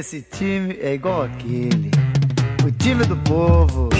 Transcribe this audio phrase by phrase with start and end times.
[0.00, 1.90] Esse time é igual aquele.
[2.66, 3.90] O time do povo.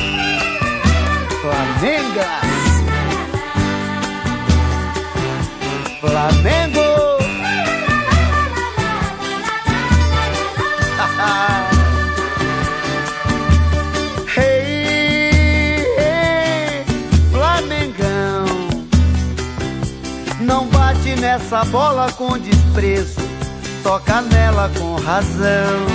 [1.42, 2.08] Flamengo.
[14.38, 16.82] hey, hey,
[17.30, 18.46] Flamengão.
[20.40, 23.19] Não bate nessa bola com desprezo.
[23.82, 25.86] Toca nela com razão.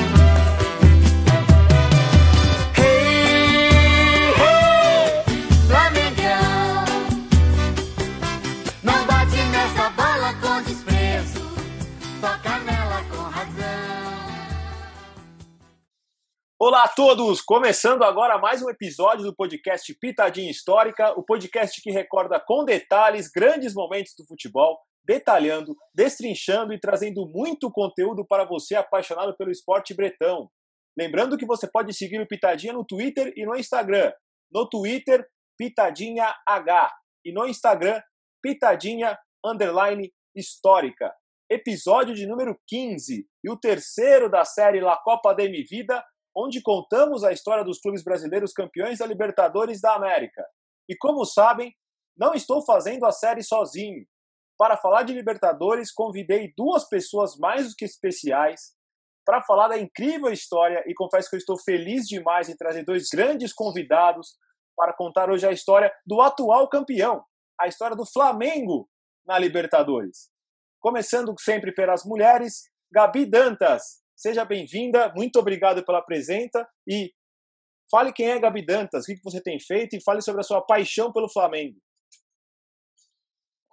[2.76, 5.16] Hey, hey.
[8.84, 11.40] Não bate nessa bola com desprezo.
[12.20, 13.66] Toca nela com razão.
[16.58, 17.40] Olá a todos!
[17.42, 23.30] Começando agora mais um episódio do podcast Pitadinha Histórica, o podcast que recorda com detalhes
[23.30, 29.94] grandes momentos do futebol, detalhando, destrinchando e trazendo muito conteúdo para você apaixonado pelo esporte
[29.94, 30.50] bretão.
[30.98, 34.12] Lembrando que você pode seguir o Pitadinha no Twitter e no Instagram.
[34.52, 36.94] No Twitter, Pitadinha H
[37.26, 38.02] e no Instagram,
[38.42, 41.14] Pitadinha Underline Histórica.
[41.50, 46.04] Episódio de número 15 e o terceiro da série La Copa de Mi Vida,
[46.36, 50.44] onde contamos a história dos clubes brasileiros campeões da Libertadores da América.
[50.90, 51.74] E como sabem,
[52.18, 54.06] não estou fazendo a série sozinho.
[54.58, 58.74] Para falar de Libertadores, convidei duas pessoas mais do que especiais
[59.26, 63.10] para falar da incrível história e confesso que eu estou feliz demais em trazer dois
[63.10, 64.38] grandes convidados
[64.78, 67.24] para contar hoje a história do atual campeão,
[67.60, 68.88] a história do Flamengo
[69.26, 70.30] na Libertadores.
[70.80, 77.12] Começando sempre pelas mulheres, Gabi Dantas, seja bem-vinda, muito obrigado pela presença e
[77.90, 80.62] fale quem é Gabi Dantas, o que você tem feito e fale sobre a sua
[80.62, 81.80] paixão pelo Flamengo.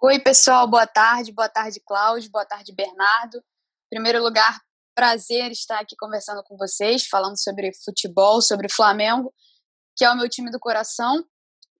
[0.05, 1.31] Oi, pessoal, boa tarde.
[1.31, 2.29] Boa tarde, Cláudio.
[2.29, 3.37] Boa tarde, Bernardo.
[3.37, 4.59] Em primeiro lugar,
[4.93, 9.33] prazer estar aqui conversando com vocês, falando sobre futebol, sobre Flamengo,
[9.95, 11.23] que é o meu time do coração.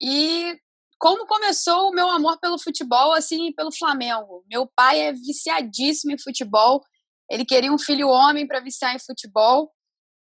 [0.01, 0.57] E
[0.97, 4.45] como começou o meu amor pelo futebol, assim, pelo Flamengo.
[4.50, 6.81] Meu pai é viciadíssimo em futebol.
[7.29, 9.69] Ele queria um filho homem para viciar em futebol.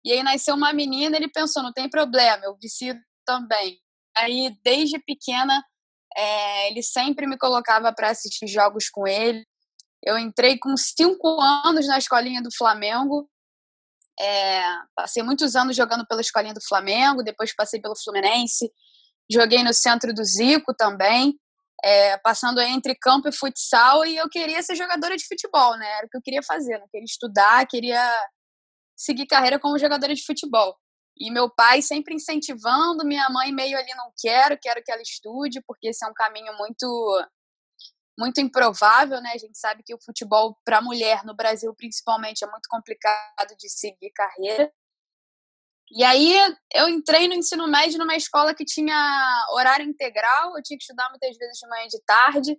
[0.03, 3.79] E aí nasceu uma menina, ele pensou, não tem problema, eu vicio também.
[4.13, 5.63] Aí, desde pequena,
[6.17, 9.45] é, ele sempre me colocava para assistir jogos com ele.
[10.05, 13.29] Eu entrei com cinco anos na escolinha do Flamengo.
[14.19, 14.61] É,
[14.95, 18.71] passei muitos anos jogando pela escolinha do Flamengo, depois passei pelo Fluminense.
[19.31, 21.39] Joguei no centro do Zico também,
[21.83, 24.05] é, passando entre campo e futsal.
[24.05, 25.89] E eu queria ser jogadora de futebol, né?
[25.97, 26.77] Era o que eu queria fazer.
[26.77, 28.13] Não queria estudar, queria
[28.95, 30.77] seguir carreira como jogadora de futebol.
[31.17, 35.61] E meu pai sempre incentivando, minha mãe meio ali não quero, quero que ela estude,
[35.67, 37.27] porque esse é um caminho muito
[38.17, 39.31] muito improvável, né?
[39.33, 43.69] A gente sabe que o futebol para mulher no Brasil principalmente é muito complicado de
[43.69, 44.71] seguir carreira.
[45.91, 46.35] E aí
[46.73, 51.09] eu entrei no ensino médio numa escola que tinha horário integral, eu tinha que estudar
[51.09, 52.57] muitas vezes de manhã e de tarde.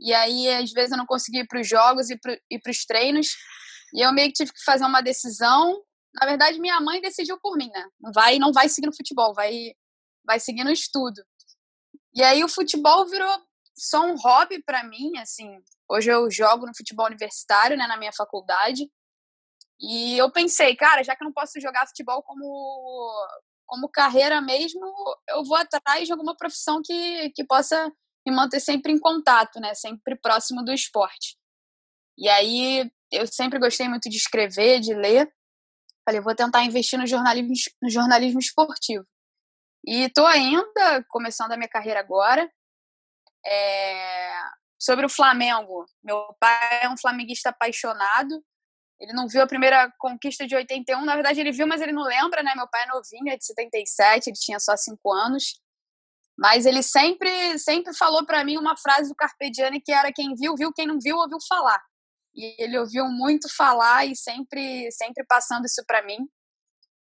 [0.00, 3.28] E aí às vezes eu não conseguia ir para os jogos e para os treinos.
[3.94, 5.82] E eu meio que tive que fazer uma decisão
[6.14, 7.88] na verdade, minha mãe decidiu por mim, né?
[8.00, 9.72] Não vai, não vai seguir no futebol, vai,
[10.24, 11.22] vai seguir no estudo.
[12.14, 13.34] E aí o futebol virou
[13.76, 15.58] só um hobby para mim, assim.
[15.88, 18.90] Hoje eu jogo no futebol universitário, né, na minha faculdade.
[19.80, 23.10] E eu pensei, cara, já que eu não posso jogar futebol como
[23.66, 24.82] como carreira mesmo,
[25.30, 27.90] eu vou atrás de alguma profissão que, que possa
[28.26, 31.38] me manter sempre em contato, né, sempre próximo do esporte.
[32.18, 35.26] E aí eu sempre gostei muito de escrever, de ler.
[36.04, 39.06] Falei, vou tentar investir no jornalismo, no jornalismo esportivo.
[39.86, 42.50] E estou ainda começando a minha carreira agora.
[43.44, 44.32] É...
[44.80, 48.44] Sobre o Flamengo, meu pai é um flamenguista apaixonado.
[49.00, 52.02] Ele não viu a primeira conquista de 81, na verdade ele viu, mas ele não
[52.02, 52.52] lembra, né?
[52.54, 55.60] Meu pai é novinho, é de 77, ele tinha só 5 anos.
[56.36, 60.34] Mas ele sempre sempre falou para mim uma frase do Carpe Diem que era quem
[60.34, 61.80] viu, viu, quem não viu, ouviu falar
[62.34, 66.18] e ele ouviu muito falar e sempre sempre passando isso para mim.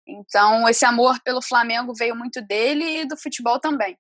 [0.07, 3.97] Então, esse amor pelo Flamengo veio muito dele e do futebol também.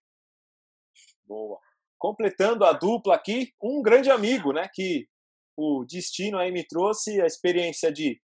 [1.25, 1.59] Boa.
[1.97, 5.07] Completando a dupla aqui, um grande amigo, né, que
[5.57, 8.21] o destino aí me trouxe a experiência de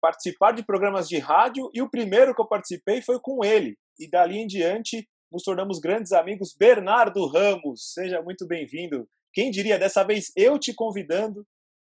[0.00, 3.76] participar de programas de rádio e o primeiro que eu participei foi com ele.
[3.98, 6.54] E dali em diante nos tornamos grandes amigos.
[6.58, 9.06] Bernardo Ramos, seja muito bem-vindo.
[9.32, 11.46] Quem diria dessa vez eu te convidando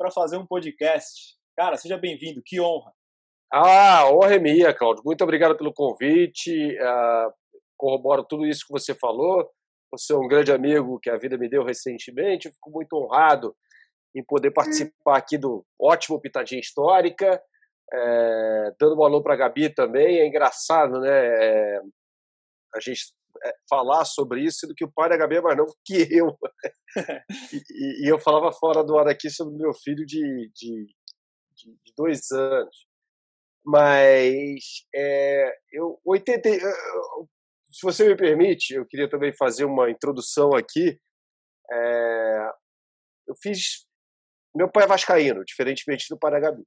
[0.00, 1.36] para fazer um podcast.
[1.54, 2.90] Cara, seja bem-vindo, que honra.
[3.52, 5.02] Ah, honra é minha, Claudio.
[5.04, 6.74] Muito obrigado pelo convite.
[6.78, 7.30] Uh,
[7.76, 9.46] corroboro tudo isso que você falou.
[9.92, 12.46] Você é um grande amigo que a vida me deu recentemente.
[12.46, 13.54] Eu fico muito honrado
[14.16, 17.38] em poder participar aqui do ótimo Pitadinha Histórica,
[17.92, 20.18] é, dando um alô para a Gabi também.
[20.18, 21.10] É engraçado, né?
[21.10, 21.80] É,
[22.74, 23.12] a gente
[23.68, 26.36] falar sobre isso, sendo que o pai da Gabi é mais novo que eu.
[27.52, 30.86] e, e, eu falava fora do ar aqui sobre meu filho de, de,
[31.54, 32.86] de, de dois anos.
[33.64, 36.48] Mas é, eu 80,
[37.70, 40.98] se você me permite, eu queria também fazer uma introdução aqui.
[41.70, 42.50] É,
[43.28, 43.86] eu fiz.
[44.54, 46.64] Meu pai é vascaíno, diferentemente do pai da Gabi.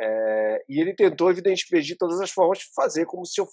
[0.00, 3.46] É, e ele tentou, evidentemente, de todas as formas, fazer como se eu,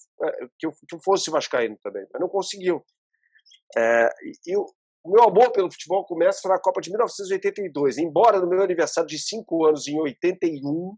[0.57, 2.83] que eu, que eu fosse vascaíno também, mas não conseguiu.
[3.77, 4.09] É,
[4.47, 4.57] e,
[5.03, 7.97] o meu amor pelo futebol começa na Copa de 1982.
[7.97, 10.95] Embora no meu aniversário de 5 anos, em 81,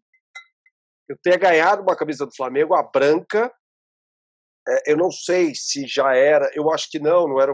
[1.10, 3.54] eu tenha ganhado uma camisa do Flamengo, a branca.
[4.68, 7.54] É, eu não sei se já era, eu acho que não, não era.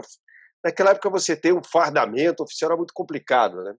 [0.64, 3.74] Naquela época você ter um fardamento oficial era muito complicado, né?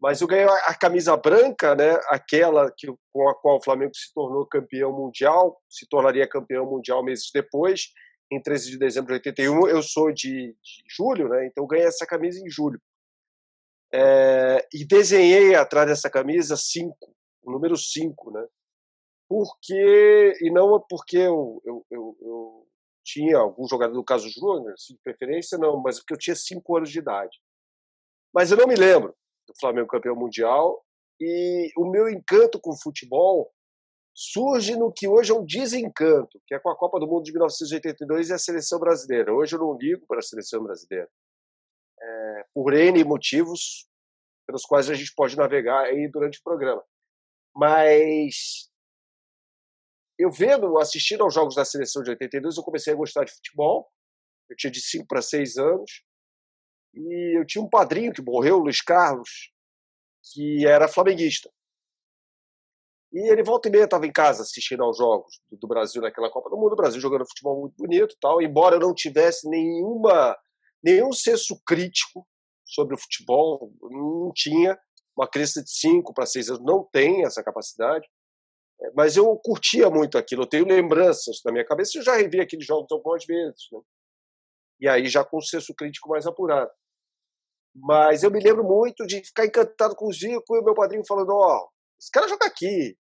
[0.00, 1.98] Mas eu ganhei a camisa branca, né?
[2.08, 7.02] Aquela que, com a qual o Flamengo se tornou campeão mundial, se tornaria campeão mundial
[7.02, 7.88] meses depois,
[8.30, 9.68] em 13 de dezembro de 81.
[9.68, 11.46] Eu sou de, de julho, né?
[11.46, 12.80] Então ganhei essa camisa em julho.
[13.92, 18.46] É, e desenhei atrás dessa camisa cinco, o número 5, né?
[19.28, 22.68] porque e não porque eu, eu, eu, eu
[23.04, 26.76] tinha algum jogador do caso Júnior, assim, de preferência, não, mas porque eu tinha cinco
[26.76, 27.36] anos de idade.
[28.32, 29.14] Mas eu não me lembro
[29.46, 30.84] do Flamengo campeão mundial
[31.20, 33.52] e o meu encanto com o futebol
[34.14, 37.32] surge no que hoje é um desencanto, que é com a Copa do Mundo de
[37.32, 39.32] 1982 e a seleção brasileira.
[39.32, 41.08] Hoje eu não ligo para a seleção brasileira.
[42.00, 43.86] É, por N motivos
[44.46, 46.82] pelos quais a gente pode navegar aí durante o programa.
[47.54, 48.70] Mas
[50.18, 53.90] eu vendo, assistindo aos jogos da seleção de 82, eu comecei a gostar de futebol.
[54.48, 56.04] Eu tinha de 5 para 6 anos.
[56.96, 59.52] E eu tinha um padrinho que morreu, Luiz Carlos,
[60.32, 61.50] que era flamenguista.
[63.12, 66.50] E ele volta e meia estava em casa assistindo aos jogos do, Brasil naquela Copa
[66.50, 68.42] do Mundo, o Brasil jogando futebol muito bonito e tal.
[68.42, 70.36] Embora eu não tivesse nenhuma,
[70.82, 72.26] nenhum senso crítico
[72.64, 74.78] sobre o futebol, não tinha.
[75.16, 78.06] Uma criança de 5 para 6 anos não tem essa capacidade.
[78.94, 82.66] Mas eu curtia muito aquilo, eu tenho lembranças na minha cabeça, eu já revi aqueles
[82.66, 83.66] jogos algumas vezes.
[83.72, 83.80] Né?
[84.80, 86.70] E aí já com o senso crítico mais apurado.
[87.82, 91.04] Mas eu me lembro muito de ficar encantado com o Zico e o meu padrinho
[91.06, 91.68] falando: Ó, oh,
[92.00, 92.96] esse cara joga aqui.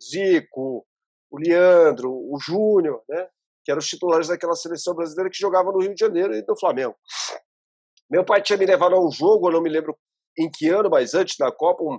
[0.00, 0.86] Zico,
[1.30, 3.28] o Leandro, o Júnior, né?
[3.64, 6.56] que eram os titulares daquela seleção brasileira que jogava no Rio de Janeiro e no
[6.56, 6.94] Flamengo.
[8.08, 9.98] Meu pai tinha me levado a um jogo, eu não me lembro
[10.38, 11.98] em que ano, mas antes da Copa, um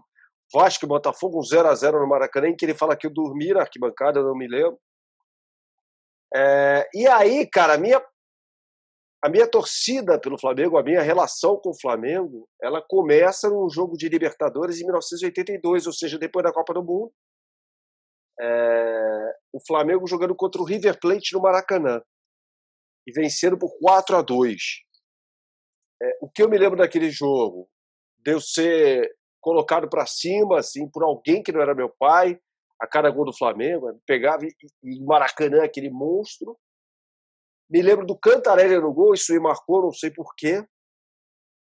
[0.54, 3.14] Vasco e Botafogo, um 0 a 0 no Maracanã, em que ele fala que eu
[3.14, 4.80] dormi na arquibancada, eu não me lembro.
[6.34, 8.02] É, e aí, cara, minha,
[9.24, 13.98] a minha torcida pelo Flamengo, a minha relação com o Flamengo, ela começa num jogo
[13.98, 17.12] de Libertadores em 1982, ou seja, depois da Copa do Mundo.
[18.40, 22.00] É, o Flamengo jogando contra o River Plate no Maracanã
[23.08, 24.56] e vencendo por 4 a 2.
[26.02, 27.68] É, o que eu me lembro daquele jogo?
[28.20, 29.10] De eu ser
[29.42, 32.40] colocado para cima, assim, por alguém que não era meu pai,
[32.80, 34.54] a cada gol do Flamengo, pegava e,
[34.84, 36.56] e Maracanã, aquele monstro.
[37.70, 40.66] Me lembro do Cantarelli no gol, isso me marcou, não sei porquê.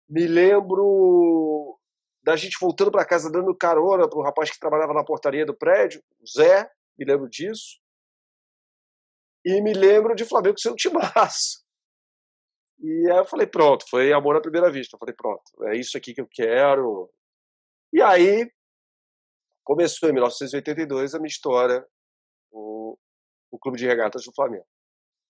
[0.10, 1.80] Me lembro
[2.22, 5.56] da gente voltando para casa dando carona para o rapaz que trabalhava na portaria do
[5.56, 7.80] prédio, o Zé, me lembro disso.
[9.46, 11.64] E me lembro de Flamengo ser um timaço.
[12.80, 14.96] E aí eu falei, pronto, foi amor à primeira vista.
[14.96, 17.10] Eu falei, pronto, é isso aqui que eu quero,
[17.94, 18.52] e aí
[19.64, 21.86] começou em 1982 a minha história,
[22.52, 22.98] o,
[23.52, 24.66] o Clube de Regatas do Flamengo.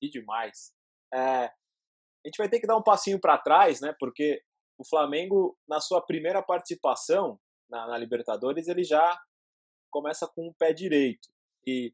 [0.10, 0.74] Demais.
[1.14, 3.94] É, a gente vai ter que dar um passinho para trás, né?
[4.00, 4.42] Porque
[4.78, 9.20] o Flamengo, na sua primeira participação na, na, Libertadores, ele já
[9.92, 11.30] começa com o pé direito.
[11.66, 11.94] E,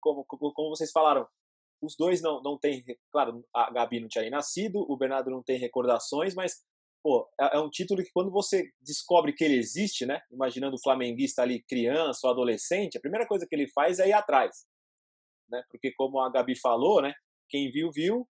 [0.00, 1.26] como, como vocês falaram,
[1.82, 2.84] os dois não, não têm.
[3.10, 6.62] Claro, a Gabi não tinha nascido, o Bernardo não tem recordações, mas
[7.02, 10.22] pô, é, é, um título que quando você descobre que ele existe, né?
[10.30, 14.12] Imaginando o flamenguista ali criança ou adolescente, a primeira coisa que ele faz é ir
[14.12, 14.64] atrás,
[15.52, 15.62] né?
[15.70, 17.12] Porque como a Gabi falou, né?
[17.48, 18.26] Quem viu viu,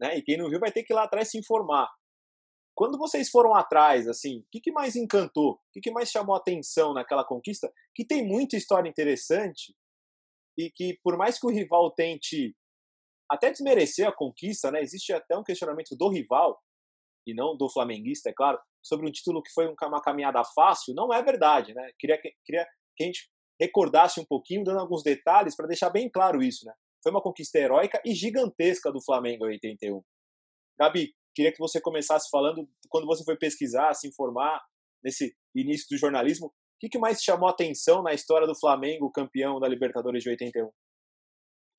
[0.00, 0.16] né?
[0.16, 1.90] E quem não viu vai ter que ir lá atrás se informar.
[2.74, 5.52] Quando vocês foram atrás, assim, o que, que mais encantou?
[5.52, 7.72] O que, que mais chamou atenção naquela conquista?
[7.94, 9.74] Que tem muita história interessante
[10.56, 12.56] e que por mais que o rival tente
[13.30, 14.80] até desmerecer a conquista, né?
[14.80, 16.60] Existe até um questionamento do rival
[17.26, 21.12] e não do flamenguista, é claro, sobre um título que foi uma caminhada fácil, não
[21.12, 21.90] é verdade, né?
[21.98, 23.30] Queria que, queria que a gente
[23.64, 26.72] recordasse um pouquinho, dando alguns detalhes para deixar bem claro isso, né?
[27.02, 30.02] Foi uma conquista heróica e gigantesca do Flamengo em 81.
[30.78, 34.62] Gabi, queria que você começasse falando quando você foi pesquisar, se informar,
[35.02, 36.46] nesse início do jornalismo.
[36.46, 40.70] O que, que mais chamou atenção na história do Flamengo, campeão da Libertadores de 81?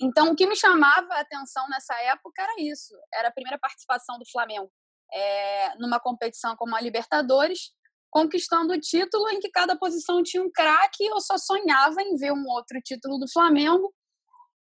[0.01, 4.19] Então, o que me chamava a atenção nessa época era isso: era a primeira participação
[4.19, 4.71] do Flamengo
[5.13, 7.71] é, numa competição como a Libertadores,
[8.15, 11.03] conquistando o título em que cada posição tinha um craque.
[11.03, 13.93] Eu só sonhava em ver um outro título do Flamengo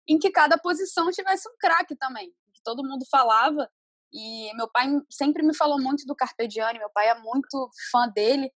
[0.08, 3.70] em que cada posição tivesse um craque também, que todo mundo falava.
[4.12, 8.52] E meu pai sempre me falou muito do Carpegiani, meu pai é muito fã dele.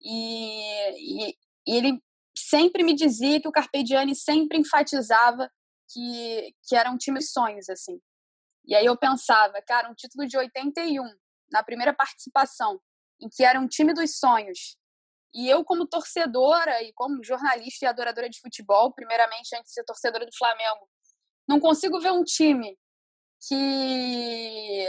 [0.00, 2.02] E, e, e ele
[2.34, 5.50] sempre me dizia que o Carpegiani sempre enfatizava
[5.92, 8.00] que, que era um time sonhos, assim.
[8.64, 11.02] E aí eu pensava, cara, um título de 81,
[11.52, 12.80] na primeira participação,
[13.20, 14.76] em que era um time dos sonhos.
[15.34, 19.84] E eu, como torcedora e como jornalista e adoradora de futebol, primeiramente antes de ser
[19.84, 20.88] torcedora do Flamengo,
[21.48, 22.78] não consigo ver um time
[23.48, 24.86] que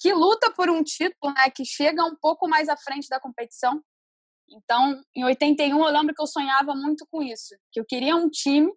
[0.00, 3.82] que luta por um título, né, que chega um pouco mais à frente da competição.
[4.48, 8.30] Então, em 81 eu lembro que eu sonhava muito com isso, que eu queria um
[8.30, 8.72] time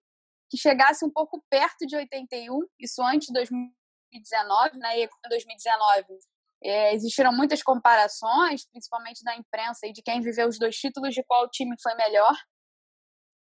[0.49, 4.99] que chegasse um pouco perto de 81, isso antes de 2019, né?
[4.99, 6.19] E em 2019
[6.63, 11.23] é, existiram muitas comparações, principalmente da imprensa e de quem viveu os dois títulos, de
[11.23, 12.35] qual time foi melhor.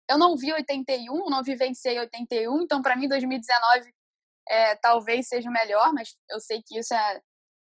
[0.09, 3.93] Eu não vi 81, não vivenciei 81, então para mim 2019
[4.49, 7.21] é, talvez seja melhor, mas eu sei que isso é,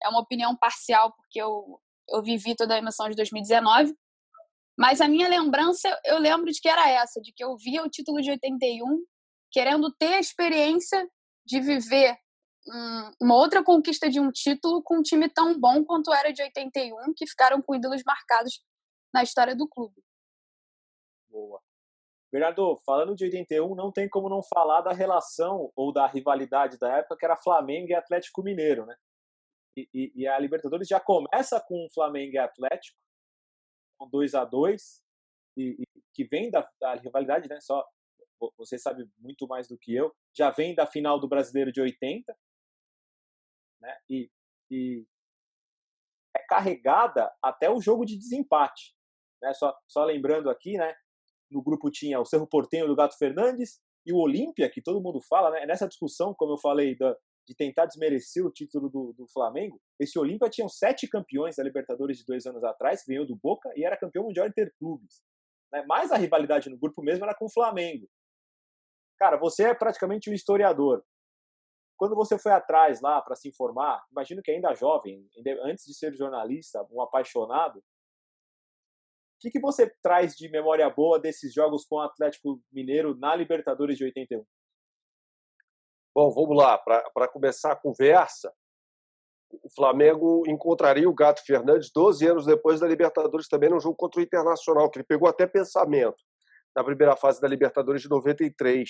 [0.03, 1.79] é uma opinião parcial, porque eu,
[2.09, 3.93] eu vivi toda a emoção de 2019.
[4.77, 7.89] Mas a minha lembrança, eu lembro de que era essa, de que eu via o
[7.89, 9.05] título de 81
[9.51, 11.07] querendo ter a experiência
[11.45, 12.17] de viver
[13.19, 17.13] uma outra conquista de um título com um time tão bom quanto era de 81,
[17.15, 18.63] que ficaram com ídolos marcados
[19.13, 20.01] na história do clube.
[21.29, 21.61] Boa.
[22.31, 26.97] Bernardo, falando de 81, não tem como não falar da relação ou da rivalidade da
[26.97, 28.95] época que era Flamengo e Atlético Mineiro, né?
[29.75, 32.97] E, e, e a Libertadores já começa com Flamengo e Atlético,
[33.97, 35.01] com 2 a 2
[35.57, 37.59] e, e, que vem da, da rivalidade, né?
[37.59, 37.85] Só
[38.57, 42.35] você sabe muito mais do que eu, já vem da final do Brasileiro de 80,
[43.81, 43.97] né?
[44.09, 44.29] E,
[44.69, 45.05] e
[46.35, 48.95] é carregada até o jogo de desempate,
[49.41, 49.53] né?
[49.53, 50.95] Só, só lembrando aqui, né?
[51.49, 55.19] No grupo tinha o Cerro Portenho do Gato Fernandes e o Olímpia, que todo mundo
[55.21, 55.65] fala, né?
[55.65, 57.15] Nessa discussão, como eu falei, da,
[57.47, 62.17] de tentar desmerecer o título do, do Flamengo, esse Olímpia tinha sete campeões da Libertadores
[62.17, 65.21] de dois anos atrás, ganhou do Boca e era campeão mundial interclubes.
[65.71, 65.83] Né?
[65.87, 68.07] Mas a rivalidade no grupo mesmo era com o Flamengo.
[69.17, 71.03] Cara, você é praticamente um historiador.
[72.01, 75.23] Quando você foi atrás lá para se informar, imagino que ainda jovem,
[75.61, 77.83] antes de ser jornalista, um apaixonado, o
[79.39, 83.99] que, que você traz de memória boa desses jogos com o Atlético Mineiro na Libertadores
[83.99, 84.43] de 81?
[86.15, 86.75] Bom, vamos lá.
[86.79, 88.51] Para começar a conversa,
[89.51, 94.21] o Flamengo encontraria o Gato Fernandes 12 anos depois da Libertadores, também no jogo contra
[94.21, 96.17] o Internacional, que ele pegou até pensamento
[96.75, 98.89] na primeira fase da Libertadores de 93.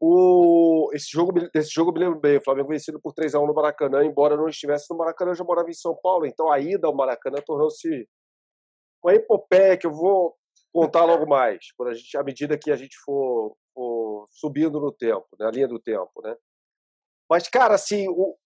[0.00, 3.46] O, esse, jogo, esse jogo me lembro bem, o Flamengo vencido por 3 a 1
[3.46, 6.58] no Maracanã, embora não estivesse no Maracanã, eu já morava em São Paulo, então a
[6.58, 8.08] ida ao Maracanã tornou-se
[9.02, 10.36] uma epopeia que eu vou
[10.72, 14.90] contar logo mais, por a gente, à medida que a gente for, for subindo no
[14.90, 16.36] tempo, na linha do tempo, né?
[17.30, 18.36] Mas, cara, assim, o,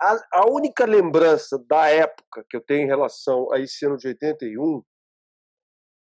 [0.00, 4.08] a, a única lembrança da época que eu tenho em relação a esse ano de
[4.08, 4.82] 81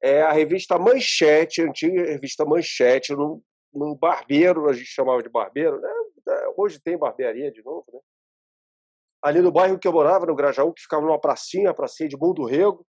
[0.01, 3.41] é a revista Manchete, a antiga revista Manchete, num,
[3.75, 5.89] num barbeiro, a gente chamava de barbeiro, né?
[6.27, 7.99] É, hoje tem barbearia de novo, né?
[9.23, 12.17] Ali no bairro que eu morava, no Grajaú, que ficava numa pracinha, a pracinha de
[12.17, 12.85] Mundo Rego,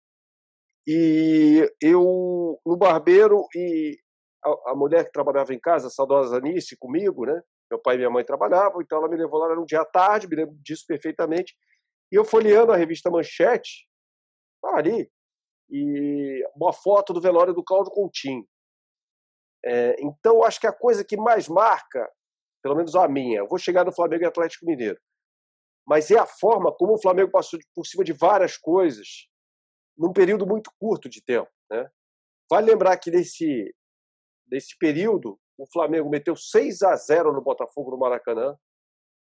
[0.87, 3.99] e eu, no barbeiro, e
[4.45, 7.41] a, a, mulher que trabalhava em casa, a saudosa Anice, comigo, né?
[7.71, 9.85] Meu pai e minha mãe trabalhavam, então ela me levou lá, era um dia à
[9.85, 11.55] tarde, me lembro disso perfeitamente,
[12.11, 13.87] e eu folheando a revista Manchete,
[14.65, 15.11] ali,
[15.71, 18.47] e uma foto do velório do Cláudio Coutinho.
[19.65, 22.11] É, então, acho que a coisa que mais marca,
[22.63, 24.99] pelo menos a minha, eu vou chegar no Flamengo e Atlético Mineiro,
[25.87, 29.29] mas é a forma como o Flamengo passou por cima de várias coisas
[29.97, 31.51] num período muito curto de tempo.
[31.71, 31.89] Né?
[32.51, 33.75] Vale lembrar que nesse,
[34.51, 38.57] nesse período, o Flamengo meteu 6 a 0 no Botafogo no Maracanã,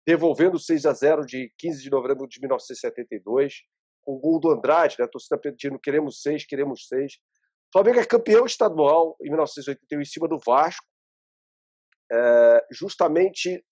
[0.06, 3.62] devolvendo 6 a 0 de 15 de novembro de 1972
[4.08, 5.04] o gol do Andrade, né?
[5.04, 7.18] a torcida pedindo queremos seis, queremos seis.
[7.72, 10.84] Flamengo é campeão estadual em 1981 em cima do Vasco,
[12.10, 13.62] é, justamente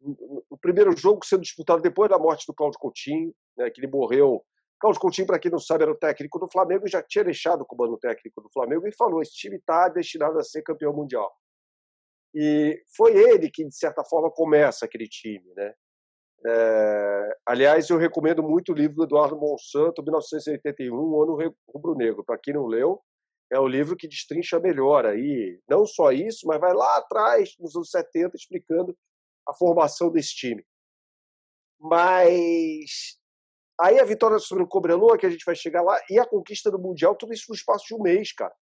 [0.00, 4.44] o primeiro jogo sendo disputado depois da morte do Cláudio Coutinho, né, que ele morreu.
[4.80, 7.62] Cláudio Coutinho, para quem não sabe, era o técnico do Flamengo e já tinha deixado
[7.62, 11.30] o comando técnico do Flamengo e falou: esse time está destinado a ser campeão mundial.
[12.34, 15.52] E foi ele que, de certa forma, começa aquele time.
[15.56, 15.74] Né?
[16.46, 22.24] É, aliás, eu recomendo muito o livro do Eduardo Monsanto, 1981, O Ano Rubro-Negro.
[22.24, 23.02] Para quem não leu,
[23.50, 27.74] é o livro que destrincha melhor aí, não só isso, mas vai lá atrás, nos
[27.74, 28.96] anos 70, explicando
[29.46, 30.64] a formação desse time.
[31.80, 33.18] Mas
[33.80, 36.70] aí a vitória sobre o Cobreloa, que a gente vai chegar lá, e a conquista
[36.70, 38.54] do Mundial, tudo isso no espaço de um mês, cara.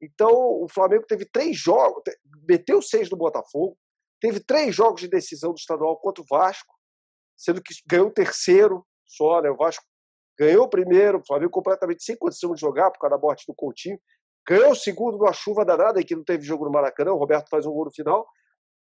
[0.00, 2.02] Então, o Flamengo teve três jogos,
[2.46, 3.78] meteu seis no Botafogo,
[4.20, 6.74] teve três jogos de decisão do estadual contra o Vasco,
[7.36, 9.50] sendo que ganhou o terceiro só, né?
[9.50, 9.84] O Vasco
[10.38, 13.54] ganhou o primeiro, o Flamengo completamente sem condição de jogar por causa da morte do
[13.54, 13.98] Coutinho.
[14.48, 17.64] Ganhou o segundo numa chuva danada, que não teve jogo no Maracanã, o Roberto faz
[17.66, 18.26] um gol no final.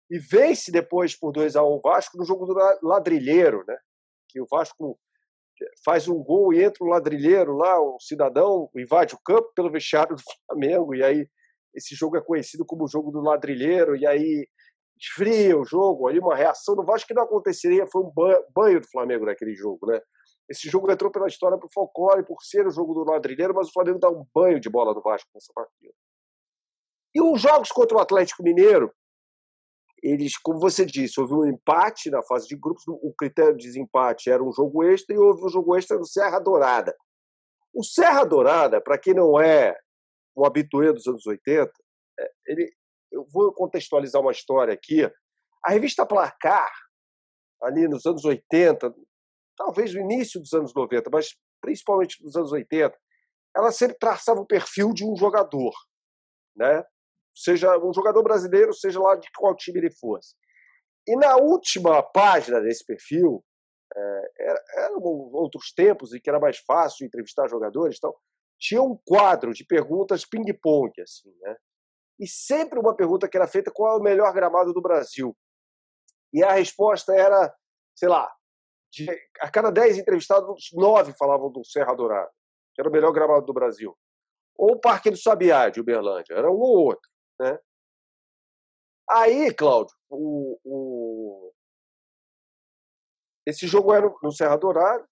[0.09, 3.77] E vence depois por 2 a 1 o Vasco no jogo do ladrilheiro, né?
[4.29, 5.00] Que o Vasco
[5.83, 10.15] faz um gol e entra um ladrilheiro lá, um cidadão invade o campo pelo vestiário
[10.15, 11.27] do Flamengo, e aí
[11.73, 14.47] esse jogo é conhecido como o jogo do ladrilheiro, e aí
[15.00, 18.12] esfria o jogo, aí uma reação do Vasco que não aconteceria, foi um
[18.53, 20.00] banho do Flamengo naquele jogo, né?
[20.50, 23.71] Esse jogo entrou pela história pro folclore, por ser o jogo do ladrilheiro, mas o
[23.71, 25.93] Flamengo dá um banho de bola no Vasco nessa partida.
[27.15, 28.93] E os jogos contra o Atlético Mineiro,
[30.01, 34.29] eles, como você disse, houve um empate na fase de grupos, o critério de desempate
[34.29, 36.93] era um jogo extra e houve um jogo extra no Serra Dourada.
[37.73, 39.77] O Serra Dourada, para quem não é
[40.35, 41.71] um habituê dos anos 80,
[42.19, 42.71] é, ele,
[43.12, 45.09] eu vou contextualizar uma história aqui.
[45.63, 46.71] A revista Placar,
[47.62, 48.93] ali nos anos 80,
[49.57, 52.98] talvez no início dos anos 90, mas principalmente nos anos 80,
[53.55, 55.74] ela sempre traçava o perfil de um jogador,
[56.55, 56.83] né?
[57.36, 60.36] Seja um jogador brasileiro, seja lá de qual time ele fosse.
[61.07, 63.43] E na última página desse perfil,
[63.95, 68.13] é, eram outros tempos em que era mais fácil entrevistar jogadores, então
[68.60, 71.55] tinha um quadro de perguntas ping-pong, assim, né?
[72.20, 75.35] E sempre uma pergunta que era feita: qual é o melhor gramado do Brasil?
[76.31, 77.53] E a resposta era,
[77.96, 78.31] sei lá,
[78.94, 79.10] de,
[79.42, 82.32] a cada dez entrevistados, nove falavam do Serra Dourada,
[82.75, 83.98] que era o melhor gramado do Brasil.
[84.56, 87.10] Ou o Parque do Sabiá, de Uberlândia, era um ou outro.
[87.40, 87.58] Né?
[89.10, 91.53] Aí, Cláudio, o, o...
[93.48, 95.06] esse jogo era no Serra Dourada,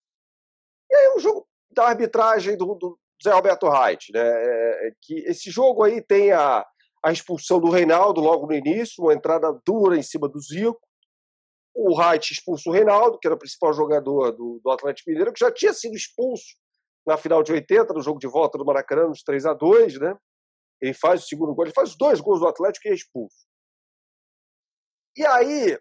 [0.89, 4.21] e aí o jogo da arbitragem do, do Zé Roberto Reit, né?
[4.21, 6.65] É, é, que esse jogo aí tem a,
[7.03, 10.81] a expulsão do Reinaldo logo no início, uma entrada dura em cima do Zico,
[11.73, 15.39] o Reit expulsa o Reinaldo, que era o principal jogador do, do Atlético Mineiro, que
[15.39, 16.55] já tinha sido expulso
[17.05, 20.15] na final de 80, no jogo de volta do Maracanã, nos 3 a 2 né?
[20.81, 23.45] Ele faz o segundo gol, ele faz dois gols do Atlético e é expulso.
[25.15, 25.77] E aí,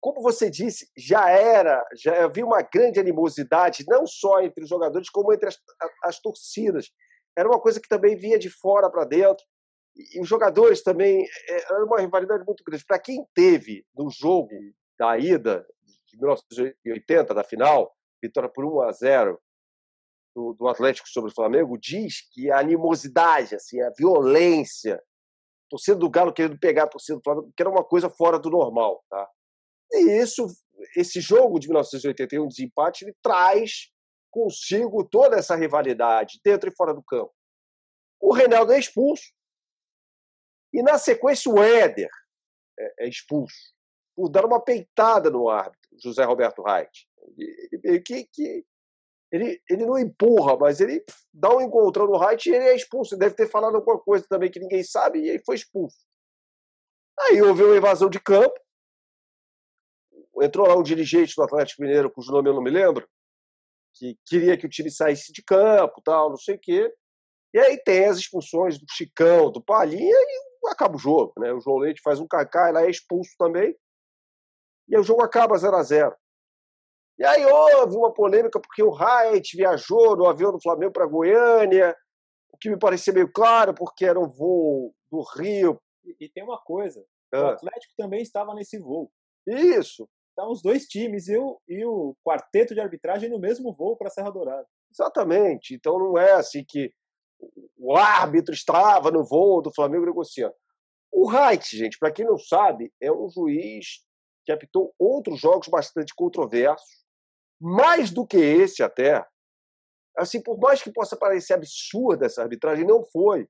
[0.00, 5.10] como você disse, já era, já havia uma grande animosidade, não só entre os jogadores,
[5.10, 5.58] como entre as,
[6.04, 6.90] as torcidas.
[7.36, 9.44] Era uma coisa que também vinha de fora para dentro
[9.96, 12.84] e os jogadores também, é, era uma rivalidade muito grande.
[12.84, 14.50] Para quem teve no jogo
[14.98, 15.66] da ida
[16.06, 19.40] de 1980, da final, vitória por 1 a 0
[20.34, 25.98] do, do Atlético sobre o Flamengo, diz que a animosidade, assim, a violência, a torcida
[25.98, 29.04] do Galo querendo pegar a torcida do Flamengo, que era uma coisa fora do normal.
[29.08, 29.28] Tá?
[29.92, 30.46] E isso,
[30.96, 33.90] esse jogo de 1981, desempate, ele traz
[34.30, 37.32] consigo toda essa rivalidade, dentro e fora do campo.
[38.20, 39.24] O Reinaldo é expulso,
[40.72, 42.10] e na sequência, o Éder
[42.78, 43.74] é, é expulso
[44.14, 47.08] por dar uma peitada no árbitro, José Roberto Reit.
[47.82, 48.64] Ele, que, que,
[49.32, 53.14] ele, ele não empurra, mas ele dá um encontrão no Reit e ele é expulso.
[53.14, 55.98] Ele deve ter falado alguma coisa também que ninguém sabe e ele foi expulso.
[57.20, 58.54] Aí houve uma invasão de campo.
[60.42, 63.08] Entrou lá um dirigente do Atlético Mineiro, cujo nome eu não me lembro,
[63.94, 66.92] que queria que o time saísse de campo, tal, não sei o quê.
[67.52, 71.32] E aí tem as expulsões do Chicão, do Palhinha e acaba o jogo.
[71.38, 71.52] Né?
[71.52, 73.74] O João Leite faz um cacá, ela é expulso também,
[74.88, 76.16] e aí o jogo acaba 0 a 0
[77.18, 81.96] E aí houve uma polêmica porque o Wright viajou no avião do Flamengo para Goiânia,
[82.52, 85.80] o que me parecia meio claro, porque era um voo do Rio.
[86.04, 87.42] E, e tem uma coisa, ah.
[87.42, 89.10] o Atlético também estava nesse voo.
[89.46, 90.08] Isso.
[90.32, 94.10] Então os dois times e o, e o quarteto de arbitragem no mesmo voo para
[94.10, 94.66] Serra Dourada.
[94.92, 95.74] Exatamente.
[95.74, 96.92] Então não é assim que
[97.76, 100.54] o árbitro estava no voo do Flamengo negociando.
[101.12, 104.04] O Reit, gente, para quem não sabe, é um juiz
[104.44, 107.04] que apitou outros jogos bastante controversos,
[107.60, 109.26] mais do que esse até.
[110.16, 113.48] Assim, por mais que possa parecer absurda essa arbitragem, não foi.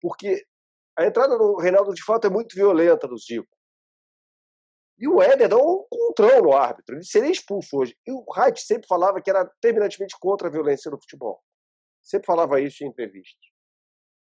[0.00, 0.44] Porque
[0.96, 3.48] a entrada do Reinaldo, de fato, é muito violenta do Zico.
[4.98, 6.94] E o Éder dá um contrão no árbitro.
[6.94, 7.96] Ele seria expulso hoje.
[8.06, 11.42] E o Reit sempre falava que era terminantemente contra a violência no futebol.
[12.04, 13.42] Sempre falava isso em entrevistas.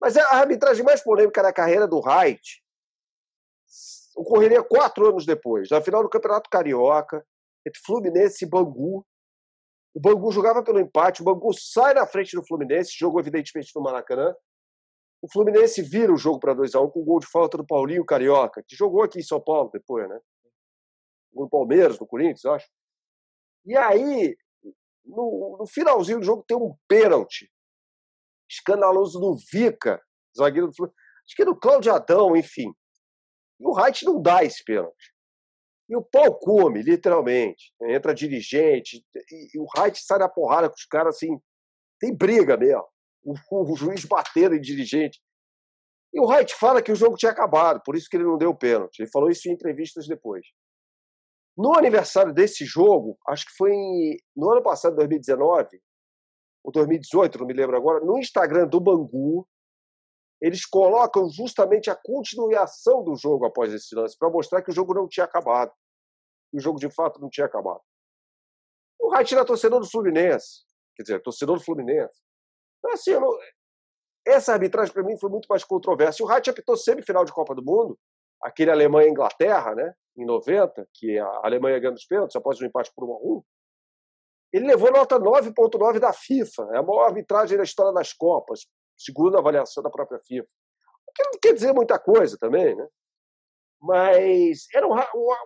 [0.00, 2.62] Mas a arbitragem mais polêmica na carreira do Wright
[4.14, 7.26] ocorreria quatro anos depois, na final do Campeonato Carioca,
[7.66, 9.05] entre Fluminense e Bangu.
[9.92, 13.83] O Bangu jogava pelo empate, o Bangu sai na frente do Fluminense, jogo evidentemente no
[13.83, 14.35] Maracanã.
[15.20, 17.57] O Fluminense vira o jogo para 2 a 1 um, com o gol de falta
[17.57, 20.20] do Paulinho Carioca, que jogou aqui em São Paulo depois, né?
[21.33, 22.68] No Palmeiras, no Corinthians, acho.
[23.64, 24.37] E aí,
[25.05, 27.50] no, no finalzinho do jogo, tem um pênalti
[28.48, 30.00] escandaloso do Vica,
[30.37, 31.00] zagueiro do Fluminense.
[31.26, 32.72] Acho que do Cláudio Adão, enfim.
[33.59, 35.14] E o Reit não dá esse pênalti.
[35.88, 37.72] E o pau come, literalmente.
[37.82, 41.38] Entra dirigente, e, o Reit sai na porrada com os caras assim.
[42.00, 42.87] Tem briga mesmo.
[43.24, 45.20] O, o, o juiz batendo em dirigente.
[46.12, 48.50] E o Reit fala que o jogo tinha acabado, por isso que ele não deu
[48.50, 49.00] o pênalti.
[49.00, 50.46] Ele falou isso em entrevistas depois.
[51.56, 55.80] No aniversário desse jogo, acho que foi em, no ano passado, 2019,
[56.66, 59.46] ou 2018, não me lembro agora, no Instagram do Bangu,
[60.40, 64.92] eles colocam justamente a continuação do jogo após esse lance, para mostrar que o jogo
[64.92, 65.72] não tinha acabado.
[66.52, 67.81] O jogo de fato não tinha acabado.
[68.98, 70.64] O Reit era torcedor do Fluminense,
[70.96, 72.20] quer dizer, torcedor do Fluminense.
[72.79, 73.31] Então, assim, não...
[74.26, 76.20] essa arbitragem para mim foi muito mais controversa.
[76.24, 77.96] O Reit apitou semifinal de Copa do Mundo,
[78.42, 83.09] aquele Alemanha-Inglaterra, né, em 90, que a Alemanha ganhou os pênaltis após um empate por
[83.09, 83.44] 1 a 1.
[84.57, 88.66] Ele levou nota 9.9 da FIFA, é a maior arbitragem da história das Copas,
[88.97, 90.49] segundo a avaliação da própria FIFA.
[91.07, 92.88] O que não quer dizer muita coisa também, né?
[93.79, 94.95] Mas era um,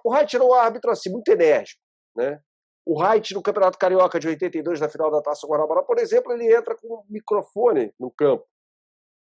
[0.05, 1.83] o Reit era um árbitro assim, muito enérgico.
[2.15, 2.41] Né?
[2.87, 6.55] O Reit, no Campeonato Carioca de 82, na final da Taça Guanabara, por exemplo, ele
[6.55, 8.47] entra com um microfone no campo.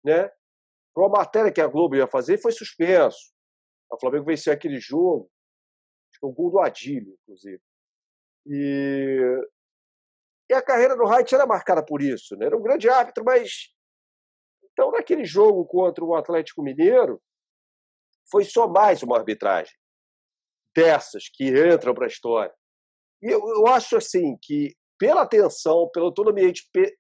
[0.03, 0.31] Né?
[0.94, 3.35] Para uma matéria que a Globo ia fazer, foi suspenso.
[3.92, 5.31] O Flamengo venceu aquele jogo,
[6.11, 7.61] acho que o gol do Adílio, inclusive.
[8.47, 9.20] E,
[10.50, 12.37] e a carreira do Reit era marcada por isso.
[12.37, 12.46] Né?
[12.46, 13.74] Era um grande árbitro, mas
[14.74, 17.22] então, naquele jogo contra o Atlético Mineiro,
[18.30, 19.72] foi só mais uma arbitragem
[20.74, 22.54] dessas que entram para a história.
[23.22, 26.92] E eu, eu, acho assim que, pela tensão, pelo todo ambiente pe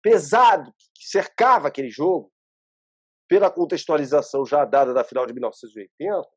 [0.00, 2.30] pesado que cercava aquele jogo,
[3.26, 6.28] pela contextualização já dada da final de 1980,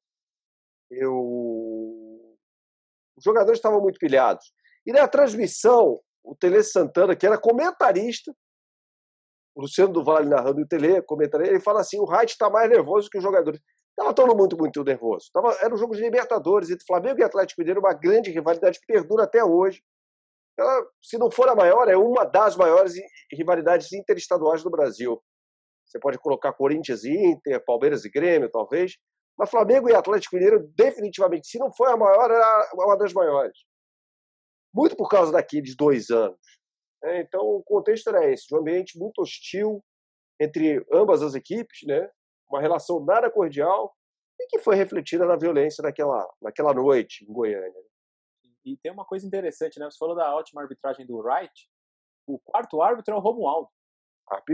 [0.90, 2.38] eu...
[3.16, 4.52] os jogadores estavam muito pilhados.
[4.86, 8.34] E na transmissão, o Tele Santana, que era comentarista,
[9.56, 12.70] o Luciano do Vale narrando o Tele, comentando, ele fala assim: o Reit está mais
[12.70, 13.60] nervoso que os jogadores.
[13.90, 15.30] Estava todo mundo muito nervoso.
[15.34, 18.86] Tava, era um jogo de Libertadores entre Flamengo e Atlético Mineiro, uma grande rivalidade que
[18.86, 19.84] perdura até hoje.
[20.58, 22.94] Ela, se não for a maior, é uma das maiores
[23.32, 25.22] rivalidades interestaduais do Brasil.
[25.86, 28.98] Você pode colocar Corinthians e Inter, Palmeiras e Grêmio, talvez.
[29.38, 33.58] Mas Flamengo e Atlético Mineiro, definitivamente, se não for a maior, era uma das maiores.
[34.74, 36.40] Muito por causa daqueles dois anos.
[37.04, 39.84] É, então, o contexto era esse, de um ambiente muito hostil
[40.40, 42.10] entre ambas as equipes, né?
[42.50, 43.96] uma relação nada cordial,
[44.40, 47.70] e que foi refletida na violência naquela, naquela noite em Goiânia.
[47.70, 48.52] Né.
[48.66, 49.90] E tem uma coisa interessante, né?
[49.90, 51.70] Você falou da ótima arbitragem do Wright.
[52.28, 53.70] O quarto árbitro é o Romualdo.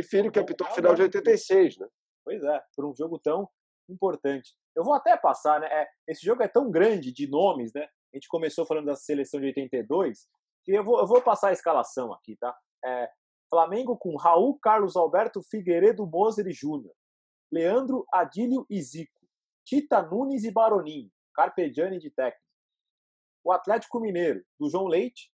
[0.09, 1.87] Filho, que apitou o final de 86, né?
[2.23, 3.49] Pois é, por um jogo tão
[3.89, 4.55] importante.
[4.75, 5.67] Eu vou até passar, né?
[5.67, 7.87] É, esse jogo é tão grande de nomes, né?
[8.17, 10.27] A gente começou falando da seleção de 82,
[10.67, 12.57] e eu vou, eu vou passar a escalação aqui, tá?
[12.83, 13.07] É,
[13.47, 16.95] Flamengo com Raul, Carlos Alberto, Figueiredo, Moser e Júnior.
[17.51, 19.21] Leandro, Adílio e Zico.
[19.63, 21.11] Tita Nunes e Baroninho.
[21.31, 22.43] Carpegiani de técnico.
[23.43, 25.31] O Atlético Mineiro, do João Leite.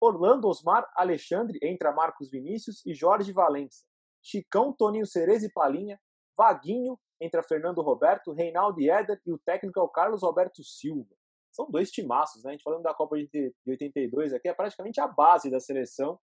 [0.00, 3.84] Orlando Osmar, Alexandre, entra Marcos Vinícius e Jorge Valença.
[4.22, 6.00] Chicão, Toninho Cereza e Palinha.
[6.34, 11.14] Vaguinho, entra Fernando Roberto, Reinaldo e Éder e o técnico é o Carlos Alberto Silva
[11.52, 12.50] são dois timaços, né?
[12.50, 16.18] A gente falando da Copa de 82 aqui, é praticamente a base da seleção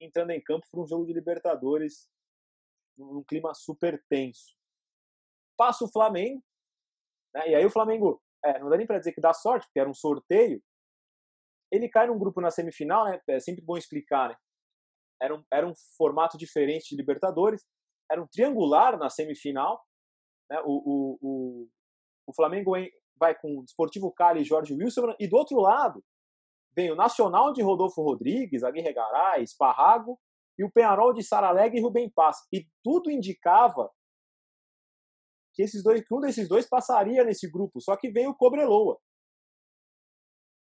[0.00, 2.08] entrando em campo para um jogo de Libertadores
[2.96, 4.54] num clima super tenso.
[5.56, 6.42] Passa o Flamengo,
[7.34, 7.50] né?
[7.50, 9.88] e aí o Flamengo, é, não dá nem para dizer que dá sorte, porque era
[9.88, 10.62] um sorteio.
[11.70, 13.20] Ele cai num grupo na semifinal, né?
[13.28, 14.36] É sempre bom explicar, né?
[15.22, 17.62] Era um, era um formato diferente de Libertadores,
[18.10, 19.84] era um triangular na semifinal.
[20.50, 20.60] Né?
[20.64, 21.68] O, o, o,
[22.26, 22.74] o Flamengo
[23.20, 26.02] vai com o Desportivo Cali e Jorge Wilson, e do outro lado
[26.74, 30.18] vem o Nacional de Rodolfo Rodrigues, Aguirre Garay, Esparrago,
[30.58, 32.38] e o Penarol de Saraleg e Rubem Paz.
[32.52, 33.90] E tudo indicava
[35.54, 38.98] que, esses dois, que um desses dois passaria nesse grupo, só que veio o Cobreloa.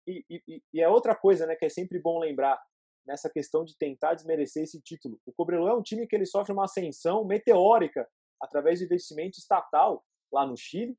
[0.06, 2.58] E, e, e, é outra coisa né, que é sempre bom lembrar
[3.06, 5.18] nessa questão de tentar desmerecer esse título.
[5.26, 8.08] O Cobreloa é um time que ele sofre uma ascensão meteórica
[8.40, 10.96] através do investimento estatal lá no Chile,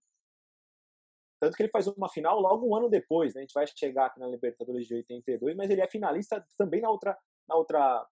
[1.39, 3.39] tanto que ele faz uma final logo um ano depois, né?
[3.39, 6.89] A gente vai chegar aqui na Libertadores de 82, mas ele é finalista também na
[6.89, 8.08] outra, na outra,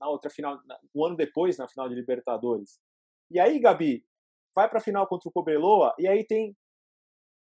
[0.00, 0.58] na outra final,
[0.94, 2.80] um ano depois na final de Libertadores.
[3.30, 4.04] E aí, Gabi,
[4.54, 6.56] vai para a final contra o Cobreloa e aí tem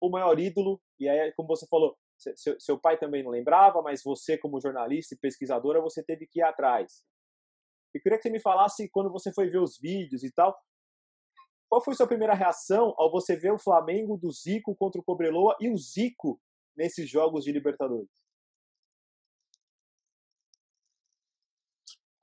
[0.02, 4.04] o maior ídolo, e aí, como você falou, seu, seu pai também não lembrava, mas
[4.04, 7.04] você, como jornalista e pesquisadora, você teve que ir atrás.
[7.94, 10.58] Eu queria que você me falasse, quando você foi ver os vídeos e tal,
[11.72, 15.56] qual foi sua primeira reação ao você ver o Flamengo do Zico contra o Cobreloa
[15.58, 16.38] e o Zico
[16.76, 18.10] nesses jogos de Libertadores?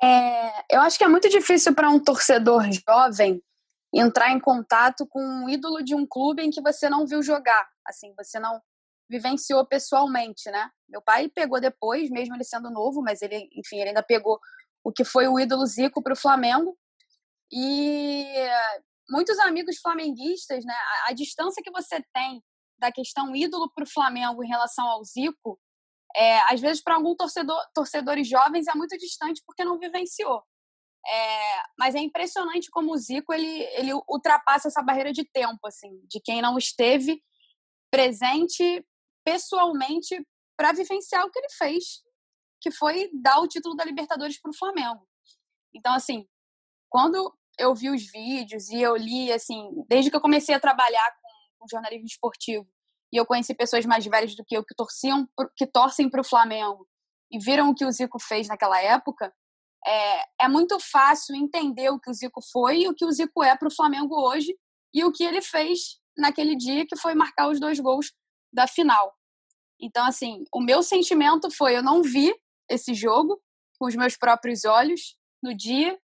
[0.03, 3.43] É, eu acho que é muito difícil para um torcedor jovem
[3.91, 7.71] entrar em contato com um ídolo de um clube em que você não viu jogar,
[7.87, 8.61] assim, você não
[9.09, 10.69] vivenciou pessoalmente, né?
[10.87, 14.39] Meu pai pegou depois, mesmo ele sendo novo, mas ele, enfim, ele ainda pegou
[14.85, 16.77] o que foi o ídolo Zico para o Flamengo.
[17.51, 18.27] E
[19.11, 20.75] muitos amigos flamenguistas, né?
[20.75, 22.43] A, a distância que você tem
[22.79, 25.59] da questão ídolo para o Flamengo em relação ao Zico,
[26.15, 30.43] é, às vezes para alguns torcedor, torcedores jovens é muito distante porque não vivenciou.
[31.07, 36.01] É, mas é impressionante como o Zico ele, ele ultrapassa essa barreira de tempo, assim,
[36.07, 37.23] de quem não esteve
[37.91, 38.85] presente
[39.25, 40.23] pessoalmente
[40.57, 42.03] para vivenciar o que ele fez,
[42.61, 45.07] que foi dar o título da Libertadores para o Flamengo.
[45.75, 46.27] Então, assim,
[46.91, 51.11] quando eu vi os vídeos e eu li, assim, desde que eu comecei a trabalhar
[51.21, 52.67] com, com jornalismo esportivo,
[53.13, 56.25] e eu conheci pessoas mais velhas do que eu que torciam, que torcem para o
[56.25, 56.87] Flamengo
[57.31, 59.33] e viram o que o Zico fez naquela época,
[59.87, 63.43] é, é muito fácil entender o que o Zico foi e o que o Zico
[63.43, 64.55] é para o Flamengo hoje
[64.93, 68.13] e o que ele fez naquele dia, que foi marcar os dois gols
[68.53, 69.15] da final.
[69.81, 72.35] Então, assim, o meu sentimento foi: eu não vi
[72.69, 73.41] esse jogo
[73.79, 75.97] com os meus próprios olhos no dia,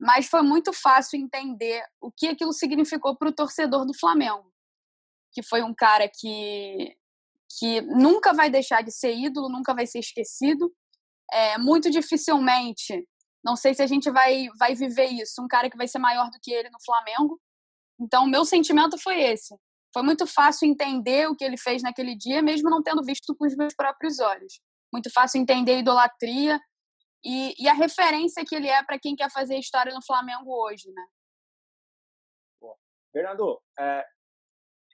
[0.00, 4.52] mas foi muito fácil entender o que aquilo significou para o torcedor do Flamengo,
[5.32, 6.96] que foi um cara que
[7.58, 10.72] que nunca vai deixar de ser ídolo, nunca vai ser esquecido.
[11.32, 13.04] É, muito dificilmente,
[13.44, 16.30] não sei se a gente vai, vai viver isso, um cara que vai ser maior
[16.30, 17.40] do que ele no Flamengo.
[18.00, 19.54] Então, o meu sentimento foi esse
[19.92, 23.46] foi muito fácil entender o que ele fez naquele dia, mesmo não tendo visto com
[23.46, 24.60] os meus próprios olhos.
[24.92, 26.60] Muito fácil entender a idolatria
[27.24, 30.90] e, e a referência que ele é para quem quer fazer história no Flamengo hoje,
[30.92, 31.06] né?
[33.12, 34.04] Bernardo, é,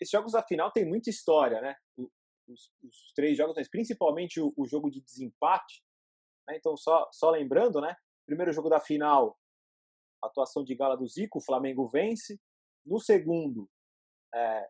[0.01, 1.77] esses jogos da final tem muita história, né?
[2.49, 5.83] Os, os três jogos, mas principalmente o, o jogo de desempate.
[6.49, 6.57] Né?
[6.57, 7.97] Então, só, só lembrando, né?
[8.25, 9.39] Primeiro jogo da final,
[10.23, 12.41] atuação de gala do Zico, o Flamengo vence.
[12.85, 13.69] No segundo,
[14.35, 14.69] é,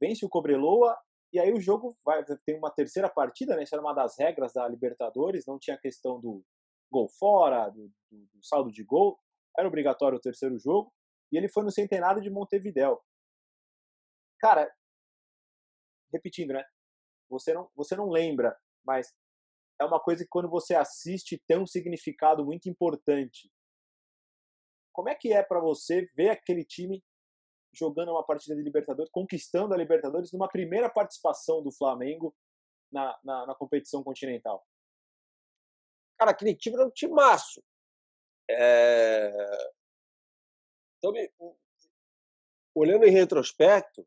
[0.00, 0.96] vence o Cobreloa
[1.32, 3.64] e aí o jogo vai tem uma terceira partida, né?
[3.64, 6.44] Isso era uma das regras da Libertadores, não tinha questão do
[6.94, 9.18] gol fora, do, do, do saldo de gol,
[9.58, 10.92] era obrigatório o terceiro jogo
[11.32, 13.02] e ele foi no centenário de Montevidéu.
[14.38, 14.72] Cara,
[16.12, 16.64] repetindo, né?
[17.28, 19.12] Você não, você não lembra, mas
[19.80, 23.50] é uma coisa que quando você assiste tem um significado muito importante.
[24.92, 27.02] Como é que é para você ver aquele time
[27.72, 32.32] jogando uma partida de Libertadores, conquistando a Libertadores numa primeira participação do Flamengo
[32.92, 34.64] na, na, na competição continental?
[36.18, 37.62] Cara, aquele time era um timaço.
[38.50, 39.30] É...
[40.98, 41.12] Então,
[42.74, 44.06] olhando em retrospecto,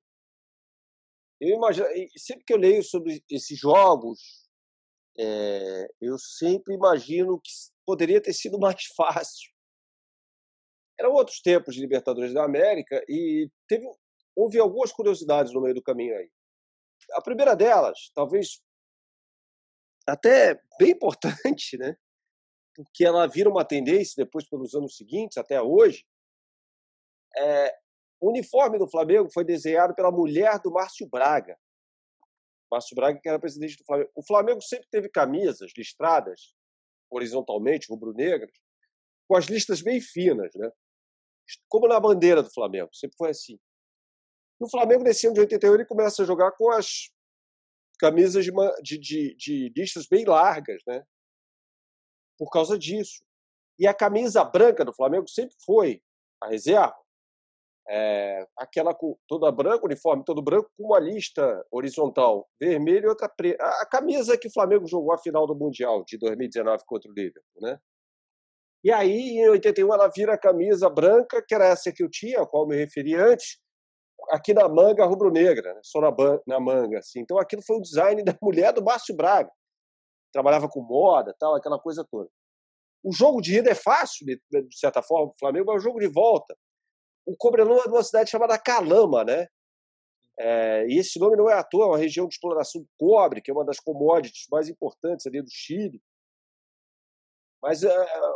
[1.40, 4.48] eu imagino, sempre que eu leio sobre esses jogos,
[5.18, 7.52] é, eu sempre imagino que
[7.86, 9.52] poderia ter sido mais fácil.
[11.00, 13.88] Eram outros tempos de Libertadores da América e teve,
[14.36, 16.30] houve algumas curiosidades no meio do caminho aí.
[17.14, 18.60] A primeira delas, talvez
[20.08, 21.98] até bem importante, né?
[22.78, 26.06] porque ela vira uma tendência depois pelos anos seguintes, até hoje,
[27.36, 27.76] é,
[28.20, 31.58] o uniforme do Flamengo foi desenhado pela mulher do Márcio Braga.
[32.72, 34.12] Márcio Braga, que era presidente do Flamengo.
[34.16, 36.54] O Flamengo sempre teve camisas listradas
[37.10, 38.52] horizontalmente, rubro-negras,
[39.28, 40.72] com as listas bem finas, né?
[41.68, 43.60] como na bandeira do Flamengo, sempre foi assim.
[44.60, 47.10] No Flamengo, nesse ano de 81, ele começa a jogar com as
[47.98, 51.04] camisas de, de, de, de listas bem largas, né?
[52.38, 53.24] Por causa disso.
[53.80, 56.02] E a camisa branca do Flamengo sempre foi
[56.42, 56.96] a reserva.
[57.90, 63.30] É, aquela com, toda branca, uniforme todo branco, com uma lista horizontal vermelha e outra
[63.30, 63.64] preta.
[63.64, 67.14] A, a camisa que o Flamengo jogou a final do Mundial de 2019 contra o
[67.14, 67.80] Liverpool, né?
[68.84, 72.42] E aí, em 81, ela vira a camisa branca, que era essa que eu tinha,
[72.42, 73.60] a qual eu me referi antes,
[74.30, 75.82] aqui na manga rubro-negra, né?
[75.84, 76.12] só na,
[76.46, 77.00] na manga.
[77.00, 77.20] Assim.
[77.20, 79.52] Então, aquilo foi o design da mulher do Márcio Braga.
[80.32, 82.30] Trabalhava com moda, tal, aquela coisa toda.
[83.04, 86.00] O jogo de ida é fácil, de, de certa forma, o Flamengo, mas o jogo
[86.00, 86.56] de volta.
[87.26, 89.48] O Cobreloa é de uma cidade chamada Calama, né?
[90.40, 93.42] É, e esse nome não é à toa, é uma região de exploração do cobre,
[93.42, 96.02] que é uma das commodities mais importantes ali do Chile.
[97.62, 97.90] Mas uh,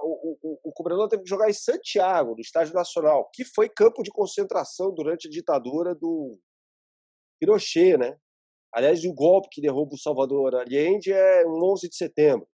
[0.03, 4.01] o, o, o Cobrador teve que jogar em Santiago, no Estádio Nacional, que foi campo
[4.01, 6.39] de concentração durante a ditadura do
[7.39, 8.17] Pinochet, né?
[8.73, 12.47] Aliás, o golpe que derruba o Salvador Allende é um 11 de setembro,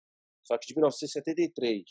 [0.44, 1.84] só que de 1973.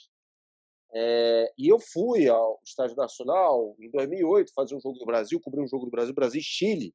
[0.93, 5.61] É, e eu fui ao Estádio Nacional em 2008 fazer um jogo do Brasil, cobrir
[5.61, 6.93] um jogo do Brasil, Brasil e Chile.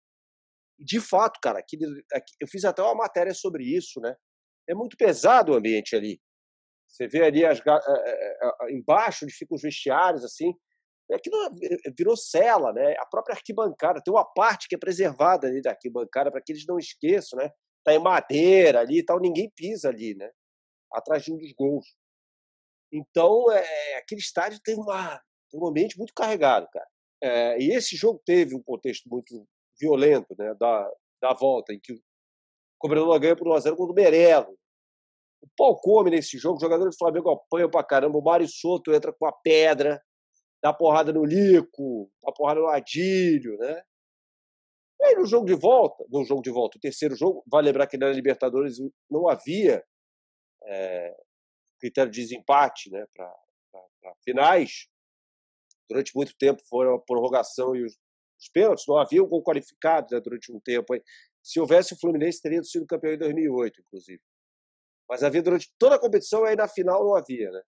[0.79, 1.77] De fato, cara, aqui,
[2.12, 4.16] aqui, eu fiz até uma matéria sobre isso, né?
[4.69, 6.19] É muito pesado o ambiente ali.
[6.90, 7.61] Você vê ali as,
[8.68, 10.53] embaixo onde ficam os vestiários, assim.
[11.12, 11.37] Aquilo
[11.96, 12.94] virou cela, né?
[12.98, 14.03] A própria arquibancada.
[14.03, 17.50] Tem uma parte que é preservada ali da arquibancada para que eles não esqueçam, né?
[17.85, 20.31] Tá em madeira ali e tal, ninguém pisa ali, né?
[20.92, 21.87] Atrás de um dos gols.
[22.92, 26.88] Então, é, aquele estádio tem, uma, tem um ambiente muito carregado, cara.
[27.22, 29.46] É, e esse jogo teve um contexto muito
[29.79, 30.55] violento, né?
[30.59, 30.90] Da,
[31.22, 32.03] da volta, em que o
[32.79, 34.59] Cobrador ganha por 1x0 com o Merelo.
[35.42, 38.92] O pau come nesse jogo, o jogador do Flamengo apanha pra caramba, o Mário Soto
[38.92, 40.03] entra com a pedra,
[40.62, 43.83] dá porrada no Lico, dá porrada no Adílio, né?
[45.00, 47.87] E aí no jogo de volta, no jogo de volta, o terceiro jogo, vai lembrar
[47.87, 48.76] que na Libertadores
[49.11, 49.83] não havia
[50.64, 51.16] é,
[51.81, 53.35] critério de desempate né, para
[54.22, 54.87] finais.
[55.88, 57.98] Durante muito tempo foram a prorrogação e os,
[58.38, 60.94] os pênaltis, não havia um gol qualificado né, durante um tempo.
[61.42, 64.20] Se houvesse, o Fluminense teria sido campeão em 2008, inclusive.
[65.11, 67.51] Mas havia durante toda a competição, aí na final não havia.
[67.51, 67.61] Né?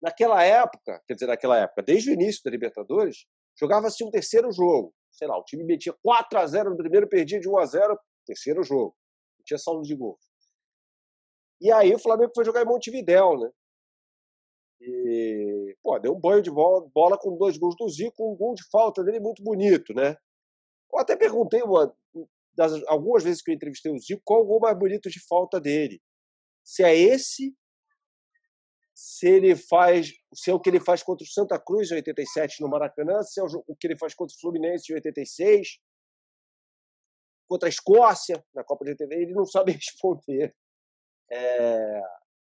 [0.00, 3.26] Naquela época, quer dizer, naquela época, desde o início da Libertadores,
[3.60, 4.94] jogava-se um terceiro jogo.
[5.12, 7.98] Sei lá, o time metia 4 a 0 no primeiro, perdia de 1 a 0
[8.24, 8.96] terceiro jogo.
[9.38, 10.18] Não tinha saldo de gol.
[11.60, 13.50] E aí o Flamengo foi jogar em Montevidéu, né?
[14.80, 18.54] E, pô, deu um banho de bola, bola com dois gols do Zico, um gol
[18.54, 20.16] de falta dele muito bonito, né?
[20.90, 21.94] Eu até perguntei uma,
[22.54, 25.60] das, algumas vezes que eu entrevistei o Zico qual o gol mais bonito de falta
[25.60, 26.00] dele.
[26.68, 27.56] Se é esse
[28.94, 32.60] se ele faz, se é o que ele faz contra o Santa Cruz em 87
[32.60, 35.78] no Maracanã, se é o que ele faz contra o Fluminense em 86,
[37.48, 40.54] contra a Escócia na Copa de 86, ele não sabe responder.
[41.30, 42.02] É,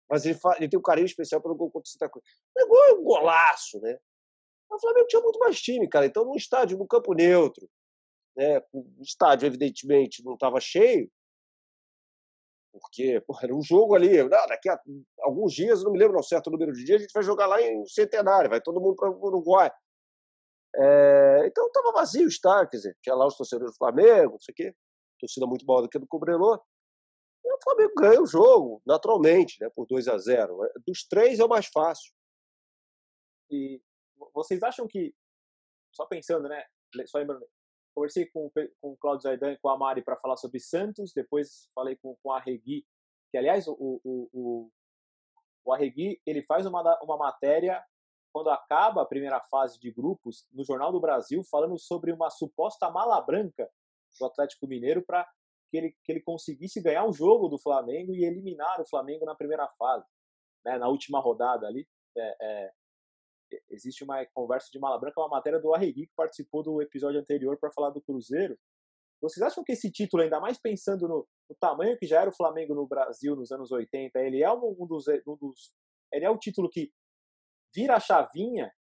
[0.08, 2.24] mas ele, ele, tem um carinho especial pelo gol contra o Santa Cruz.
[2.56, 3.98] O gol é um golaço, né?
[4.70, 6.06] O Flamengo tinha muito mais time, cara.
[6.06, 7.68] Então, no estádio, no campo neutro,
[8.38, 8.62] né?
[8.72, 11.12] o estádio, evidentemente, não estava cheio,
[12.80, 14.80] porque pô, era um jogo ali, não, daqui a
[15.22, 17.62] alguns dias, não me lembro não certo número de dias, a gente vai jogar lá
[17.62, 19.72] em Centenário, vai todo mundo para o Uruguai.
[20.76, 24.40] É, então estava vazio o estádio, quer dizer, tinha lá os torcedores do Flamengo, não
[24.40, 24.76] sei o quê,
[25.20, 26.62] torcida muito maior do que a do Cobrenor.
[27.44, 31.46] E o Flamengo ganha o jogo, naturalmente, né, por 2 a 0 Dos três é
[31.46, 32.14] o mais fácil.
[33.50, 33.82] E
[34.34, 35.14] vocês acham que,
[35.92, 36.64] só pensando, né,
[37.06, 37.46] só lembrando,
[37.94, 38.50] conversei com,
[38.82, 42.16] com o Claudio Zaidan e com a Mari para falar sobre Santos, depois falei com,
[42.24, 42.86] com a Regui,
[43.32, 44.72] que aliás o, o, o,
[45.66, 47.84] o Arregui ele faz uma, uma matéria
[48.34, 52.90] quando acaba a primeira fase de grupos no Jornal do Brasil falando sobre uma suposta
[52.90, 53.70] mala branca
[54.20, 55.28] do Atlético Mineiro para
[55.70, 59.36] que ele, que ele conseguisse ganhar um jogo do Flamengo e eliminar o Flamengo na
[59.36, 60.06] primeira fase,
[60.66, 61.88] né, na última rodada ali.
[62.18, 62.72] É, é,
[63.70, 67.58] existe uma conversa de mala branca, uma matéria do Arregui que participou do episódio anterior
[67.60, 68.58] para falar do Cruzeiro.
[69.22, 72.36] Vocês acham que esse título, ainda mais pensando no, no, tamanho que já era o
[72.36, 75.72] Flamengo no Brasil nos anos 80, ele é um, um, dos, um dos,
[76.12, 76.92] ele é o título que
[77.74, 78.72] vira a chavinha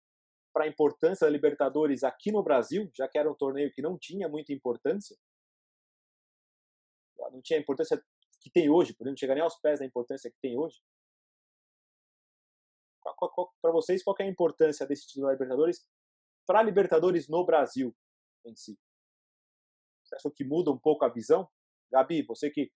[0.53, 3.97] para a importância da Libertadores aqui no Brasil, já que era um torneio que não
[3.97, 5.15] tinha muita importância,
[7.31, 8.01] não tinha a importância
[8.41, 10.81] que tem hoje, por exemplo, chegar nem aos pés da importância que tem hoje
[13.61, 15.85] para vocês, qual é a importância desse título da Libertadores
[16.45, 17.95] para a Libertadores no Brasil
[18.45, 18.77] em si?
[20.03, 21.49] Você que muda um pouco a visão?
[21.91, 22.71] Gabi, você que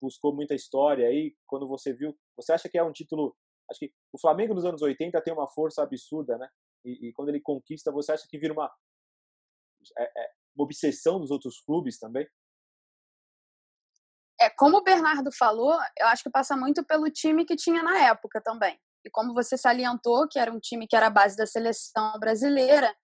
[0.00, 3.36] buscou muita história aí, quando você viu, você acha que é um título.
[3.70, 6.48] Acho que o Flamengo nos anos 80 tem uma força absurda, né?
[6.84, 8.72] E, e quando ele conquista, você acha que vira uma,
[9.98, 12.28] é, é, uma obsessão dos outros clubes também?
[14.40, 18.06] É, como o Bernardo falou, eu acho que passa muito pelo time que tinha na
[18.06, 18.78] época também.
[19.06, 22.94] E como você salientou, que era um time que era a base da seleção brasileira,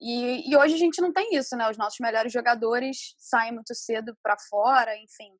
[0.00, 1.68] e, e hoje a gente não tem isso, né?
[1.68, 5.36] Os nossos melhores jogadores saem muito cedo para fora, enfim.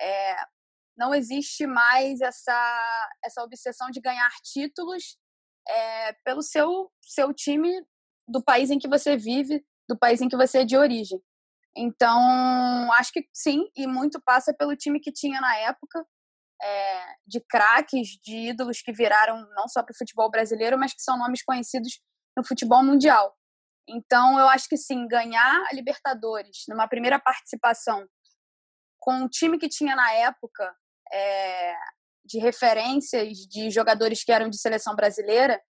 [0.00, 0.36] É,
[0.96, 5.16] não existe mais essa, essa obsessão de ganhar títulos
[5.68, 7.70] é, pelo seu, seu time
[8.26, 11.22] do país em que você vive, do país em que você é de origem.
[11.76, 16.04] Então, acho que sim, e muito passa pelo time que tinha na época,
[16.62, 21.02] é, de craques, de ídolos que viraram não só para o futebol brasileiro, mas que
[21.02, 22.00] são nomes conhecidos
[22.36, 23.36] no futebol mundial.
[23.88, 28.06] Então, eu acho que sim, ganhar a Libertadores numa primeira participação
[29.00, 30.72] com o time que tinha na época,
[31.12, 31.74] é,
[32.24, 35.60] de referências de jogadores que eram de seleção brasileira,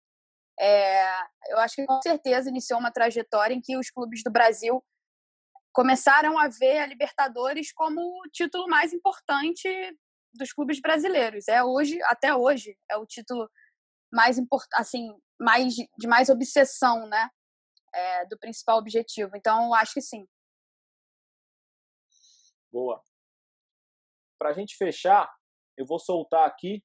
[0.61, 1.05] é,
[1.49, 4.85] eu acho que com certeza iniciou uma trajetória em que os clubes do Brasil
[5.73, 9.69] começaram a ver a Libertadores como o título mais importante
[10.35, 11.49] dos clubes brasileiros.
[11.49, 13.49] É hoje, até hoje, é o título
[14.13, 15.09] mais importante, assim,
[15.41, 17.31] mais de mais obsessão, né,
[17.95, 19.37] é, do principal objetivo.
[19.37, 20.27] Então, acho que sim.
[22.71, 23.03] Boa.
[24.39, 25.31] Para a gente fechar,
[25.77, 26.83] eu vou soltar aqui.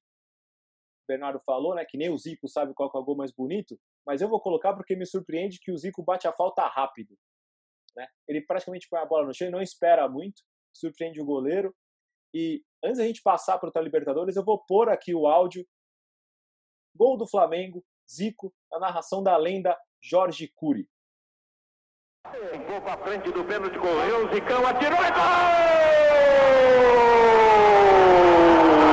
[1.04, 3.78] O Bernardo falou, né, que nem o Zico sabe qual é o gol mais bonito,
[4.06, 7.16] mas eu vou colocar porque me surpreende que o Zico bate a falta rápido.
[7.96, 8.06] Né?
[8.26, 10.42] Ele praticamente põe a bola no chão e não espera muito,
[10.72, 11.74] surpreende o goleiro.
[12.34, 15.66] E antes da gente passar para o Libertadores, eu vou pôr aqui o áudio.
[16.94, 20.88] Gol do Flamengo, Zico, a narração da lenda Jorge Cury.
[22.50, 25.78] Ficou para frente do pênalti, correu, o Zicão atirou e gol!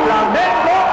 [0.05, 0.84] Flamengo!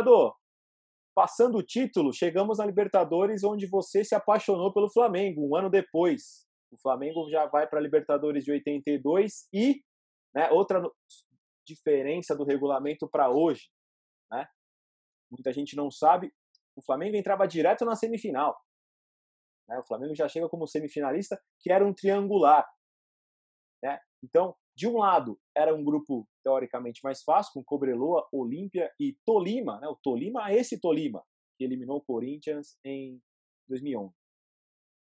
[0.00, 0.34] Bernardo,
[1.14, 6.46] passando o título, chegamos na Libertadores, onde você se apaixonou pelo Flamengo, um ano depois.
[6.72, 9.82] O Flamengo já vai para a Libertadores de 82 e
[10.34, 10.82] né, outra
[11.66, 13.68] diferença do regulamento para hoje,
[14.30, 14.46] né?
[15.30, 16.32] Muita gente não sabe,
[16.74, 18.56] o Flamengo entrava direto na semifinal.
[19.68, 19.78] Né?
[19.78, 22.68] O Flamengo já chega como semifinalista, que era um triangular.
[23.82, 24.00] Né?
[24.24, 29.78] Então, de um lado, era um grupo teoricamente mais fácil, com Cobreloa, Olímpia e Tolima,
[29.80, 29.88] né?
[29.88, 31.22] o Tolima, esse Tolima,
[31.56, 33.20] que eliminou o Corinthians em
[33.68, 34.14] 2011.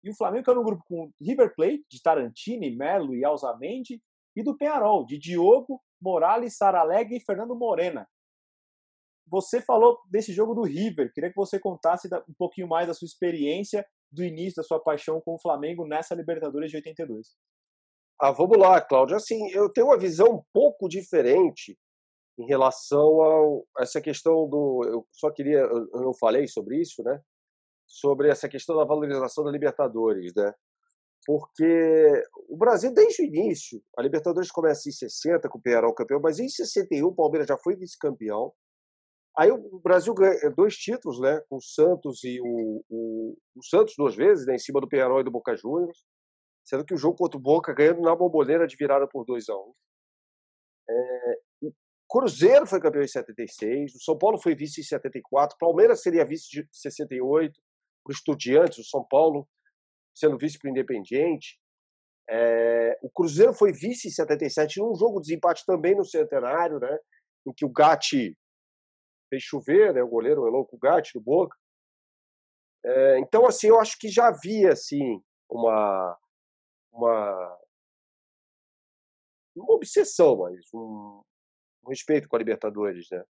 [0.03, 4.03] E o Flamengo era um grupo com River Plate, de Tarantini, Melo e Alzamendi,
[4.35, 8.09] e do Penarol, de Diogo, Morales, Saraleg e Fernando Morena.
[9.27, 13.07] Você falou desse jogo do River, queria que você contasse um pouquinho mais da sua
[13.07, 17.37] experiência do início da sua paixão com o Flamengo nessa Libertadores de 82.
[18.23, 19.17] Ah, vamos lá, Cláudio.
[19.17, 21.79] Assim, eu tenho uma visão um pouco diferente
[22.39, 23.23] em relação
[23.79, 24.85] a essa questão do.
[24.87, 25.61] Eu só queria.
[25.61, 27.19] Eu não falei sobre isso, né?
[27.87, 30.53] Sobre essa questão da valorização da Libertadores, né?
[31.27, 36.21] Porque o Brasil, desde o início, a Libertadores começa em 60 com o Penharol campeão,
[36.23, 38.53] mas em 61 o Palmeiras já foi vice-campeão.
[39.39, 41.41] Aí o Brasil ganha dois títulos, né?
[41.49, 44.57] Com o Santos e o, o, o Santos duas vezes, né?
[44.57, 46.05] Em cima do Penharol e do Boca Juniors
[46.71, 49.57] sendo que o jogo contra o Boca ganhando na bomboneira de virada por 2 a
[49.57, 49.75] 1 um.
[50.89, 51.73] é, O
[52.09, 56.25] Cruzeiro foi campeão em 76, o São Paulo foi vice em 74, o Palmeiras seria
[56.25, 57.61] vice de 68,
[58.07, 59.49] o Estudiantes, o São Paulo
[60.15, 61.59] sendo vice para o Independiente.
[62.29, 66.99] É, o Cruzeiro foi vice em 77, num jogo de desempate também no Centenário, né,
[67.49, 68.39] em que o Gatti
[69.29, 71.57] fez chover, né, o goleiro o louco Gatti do Boca.
[72.85, 76.17] É, então, assim, eu acho que já havia assim uma
[76.93, 77.59] uma,
[79.55, 81.23] uma obsessão, mas um,
[81.85, 83.25] um respeito com a Libertadores, né?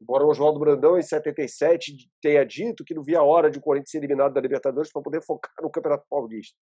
[0.00, 3.62] Embora o Oswaldo Brandão, em 77, tenha dito que não via a hora de o
[3.62, 6.56] Corinthians ser eliminado da Libertadores para poder focar no Campeonato Paulista.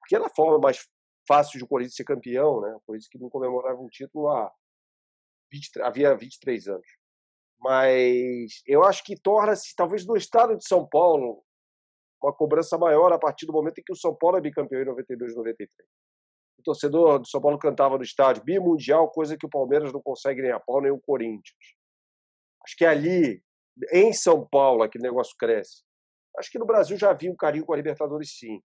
[0.00, 0.86] Porque era a forma mais
[1.26, 2.74] fácil de o Corinthians ser campeão, né?
[2.74, 4.52] O Corinthians que não comemorava um título há
[5.50, 6.86] 20, havia 23 anos.
[7.58, 11.42] Mas eu acho que torna-se, talvez no estado de São Paulo,
[12.22, 14.86] uma cobrança maior a partir do momento em que o São Paulo é bicampeão em
[14.86, 15.88] 92 e 93.
[16.58, 20.42] O torcedor do São Paulo cantava no estádio bimundial, coisa que o Palmeiras não consegue
[20.42, 21.56] nem a pau, nem o Corinthians.
[22.64, 23.42] Acho que ali,
[23.92, 25.82] em São Paulo, aquele negócio cresce.
[26.36, 28.60] Acho que no Brasil já havia um carinho com a Libertadores, sim.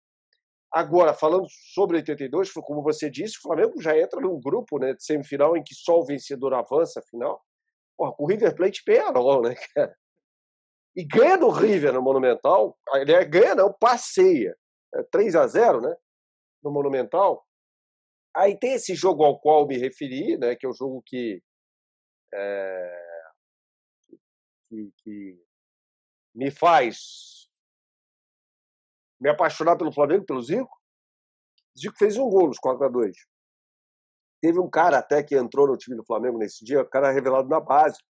[0.73, 5.05] Agora, falando sobre 82, como você disse, o Flamengo já entra num grupo né, de
[5.05, 7.43] semifinal em que só o vencedor avança a final.
[7.97, 9.95] Porra, com o River Plate e Penharol, né, cara?
[10.95, 14.57] E ganha do River no Monumental, ele ganha não, passeia,
[14.95, 15.97] é 3 a 0 né,
[16.63, 17.47] no Monumental.
[18.35, 21.43] Aí tem esse jogo ao qual me referi, né, que é o jogo que,
[22.35, 23.29] é,
[24.69, 25.43] que, que
[26.35, 27.43] me faz
[29.21, 30.81] me apaixonar pelo Flamengo, pelo Zico.
[31.79, 33.17] Zico fez um gol nos 4 a 2
[34.43, 37.49] Teve um cara até que entrou no time do Flamengo nesse dia, o cara revelado
[37.49, 38.03] na base,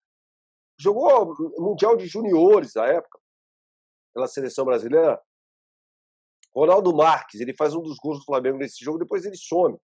[0.83, 3.19] jogou Mundial de Juniores na época,
[4.15, 5.21] pela seleção brasileira.
[6.55, 9.79] Ronaldo Marques, ele faz um dos gols do Flamengo nesse jogo, depois ele some.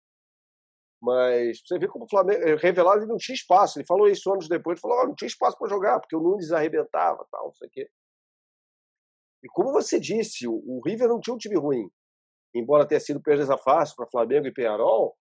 [1.00, 3.78] Mas você vê como o Flamengo, eh, revelado, ele não tinha espaço.
[3.78, 6.20] Ele falou isso anos depois, ele falou: oh, não tinha espaço para jogar, porque o
[6.20, 7.88] Nunes arrebentava, tal, não sei o quê.
[9.44, 11.88] E como você disse, o, River não tinha um time ruim.
[12.54, 15.14] Embora tenha sido perda fácil para Flamengo e Penharol,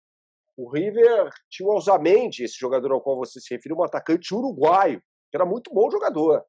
[0.55, 5.01] o River tinha o Alzamendi, esse jogador ao qual você se referiu, um atacante uruguaio,
[5.35, 6.45] era muito bom jogador.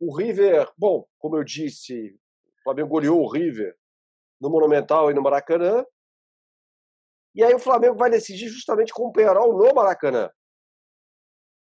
[0.00, 2.18] O River, bom, como eu disse,
[2.58, 3.76] o Flamengo goleou o River
[4.40, 5.84] no Monumental e no Maracanã.
[7.34, 10.30] E aí o Flamengo vai decidir justamente com o Penharol no Maracanã.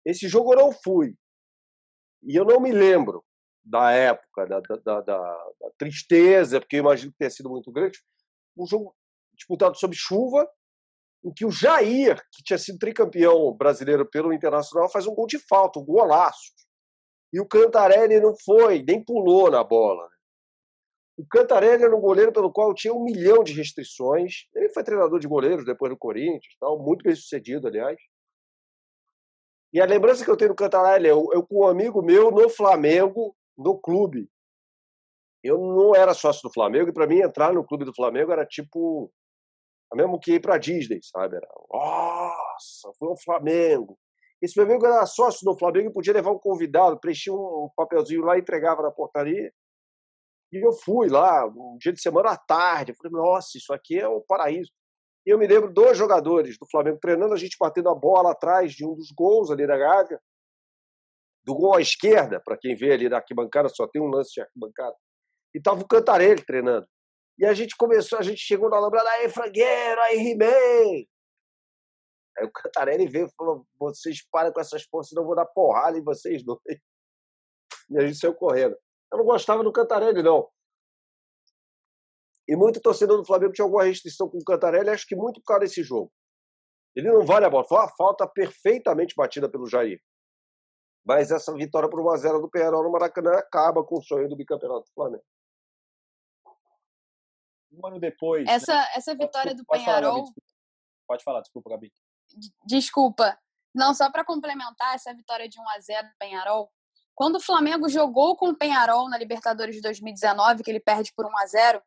[0.06, 1.16] Esse jogo eu não fui.
[2.24, 3.24] E eu não me lembro
[3.64, 8.02] da época, da, da, da, da tristeza, porque eu imagino que tenha sido muito grande.
[8.58, 8.96] Um jogo
[9.34, 10.50] disputado sob chuva,
[11.24, 15.40] em que o Jair, que tinha sido tricampeão brasileiro pelo Internacional, faz um gol de
[15.40, 16.52] falta, um golaço.
[17.32, 20.08] E o Cantarelli não foi, nem pulou na bola.
[21.18, 24.48] O Cantarelli era um goleiro pelo qual tinha um milhão de restrições.
[24.54, 27.98] Ele foi treinador de goleiros depois do Corinthians, tal, muito bem sucedido, aliás.
[29.72, 32.30] E a lembrança que eu tenho do Cantarelli é eu, eu com um amigo meu
[32.30, 34.30] no Flamengo, no clube.
[35.44, 38.46] Eu não era sócio do Flamengo e para mim entrar no clube do Flamengo era
[38.46, 39.12] tipo
[39.96, 41.38] mesmo que ir para Disney, sabe?
[41.38, 43.98] Era, nossa, foi o Flamengo.
[44.42, 48.36] Esse amigo era sócio do Flamengo e podia levar um convidado, preenchia um papelzinho lá
[48.36, 49.54] e entregava na portaria.
[50.52, 52.92] E eu fui lá, um dia de semana à tarde.
[52.92, 54.70] Eu falei, nossa, isso aqui é o um paraíso.
[55.26, 58.74] E eu me lembro dois jogadores do Flamengo treinando, a gente batendo a bola atrás
[58.74, 60.20] de um dos gols ali da Gávea.
[61.46, 64.42] Do gol à esquerda, para quem vê ali da arquibancada, só tem um lance de
[64.42, 64.96] arquibancada.
[65.56, 66.88] E tava o Cantarelli treinando.
[67.38, 71.06] E a gente começou, a gente chegou na lambrada, aí frangueiro, aí He-Man.
[72.38, 75.46] Aí o Cantarelli veio e falou: vocês parem com essas forças, senão eu vou dar
[75.46, 76.60] porrada em vocês dois.
[77.90, 78.78] E a gente saiu correndo.
[79.12, 80.50] Eu não gostava do Cantarelli, não.
[82.48, 85.48] E muito torcedor do Flamengo tinha alguma restrição com o Cantarelli, acho que muito por
[85.48, 86.12] causa desse jogo.
[86.96, 87.66] Ele não vale a bola.
[87.66, 90.02] Foi uma falta perfeitamente batida pelo Jair.
[91.06, 94.86] Mas essa vitória por 1x0 do Penharol no Maracanã acaba com o sonho do bicampeonato
[94.86, 95.24] do Flamengo.
[97.74, 98.48] Um ano depois.
[98.48, 98.88] Essa, né?
[98.96, 100.26] essa vitória do Penharol.
[100.26, 100.34] Falar,
[101.08, 101.92] pode falar, desculpa, Gabi.
[102.66, 103.38] Desculpa.
[103.74, 106.72] Não, só para complementar essa vitória de 1 a 0 do Penharol,
[107.16, 111.26] quando o Flamengo jogou com o Penharol na Libertadores de 2019, que ele perde por
[111.26, 111.84] 1 a 0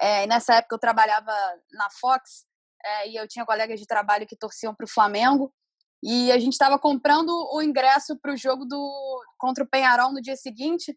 [0.00, 1.32] é, e nessa época eu trabalhava
[1.72, 2.44] na Fox
[2.84, 5.52] é, e eu tinha colegas de trabalho que torciam para o Flamengo
[6.02, 10.20] e a gente estava comprando o ingresso para o jogo do contra o Penharol no
[10.20, 10.96] dia seguinte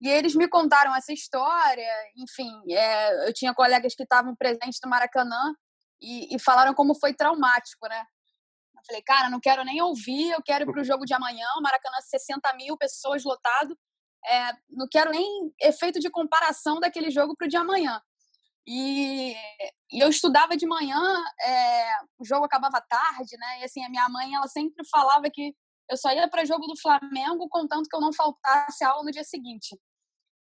[0.00, 1.88] e eles me contaram essa história.
[2.16, 5.54] Enfim, é, eu tinha colegas que estavam presentes no Maracanã
[6.00, 8.04] e, e falaram como foi traumático, né?
[8.76, 11.46] Eu falei, cara, não quero nem ouvir, eu quero ir para o jogo de amanhã,
[11.62, 13.78] Maracanã 60 mil pessoas lotado,
[14.26, 18.00] é, não quero nem efeito de comparação daquele jogo para o de amanhã.
[18.66, 19.34] E,
[19.92, 21.00] e, eu estudava de manhã,
[21.42, 23.60] é, o jogo acabava tarde, né?
[23.60, 25.54] E assim, a minha mãe, ela sempre falava que
[25.90, 29.24] eu só ia para jogo do Flamengo contanto que eu não faltasse aula no dia
[29.24, 29.76] seguinte.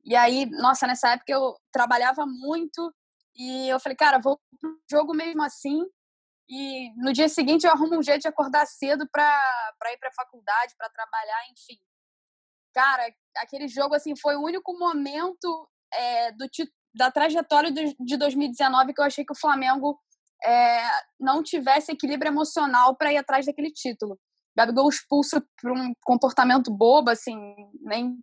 [0.04, 2.94] E aí, nossa, nessa época eu trabalhava muito
[3.36, 5.82] e eu falei, cara, vou pro jogo mesmo assim.
[6.50, 9.24] E no dia seguinte eu arrumo um jeito de acordar cedo para
[9.92, 11.80] ir para a faculdade, para trabalhar, enfim.
[12.74, 16.48] Cara, aquele jogo assim foi o único momento é, do
[16.96, 20.00] da trajetória de 2019 que eu achei que o Flamengo
[20.44, 20.82] é,
[21.20, 24.20] não tivesse equilíbrio emocional para ir atrás daquele título.
[24.56, 27.36] Gabigol expulso por um comportamento bobo, assim,
[27.82, 28.16] nem,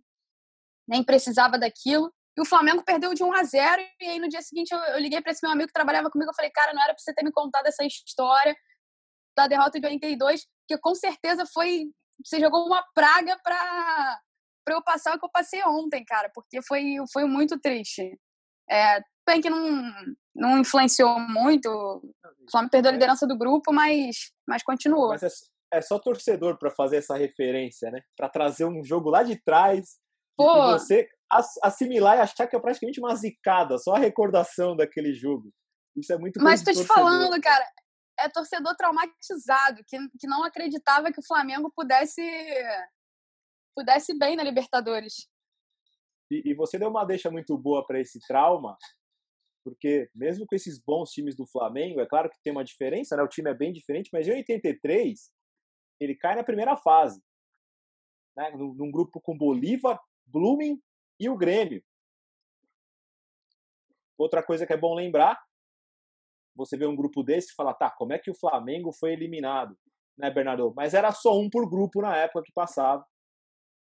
[0.87, 2.11] nem precisava daquilo.
[2.37, 4.99] E o Flamengo perdeu de 1 a 0 e aí no dia seguinte eu, eu
[4.99, 7.13] liguei para esse meu amigo que trabalhava comigo, eu falei, cara, não era para você
[7.13, 8.55] ter me contado essa história
[9.35, 11.89] da derrota de 82, que com certeza foi
[12.23, 14.19] você jogou uma praga para
[14.63, 18.17] para eu passar o que eu passei ontem, cara, porque foi foi muito triste.
[18.69, 19.91] É, bem que não
[20.33, 25.09] não influenciou muito, o Flamengo perdeu a liderança do grupo, mas mas continuou.
[25.09, 25.29] Mas é,
[25.73, 28.01] é só torcedor para fazer essa referência, né?
[28.15, 29.99] Para trazer um jogo lá de trás
[30.41, 30.71] Pô.
[30.71, 31.07] você
[31.63, 35.51] assimilar e achar que é praticamente uma zicada, só a recordação daquele jogo.
[35.95, 37.65] Isso é muito Mas tô te falando, cara,
[38.19, 42.21] é torcedor traumatizado, que, que não acreditava que o Flamengo pudesse
[43.75, 45.27] pudesse bem na Libertadores.
[46.29, 48.77] E, e você deu uma deixa muito boa para esse trauma,
[49.63, 53.23] porque mesmo com esses bons times do Flamengo, é claro que tem uma diferença, né?
[53.23, 55.31] O time é bem diferente, mas em 83
[55.99, 57.21] ele cai na primeira fase,
[58.35, 58.51] né?
[58.51, 59.99] Num, num grupo com Bolívar,
[60.31, 60.81] Blooming
[61.19, 61.83] e o Grêmio.
[64.17, 65.39] Outra coisa que é bom lembrar,
[66.55, 69.77] você vê um grupo desse e fala, tá, como é que o Flamengo foi eliminado,
[70.17, 70.73] né, Bernardo?
[70.75, 73.05] Mas era só um por grupo na época que passava,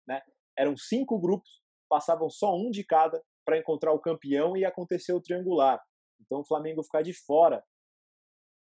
[0.08, 0.22] né?
[0.58, 5.22] Eram cinco grupos, passavam só um de cada para encontrar o campeão e acontecer o
[5.22, 5.82] triangular.
[6.20, 7.64] Então o Flamengo ficar de fora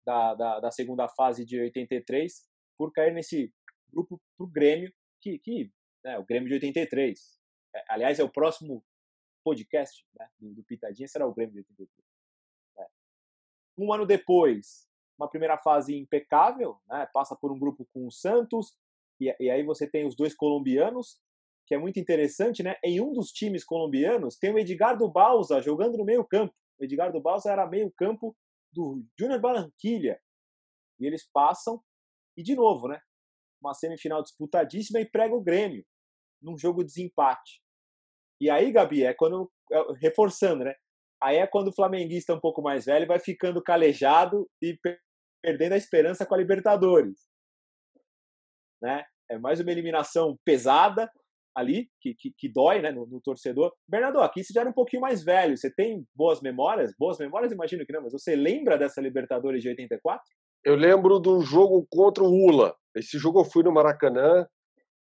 [0.07, 2.49] da, da, da segunda fase de 83
[2.79, 3.53] por cair nesse
[3.93, 5.73] grupo para o Grêmio, que, que
[6.05, 7.39] né, o Grêmio de 83.
[7.75, 8.85] É, aliás, é o próximo
[9.45, 12.07] podcast né, do, Pitadinha, será o Grêmio de 83.
[12.79, 12.87] É.
[13.79, 18.77] Um ano depois, uma primeira fase impecável, né, passa por um grupo com o Santos,
[19.21, 21.21] e, e aí você tem os dois colombianos,
[21.66, 22.75] que é muito interessante, né?
[22.83, 26.53] Em um dos times colombianos tem o Edgardo Balsa jogando no meio campo.
[26.81, 28.37] O Edgardo Balsa era meio campo
[28.73, 30.21] do Júnior Barranquilha.
[30.99, 31.81] E eles passam,
[32.37, 33.01] e de novo, né?
[33.61, 35.87] Uma semifinal disputadíssima e prega o Grêmio
[36.43, 37.61] num jogo de desempate.
[38.41, 39.51] E aí, Gabi, é quando.
[39.72, 40.74] É, reforçando, né?
[41.22, 44.78] Aí é quando o flamenguista um pouco mais velho vai ficando calejado e
[45.45, 47.28] perdendo a esperança com a Libertadores.
[48.82, 49.05] Né?
[49.30, 51.11] É mais uma eliminação pesada
[51.55, 53.72] ali, que, que, que dói né, no, no, torcedor.
[53.86, 56.95] Bernardo, aqui você já era um pouquinho mais velho, você tem boas memórias?
[56.99, 60.22] Boas memórias, imagino que não, mas você lembra dessa Libertadores de 84?
[60.64, 62.74] Eu lembro do jogo contra o Ula.
[62.95, 64.47] Esse jogo eu fui no Maracanã,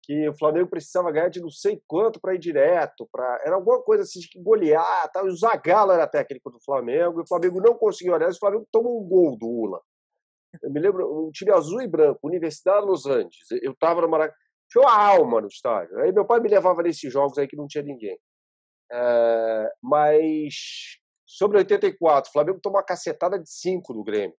[0.08, 3.82] que o Flamengo precisava ganhar de não sei quanto para ir direto, para era alguma
[3.84, 5.26] coisa assim de golear, tal.
[5.26, 9.01] O Zagallo era técnico do Flamengo, e o Flamengo não conseguiu, aliás, o Flamengo tomou
[9.03, 9.82] um gol do Ula.
[10.64, 13.51] Eu me lembro, um time azul e branco, Universidade Los Angeles.
[13.62, 14.34] Eu estava no Maracanã,
[14.70, 15.99] tinha uma alma no estádio.
[15.99, 18.18] Aí meu pai me levava nesses jogos aí que não tinha ninguém.
[18.89, 20.55] É, mas
[21.26, 24.38] sobre 84, o Flamengo tomou uma cacetada de 5 do Grêmio.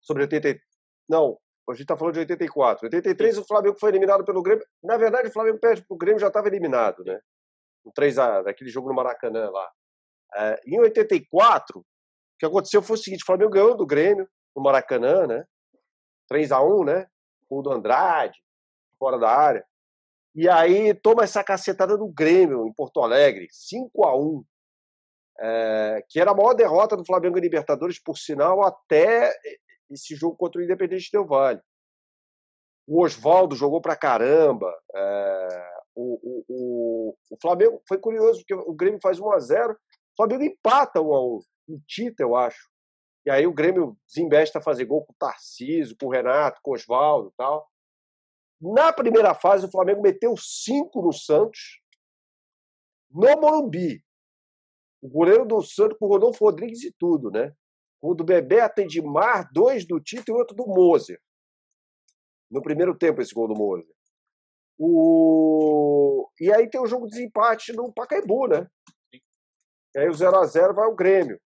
[0.00, 0.60] Sobre 80.
[1.08, 1.38] Não,
[1.72, 2.86] a gente está falando de 84.
[2.86, 4.64] 83 o Flamengo foi eliminado pelo Grêmio.
[4.82, 7.18] Na verdade, o Flamengo perde para o Grêmio já estava eliminado, né?
[7.84, 9.70] No 3x, naquele jogo no Maracanã lá.
[10.34, 11.84] É, em 84, o
[12.38, 15.44] que aconteceu foi o seguinte: o Flamengo ganhou do Grêmio no Maracanã, né?
[16.30, 17.06] 3x1, né?
[17.48, 18.38] O do Andrade,
[18.98, 19.64] fora da área.
[20.34, 24.44] E aí toma essa cacetada do Grêmio em Porto Alegre, 5 a 1
[25.38, 29.34] é, que era a maior derrota do Flamengo em Libertadores, por sinal, até
[29.94, 31.60] esse jogo contra o Independente Del Vale.
[32.86, 34.72] O Oswaldo jogou pra caramba.
[34.94, 39.76] É, o, o, o, Flamengo foi curioso, porque o Grêmio faz 1 a 0 o
[40.16, 42.68] Flamengo empata 1 a 1 o Tita, eu acho.
[43.26, 46.72] E aí o Grêmio desembesta a fazer gol com o Tarcísio, com o Renato, com
[46.72, 47.68] o Oswaldo e tal.
[48.60, 51.80] Na primeira fase, o Flamengo meteu 5 no Santos,
[53.10, 54.04] no Morumbi.
[55.02, 57.54] O goleiro do Santos com o Rodolfo Rodrigues e tudo, né?
[58.04, 61.18] O do Bebeto Edmar, dois do Tito e outro do Moser.
[62.50, 63.90] No primeiro tempo, esse gol do Moser.
[64.78, 66.28] O...
[66.38, 68.68] E aí tem o jogo de desempate no Pacaembu, né?
[69.94, 71.40] E aí o 0x0 vai ao Grêmio.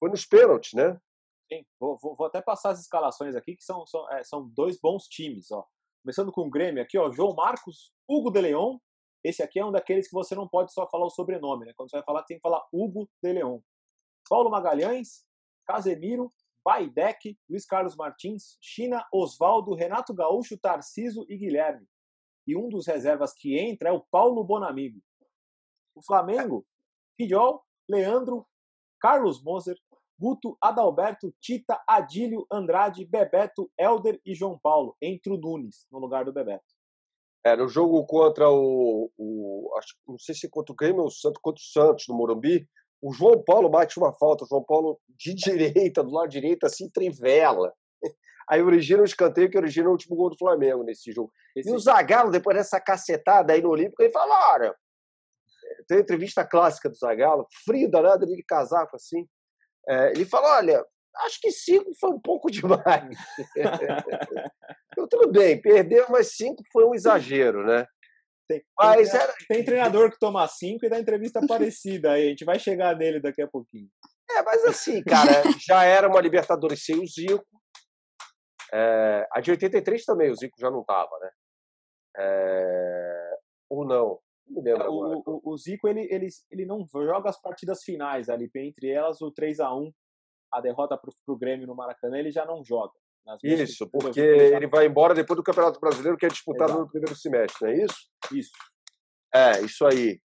[0.00, 1.00] Foi nos pênaltis, né?
[1.48, 4.80] Sim, vou, vou, vou, até passar as escalações aqui, que são, são, é, são dois
[4.80, 5.64] bons times, ó.
[6.02, 8.76] Começando com o Grêmio aqui, ó, João Marcos, Hugo de Leon.
[9.22, 11.72] Esse aqui é um daqueles que você não pode só falar o sobrenome, né?
[11.76, 13.60] Quando você vai falar, tem que falar Hugo de Leon.
[14.28, 15.24] Paulo Magalhães,
[15.66, 16.32] Casemiro,
[16.64, 21.86] Baidec, Luiz Carlos Martins, China, Oswaldo, Renato Gaúcho, Tarciso e Guilherme.
[22.46, 25.00] E um dos reservas que entra é o Paulo Bonamigo.
[25.94, 26.64] O Flamengo,
[27.16, 28.46] Fidjol, Leandro,
[29.00, 29.76] Carlos Moser,
[30.18, 36.24] Guto, Adalberto, Tita, Adílio, Andrade, Bebeto, Elder e João Paulo, entre o Nunes, no lugar
[36.24, 36.64] do Bebeto.
[37.44, 41.10] É, no jogo contra o, o acho, não sei se contra o Grêmio ou o
[41.10, 42.68] Santos, contra o Santos no Morumbi,
[43.00, 46.88] o João Paulo bate uma falta, o João Paulo de direita, do lado direito, assim,
[46.90, 47.72] trivela.
[48.50, 51.30] Aí origina um escanteio que origina o último gol do Flamengo nesse jogo.
[51.54, 51.68] Esse...
[51.68, 54.74] E o Zagallo, depois dessa cacetada aí no Olímpico, ele fala: olha,
[55.86, 59.26] tem entrevista clássica do Zagallo, frio danado de casaco assim.
[59.86, 60.82] É, ele fala: olha,
[61.26, 63.16] acho que cinco foi um pouco demais.
[64.92, 67.86] então, tudo bem, perdeu, mas cinco foi um exagero, né?
[68.48, 69.34] Tem, Mas tem, era...
[69.46, 72.26] tem treinador que toma cinco e dá entrevista parecida aí.
[72.26, 73.88] A gente vai chegar nele daqui a pouquinho.
[74.30, 75.30] É, mas assim, cara,
[75.60, 77.44] já era uma Libertadores sem o Zico.
[78.72, 81.30] É, a de 83 também, o Zico já não tava, né?
[82.16, 83.38] É,
[83.68, 84.18] ou não?
[84.48, 88.28] não me lembro o, o, o, Zico, ele, ele, ele não joga as partidas finais
[88.28, 89.92] ali, entre elas o 3 a 1
[90.52, 92.94] a derrota para o Grêmio no Maracanã, ele já não joga.
[93.42, 96.84] Isso, porque ele vai embora depois do Campeonato Brasileiro, que é disputado Exato.
[96.84, 97.96] no primeiro semestre, não é isso?
[98.32, 98.50] Isso.
[99.34, 100.20] É, isso aí.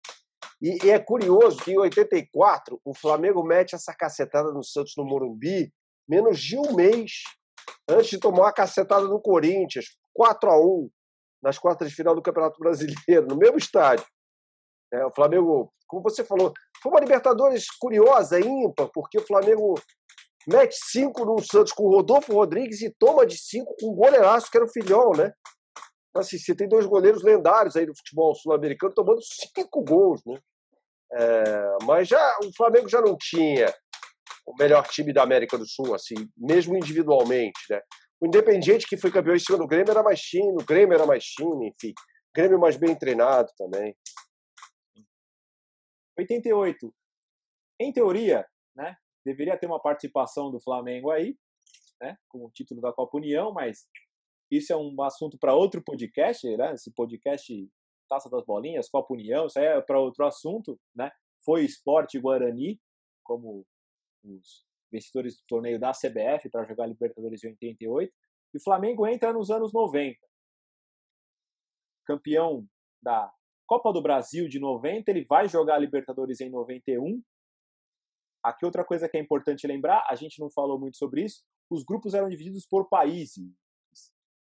[0.62, 5.04] E, e, é curioso que em 84 o Flamengo mete essa cacetada no Santos no
[5.04, 5.74] Morumbi
[6.08, 7.24] menos de um mês
[7.90, 10.90] antes de tomar a cacetada no Corinthians, 4 a 1
[11.42, 14.06] nas quartas de final do Campeonato Brasileiro, no mesmo estádio.
[14.94, 19.76] É, o Flamengo, como você falou, foi uma Libertadores curiosa, ímpar, porque o Flamengo
[20.48, 24.50] mete cinco no Santos com o Rodolfo Rodrigues e toma de cinco com o goleiraço,
[24.50, 25.32] que era o Filhol, né?
[26.16, 30.40] Assim, você tem dois goleiros lendários aí do futebol sul-americano tomando cinco gols, né?
[31.12, 33.74] É, mas já o Flamengo já não tinha
[34.46, 37.82] o melhor time da América do Sul, assim, mesmo individualmente, né?
[38.20, 41.06] O Independiente, que foi campeão em cima do Grêmio, era mais time, o Grêmio era
[41.06, 41.94] mais time, enfim.
[42.36, 43.96] Grêmio mais bem treinado também.
[46.18, 46.94] 88.
[47.80, 51.38] Em teoria, né, deveria ter uma participação do Flamengo aí,
[52.02, 53.88] né, com o título da Copa União, mas
[54.52, 56.74] isso é um assunto para outro podcast, né?
[56.74, 57.70] Esse podcast
[58.08, 61.12] Taça das Bolinhas, Copa União, isso aí é para outro assunto, né?
[61.44, 62.80] Foi Esporte Guarani,
[63.24, 63.66] como
[64.24, 68.14] os vencedores do torneio da CBF para jogar Libertadores em 88.
[68.54, 70.20] E o Flamengo entra nos anos 90.
[72.06, 72.68] Campeão
[73.02, 73.34] da
[73.66, 77.22] Copa do Brasil de 90, ele vai jogar Libertadores em 91.
[78.44, 81.84] Aqui outra coisa que é importante lembrar, a gente não falou muito sobre isso, os
[81.84, 83.50] grupos eram divididos por países.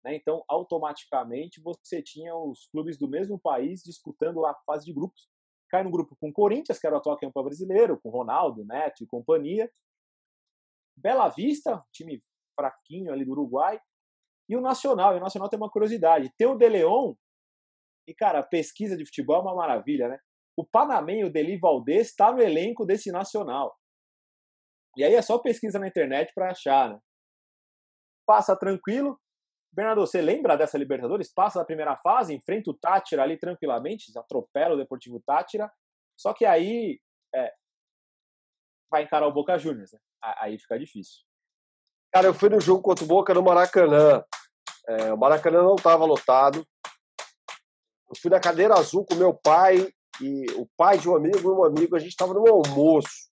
[0.05, 0.15] Né?
[0.15, 5.29] Então, automaticamente, você tinha os clubes do mesmo país disputando a fase de grupos.
[5.69, 9.03] Cai no grupo com o Corinthians, que era o atual campeão brasileiro, com Ronaldo, Neto
[9.03, 9.71] e companhia.
[10.97, 12.23] Bela Vista, time
[12.59, 13.79] fraquinho ali do Uruguai,
[14.49, 15.15] e o Nacional.
[15.15, 17.15] E o Nacional tem uma curiosidade: tem o De Leon,
[18.09, 20.19] e cara, pesquisa de futebol é uma maravilha, né?
[20.57, 23.77] O panamenho Deli Valdez está no elenco desse Nacional.
[24.99, 27.01] E aí é só pesquisa na internet para achar, né?
[28.27, 29.17] Passa tranquilo.
[29.73, 31.33] Bernardo, você lembra dessa Libertadores?
[31.33, 35.71] Passa da primeira fase, enfrenta o Tátira ali tranquilamente, atropela o Deportivo Tátira.
[36.17, 36.99] Só que aí
[37.33, 37.55] é,
[38.91, 40.01] vai encarar o Boca Juniors, né?
[40.21, 41.23] Aí fica difícil.
[42.13, 44.25] Cara, eu fui no jogo contra o Boca no Maracanã.
[44.89, 46.67] É, o Maracanã não estava lotado.
[48.09, 49.77] Eu fui na cadeira azul com meu pai
[50.21, 51.95] e o pai de um amigo e um amigo.
[51.95, 53.28] A gente estava no almoço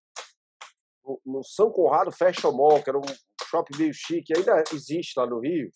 [1.24, 3.04] no, São Conrado Fashion Mall, que era um
[3.48, 5.70] shopping meio chique, ainda existe lá no Rio.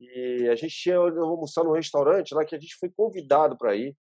[0.00, 3.96] E a gente tinha almoçar num restaurante lá que a gente foi convidado para ir.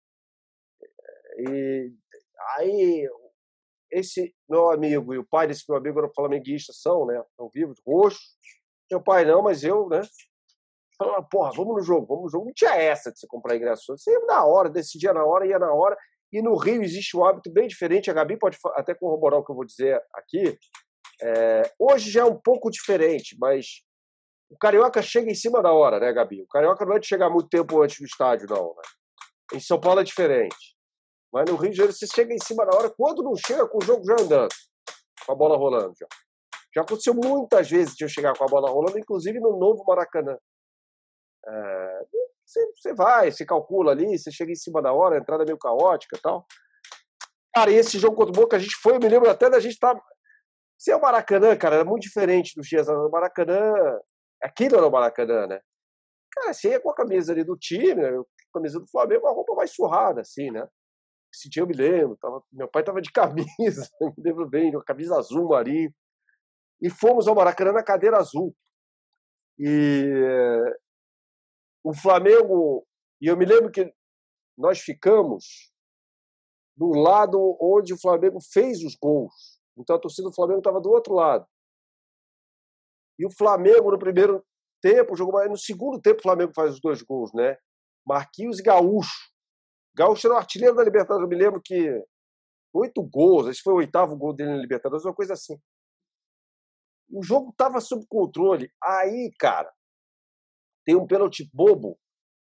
[1.38, 1.92] E
[2.56, 3.08] aí
[3.90, 7.22] esse meu amigo e o pai desse meu amigo eram flamenguistas, são, né?
[7.30, 8.36] Estão vivos, roxos.
[8.90, 10.00] Meu pai não, mas eu, né?
[10.96, 12.46] Falaram, porra, vamos no jogo, vamos no jogo.
[12.46, 13.96] Não tinha essa de você comprar ingresso.
[13.96, 15.96] Você ia na hora, decidia na hora, ia na hora.
[16.32, 18.10] E no Rio existe um hábito bem diferente.
[18.10, 20.58] A Gabi pode até corroborar o que eu vou dizer aqui.
[21.20, 23.82] É, hoje já é um pouco diferente, mas
[24.50, 26.42] o Carioca chega em cima da hora, né, Gabi?
[26.42, 28.74] O Carioca não é de chegar muito tempo antes do estádio, não.
[28.74, 28.82] Né?
[29.54, 30.76] Em São Paulo é diferente.
[31.32, 33.78] Mas no Rio de Janeiro você chega em cima da hora, quando não chega com
[33.78, 34.50] o jogo já andando,
[35.26, 36.06] com a bola rolando já.
[36.74, 40.36] Já aconteceu muitas vezes de eu chegar com a bola rolando, inclusive no novo Maracanã.
[41.46, 42.06] É,
[42.74, 45.58] você, vai, você calcula ali, você chega em cima da hora, a entrada é meio
[45.58, 46.46] caótica e tal.
[47.54, 49.60] Cara, e esse jogo contra o Boca, a gente foi, eu me lembro até da
[49.60, 49.94] gente estar.
[49.94, 50.02] Tá...
[50.78, 52.88] Você é o Maracanã, cara, era muito diferente dos dias.
[52.88, 54.00] O Maracanã,
[54.42, 55.60] aquilo era o Maracanã, né?
[56.32, 58.08] Cara, você ia com a camisa ali do time, né?
[58.08, 60.66] a camisa do Flamengo, a roupa mais surrada, assim, né?
[61.32, 63.46] Esse dia eu me lembro, tava, meu pai estava de camisa,
[64.00, 65.92] me lembro bem, uma camisa azul marinho.
[66.80, 68.54] E fomos ao Maracanã na cadeira azul.
[69.58, 70.04] E
[71.84, 72.86] o Flamengo,
[73.20, 73.92] e eu me lembro que
[74.56, 75.72] nós ficamos
[76.76, 79.60] do lado onde o Flamengo fez os gols.
[79.76, 81.46] Então a torcida do Flamengo estava do outro lado.
[83.18, 84.44] E o Flamengo, no primeiro
[84.80, 85.50] tempo, jogou mais.
[85.50, 87.56] No segundo tempo, o Flamengo faz os dois gols, né?
[88.06, 89.30] Marquinhos e Gaúcho.
[89.94, 91.22] Gaúcho era o artilheiro da Libertadores.
[91.22, 92.02] Eu me lembro que
[92.74, 95.58] oito gols, esse foi o oitavo gol dele na Libertadores, uma coisa assim.
[97.10, 98.72] O jogo estava sob controle.
[98.82, 99.72] Aí, cara,
[100.84, 101.98] tem um pênalti bobo.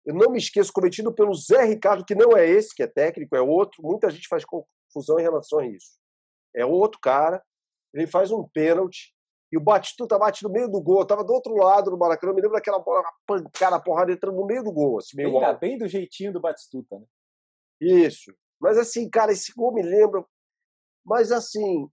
[0.05, 3.35] Eu não me esqueço, cometido pelo Zé Ricardo, que não é esse, que é técnico,
[3.35, 3.83] é outro.
[3.83, 5.99] Muita gente faz confusão em relação a isso.
[6.55, 7.43] É outro cara.
[7.93, 9.13] Ele faz um pênalti
[9.51, 10.99] e o Batistuta bate no meio do gol.
[10.99, 12.31] Eu tava do outro lado do Maracanã.
[12.31, 14.99] Eu me lembro daquela bola, pancada, porrada entrando no meio do gol.
[14.99, 17.05] Assim, meio bem, bem do jeitinho do Batistuta, né?
[17.81, 18.33] Isso.
[18.59, 20.23] Mas assim, cara, esse gol me lembra.
[21.03, 21.89] Mas assim,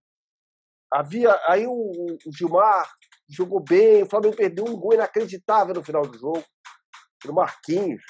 [0.93, 1.39] havia.
[1.49, 2.91] Aí o, o Gilmar
[3.29, 6.45] jogou bem, o Flamengo perdeu um gol inacreditável no final do jogo,
[7.25, 8.03] no Marquinhos.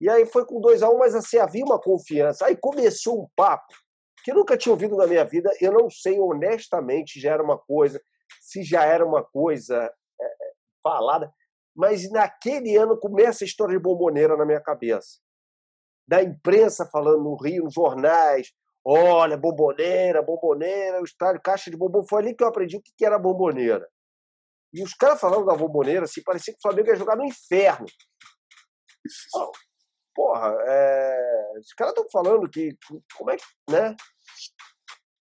[0.00, 2.46] E aí foi com 2 a 1 um, mas assim, havia uma confiança.
[2.46, 3.74] Aí começou um papo
[4.22, 5.50] que eu nunca tinha ouvido na minha vida.
[5.60, 8.00] Eu não sei honestamente já era uma coisa,
[8.40, 10.52] se já era uma coisa é, é
[10.82, 11.32] falada,
[11.74, 15.18] mas naquele ano começa a história de bomboneira na minha cabeça
[16.06, 18.52] da imprensa falando no Rio, nos jornais.
[18.88, 22.06] Olha, bomboneira, bomboneira, o estádio, caixa de bombom.
[22.08, 23.84] Foi ali que eu aprendi o que era bomboneira.
[24.72, 27.86] E os caras falando da bomboneira, assim, parecia que o Flamengo ia jogar no inferno.
[30.14, 31.58] Porra, é...
[31.58, 32.78] os caras estão falando que.
[33.16, 33.44] Como é que.
[33.68, 33.96] né?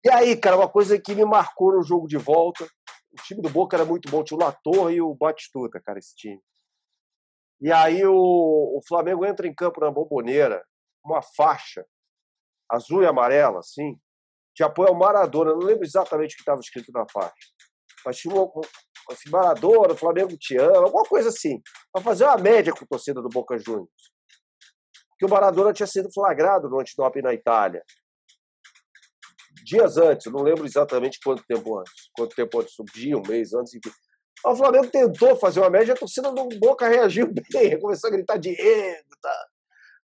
[0.04, 2.66] E aí, cara, uma coisa que me marcou no jogo de volta.
[3.12, 4.22] O time do Boca era muito bom.
[4.22, 6.40] Tinha o Latorre e o Batistuta, cara, esse time.
[7.62, 10.62] E aí o, o Flamengo entra em campo na bomboneira
[11.02, 11.86] uma faixa
[12.74, 13.98] azul e amarela, assim,
[14.54, 15.52] de apoio ao Maradona.
[15.52, 17.34] Não lembro exatamente o que estava escrito na faixa.
[18.04, 18.50] Mas tinha um,
[19.10, 21.60] assim, Maradona, Flamengo te ama, alguma coisa assim.
[21.92, 23.90] Para fazer uma média com a torcida do Boca Juniors.
[25.10, 27.82] Porque o Maradona tinha sido flagrado no antidoping na Itália.
[29.64, 32.10] Dias antes, não lembro exatamente quanto tempo antes.
[32.14, 33.90] Quanto tempo antes, um dia, um mês antes, enfim.
[34.44, 38.36] O Flamengo tentou fazer uma média, a torcida do Boca reagiu bem, começou a gritar
[38.36, 39.46] Diego, tá?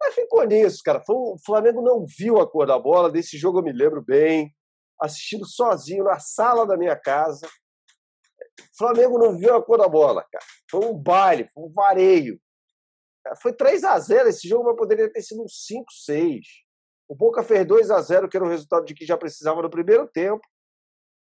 [0.03, 1.01] Mas ficou nisso, cara.
[1.09, 4.53] O Flamengo não viu a cor da bola, desse jogo eu me lembro bem,
[5.01, 7.47] assistindo sozinho na sala da minha casa.
[7.47, 10.45] O Flamengo não viu a cor da bola, cara.
[10.69, 12.41] Foi um baile, foi um vareio.
[13.41, 16.41] Foi 3 a 0 esse jogo, mas poderia ter sido um 5-6.
[17.09, 19.71] O Boca fez 2 a 0 que era o resultado de que já precisava no
[19.71, 20.43] primeiro tempo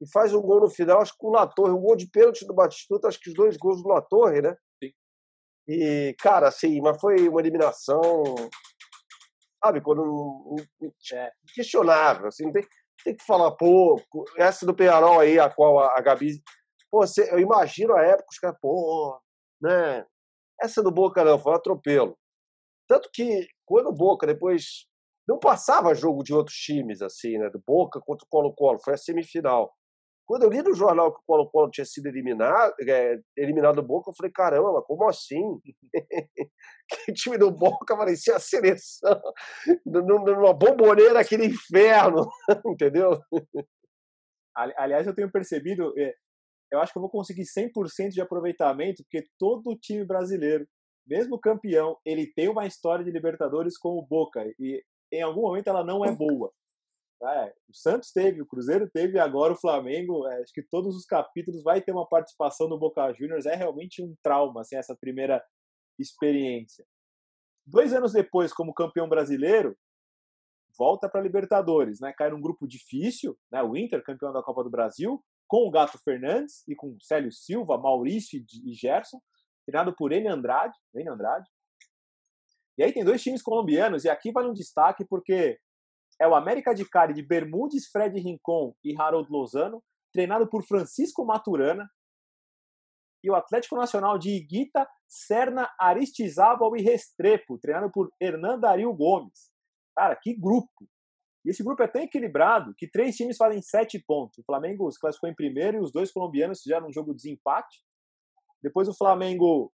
[0.01, 2.53] e faz um gol no final, acho que o Latorre, um gol de pênalti do
[2.53, 4.57] Batistuta, acho que os dois gols do Latorre, né?
[5.69, 8.01] E, cara, assim, mas foi uma eliminação,
[9.65, 10.57] sabe, quando
[11.13, 11.33] é.
[11.55, 12.65] questionável, assim, tem,
[13.05, 14.25] tem que falar pouco.
[14.37, 16.41] Essa do Penharol aí, a qual a, a Gabi.
[16.91, 19.21] Pô, você, eu imagino a época, os caras, pô,
[19.61, 20.07] né?
[20.61, 22.17] Essa do Boca não, foi um atropelo.
[22.89, 24.87] Tanto que quando o Boca depois
[25.29, 27.51] não passava jogo de outros times, assim, né?
[27.51, 29.76] Do Boca contra o Colo-Colo, foi a semifinal.
[30.27, 34.11] Quando eu li no jornal que o Colo-Colo tinha sido eliminado, é, eliminado do Boca,
[34.11, 35.41] eu falei, caramba, como assim?
[37.07, 39.21] que time do Boca parecia a seleção,
[39.87, 42.29] numa bomboneira, aquele inferno,
[42.67, 43.21] entendeu?
[44.55, 46.13] Aliás, eu tenho percebido, é,
[46.73, 50.67] eu acho que eu vou conseguir 100% de aproveitamento, porque todo time brasileiro,
[51.07, 55.69] mesmo campeão, ele tem uma história de Libertadores com o Boca, e em algum momento
[55.69, 56.53] ela não é boa.
[57.23, 60.27] É, o Santos teve, o Cruzeiro teve, agora o Flamengo.
[60.29, 63.47] É, acho que todos os capítulos vai ter uma participação do Boca Juniors.
[63.47, 65.43] É realmente um trauma, assim, essa primeira
[65.99, 66.85] experiência.
[67.67, 69.77] Dois anos depois, como campeão brasileiro,
[70.79, 72.13] volta para Libertadores, né?
[72.13, 73.63] Cai num grupo difícil, né?
[73.63, 77.79] O Inter, campeão da Copa do Brasil, com o Gato Fernandes e com Célio Silva,
[77.79, 79.21] Maurício e Gerson,
[79.65, 81.49] treinado por N Andrade, N Andrade.
[82.79, 85.59] E aí tem dois times colombianos, e aqui vale um destaque porque
[86.21, 91.25] é o América de Cali de Bermudes, Fred Rincon e Harold Lozano, treinado por Francisco
[91.25, 91.89] Maturana,
[93.23, 99.51] e o Atlético Nacional de Iguita, Serna, Aristizábal e Restrepo, treinado por Hernan Dario Gomes.
[99.97, 100.89] Cara, que grupo!
[101.45, 104.39] E esse grupo é tão equilibrado que três times fazem sete pontos.
[104.39, 107.85] O Flamengo se classificou em primeiro e os dois colombianos fizeram um jogo de desempate.
[108.63, 109.73] Depois o Flamengo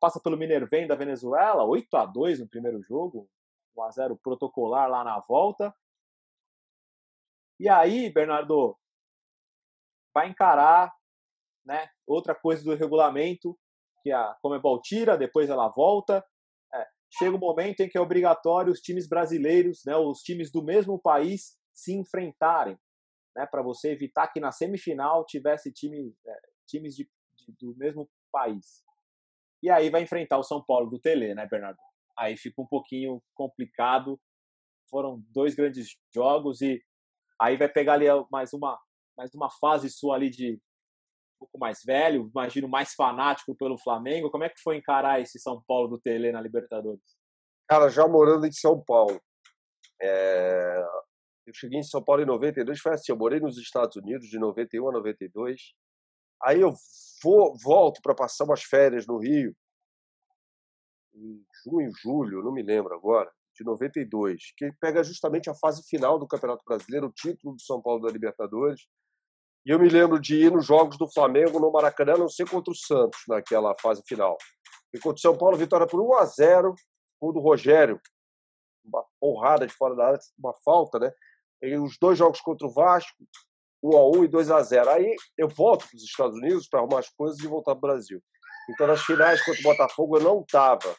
[0.00, 3.28] passa pelo Minervém da Venezuela, 8 a 2 no primeiro jogo,
[3.76, 5.74] 1 a 0 protocolar lá na volta.
[7.60, 8.76] E aí, Bernardo,
[10.14, 10.92] vai encarar
[11.64, 13.58] né, outra coisa do regulamento,
[14.02, 16.24] que a Comebol tira, depois ela volta.
[16.72, 16.86] É,
[17.18, 20.98] chega um momento em que é obrigatório os times brasileiros, né, os times do mesmo
[21.00, 22.78] país, se enfrentarem,
[23.36, 28.08] né, para você evitar que na semifinal tivesse time, é, times de, de, do mesmo
[28.32, 28.82] país.
[29.62, 31.78] E aí vai enfrentar o São Paulo do Tele, né, Bernardo?
[32.18, 34.20] Aí fica um pouquinho complicado.
[34.90, 36.82] Foram dois grandes jogos e
[37.40, 38.78] aí vai pegar ali mais uma,
[39.16, 44.30] mais uma fase sua ali de um pouco mais velho, imagino mais fanático pelo Flamengo.
[44.30, 47.16] Como é que foi encarar esse São Paulo do Tele na Libertadores?
[47.68, 49.20] Cara, já morando em São Paulo.
[50.02, 50.84] É...
[51.46, 54.38] Eu cheguei em São Paulo em 92, foi assim, eu morei nos Estados Unidos de
[54.38, 55.74] 91 a 92.
[56.42, 56.72] Aí eu
[57.22, 59.54] vou, volto para passar umas férias no Rio
[61.18, 66.18] em junho, julho, não me lembro agora, de 92, que pega justamente a fase final
[66.18, 68.82] do Campeonato Brasileiro, o título do São Paulo da Libertadores.
[69.66, 72.72] E eu me lembro de ir nos jogos do Flamengo no Maracanã, não sei contra
[72.72, 74.36] o Santos, naquela fase final.
[74.94, 76.74] E contra o São Paulo, vitória por 1 a 0
[77.20, 78.00] gol do Rogério,
[78.84, 81.12] uma porrada de fora da área, uma falta, né?
[81.60, 83.16] E os dois jogos contra o Vasco,
[83.82, 86.80] 1 a 1 e 2 a 0 Aí eu volto para os Estados Unidos para
[86.80, 88.22] arrumar as coisas e voltar para o Brasil.
[88.70, 90.94] Então, nas finais contra o Botafogo, eu não estava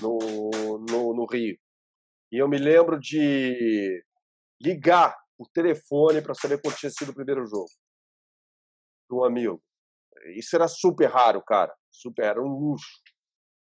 [0.00, 1.58] no, no, no Rio.
[2.30, 4.04] E eu me lembro de
[4.60, 7.68] ligar por telefone para saber quanto tinha sido o primeiro jogo.
[9.10, 9.62] Um amigo.
[10.36, 11.74] Isso era super raro, cara.
[11.90, 13.00] Super, era um luxo.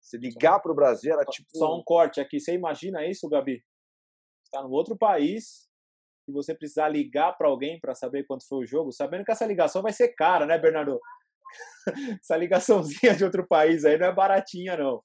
[0.00, 1.48] Se ligar para o Brasil era tipo.
[1.54, 2.40] Só um corte aqui.
[2.40, 3.62] Você imagina isso, Gabi?
[4.44, 5.68] Está no outro país
[6.26, 9.46] e você precisar ligar para alguém para saber quanto foi o jogo, sabendo que essa
[9.46, 10.98] ligação vai ser cara, né, Bernardo?
[12.22, 15.02] essa ligaçãozinha de outro país aí não é baratinha, não.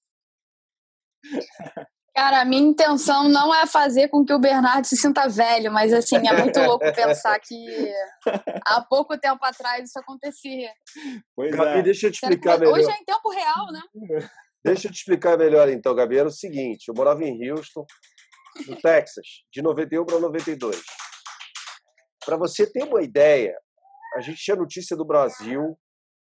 [2.16, 5.92] Cara, a minha intenção não é fazer com que o Bernardo se sinta velho, mas
[5.92, 7.92] assim, é muito louco pensar que
[8.66, 10.70] há pouco tempo atrás isso acontecia.
[11.36, 11.82] Pois Gabi, é.
[11.82, 12.78] deixa eu te explicar melhor.
[12.78, 13.82] Hoje é em tempo real, né?
[14.64, 16.20] Deixa eu te explicar melhor então, Gabi.
[16.20, 17.84] Era o seguinte, eu morava em Houston,
[18.68, 20.80] no Texas, de 91 para 92.
[22.24, 23.58] para você ter uma ideia,
[24.16, 25.76] a gente tinha notícia do Brasil,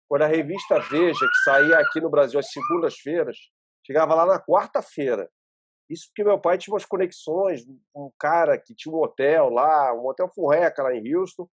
[0.10, 3.38] quando a revista Veja, que saía aqui no Brasil às segundas-feiras,
[3.86, 5.30] chegava lá na quarta-feira.
[5.90, 7.66] Isso porque meu pai tinha umas conexões
[7.96, 11.48] um cara que tinha um hotel lá, um hotel furreca lá em Houston,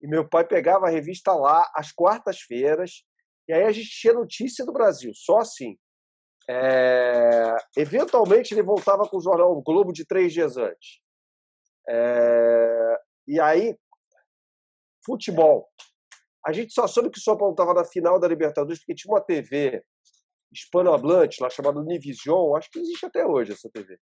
[0.00, 3.04] e meu pai pegava a revista lá às quartas-feiras,
[3.48, 5.78] e aí a gente tinha notícia do Brasil, só assim.
[6.48, 7.56] É...
[7.76, 11.00] Eventualmente ele voltava com o jornal o Globo de três dias antes.
[11.88, 13.00] É...
[13.26, 13.76] E aí,
[15.04, 15.68] futebol.
[16.44, 19.12] A gente só soube que o São Paulo estava na final da Libertadores porque tinha
[19.12, 19.84] uma TV
[20.52, 23.98] hispanohablante lá chamada Univision, acho que existe até hoje essa TV,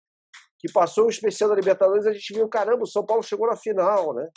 [0.59, 3.57] que passou o especial da Libertadores a gente viu, caramba, o São Paulo chegou na
[3.57, 4.29] final, né?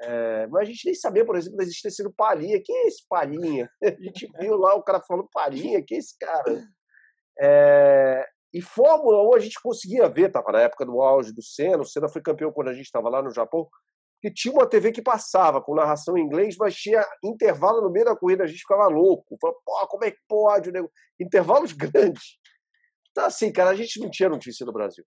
[0.00, 2.60] É, mas a gente nem sabia, por exemplo, da existência do Palhinha.
[2.62, 3.70] Quem é esse Palhinha?
[3.82, 6.68] A gente viu lá o cara falando Palhinha, quem é esse cara?
[7.40, 11.82] É, e Fórmula 1 a gente conseguia ver, estava na época do auge do Senna,
[11.82, 13.68] o Senna foi campeão quando a gente estava lá no Japão,
[14.20, 18.06] que tinha uma TV que passava com narração em inglês, mas tinha intervalo no meio
[18.06, 19.36] da corrida, a gente ficava louco.
[19.40, 20.70] Falava, pô, como é que pode?
[21.20, 22.38] Intervalos grandes.
[23.10, 25.04] Então, assim, cara, a gente não tinha notícia no Brasil.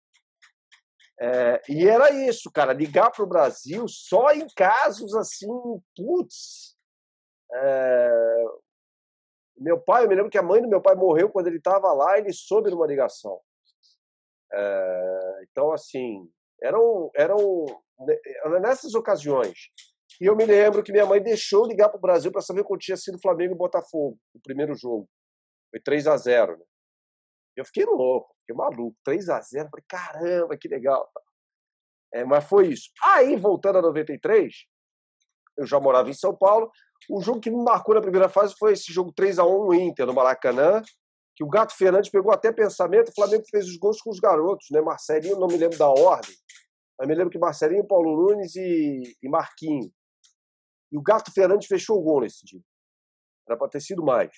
[1.20, 5.46] É, e era isso, cara, ligar para o Brasil só em casos assim,
[5.96, 6.76] putz.
[7.54, 8.44] É,
[9.56, 11.92] meu pai, eu me lembro que a mãe do meu pai morreu quando ele estava
[11.92, 13.40] lá, ele soube numa ligação.
[14.52, 16.28] É, então, assim,
[16.60, 17.36] eram, eram
[17.66, 17.72] né,
[18.60, 19.70] nessas ocasiões.
[20.20, 22.80] E eu me lembro que minha mãe deixou ligar para o Brasil para saber quando
[22.80, 25.08] tinha sido Flamengo e Botafogo, o primeiro jogo.
[25.70, 26.64] Foi 3 a 0 né?
[27.56, 28.96] Eu fiquei louco, fiquei maluco.
[29.04, 31.10] 3 a 0 Falei, caramba, que legal.
[32.12, 32.90] É, mas foi isso.
[33.04, 34.54] Aí, voltando a 93,
[35.56, 36.70] eu já morava em São Paulo.
[37.10, 39.74] O jogo que me marcou na primeira fase foi esse jogo 3 a 1 no
[39.74, 40.82] Inter, no Maracanã,
[41.34, 43.08] que o Gato Fernandes pegou até pensamento.
[43.08, 44.80] O Flamengo fez os gols com os garotos, né?
[44.80, 46.34] Marcelinho, não me lembro da ordem.
[47.02, 49.90] Mas me lembro que Marcelinho, Paulo Nunes e, e Marquinhos.
[50.92, 52.62] E o Gato Fernandes fechou o gol nesse dia.
[53.44, 54.30] Era para ter sido mais.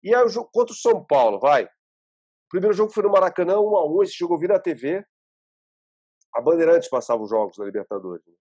[0.00, 1.64] E aí o jogo contra o São Paulo, vai.
[1.64, 5.04] O primeiro jogo foi no Maracanã, 1 a 1 Esse jogo eu vi na TV.
[6.32, 8.24] A Bandeirantes passava os jogos da Libertadores.
[8.24, 8.34] Né?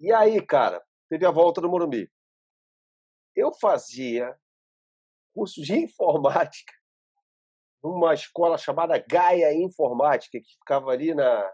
[0.00, 2.10] E aí, cara, teve a volta do Morumbi.
[3.36, 4.34] Eu fazia
[5.34, 6.79] curso de informática
[7.82, 11.52] numa escola chamada Gaia Informática, que ficava ali na,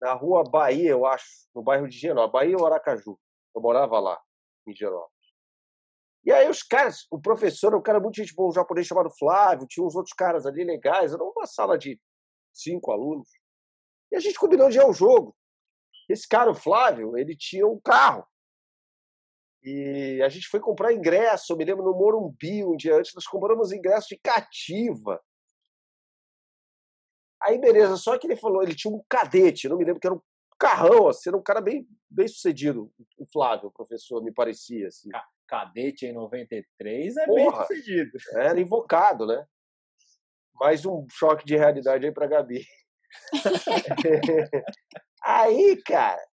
[0.00, 3.18] na rua Bahia, eu acho, no bairro de Genópolis, Bahia ou Aracaju.
[3.54, 4.20] Eu morava lá,
[4.66, 5.18] em Genópolis.
[6.24, 9.66] E aí os caras, o professor um cara muito gente boa, um japonês chamado Flávio,
[9.66, 12.00] tinha uns outros caras ali legais, era uma sala de
[12.52, 13.28] cinco alunos.
[14.10, 15.36] E a gente combinou de ir ao jogo.
[16.08, 18.26] Esse cara, o Flávio, ele tinha um carro.
[19.62, 23.26] E a gente foi comprar ingresso, eu me lembro, no Morumbi, um dia antes, nós
[23.26, 25.20] compramos ingresso de cativa.
[27.42, 30.14] Aí, beleza, só que ele falou, ele tinha um cadete, não me lembro que era
[30.14, 30.20] um
[30.58, 34.88] carrão, assim, era um cara bem, bem sucedido, o Flávio, o professor, me parecia.
[34.88, 35.08] Assim.
[35.46, 38.18] Cadete em 93 é Porra, bem sucedido.
[38.34, 39.46] Era invocado, né?
[40.54, 42.64] Mais um choque de realidade aí pra Gabi.
[45.22, 46.27] aí, cara,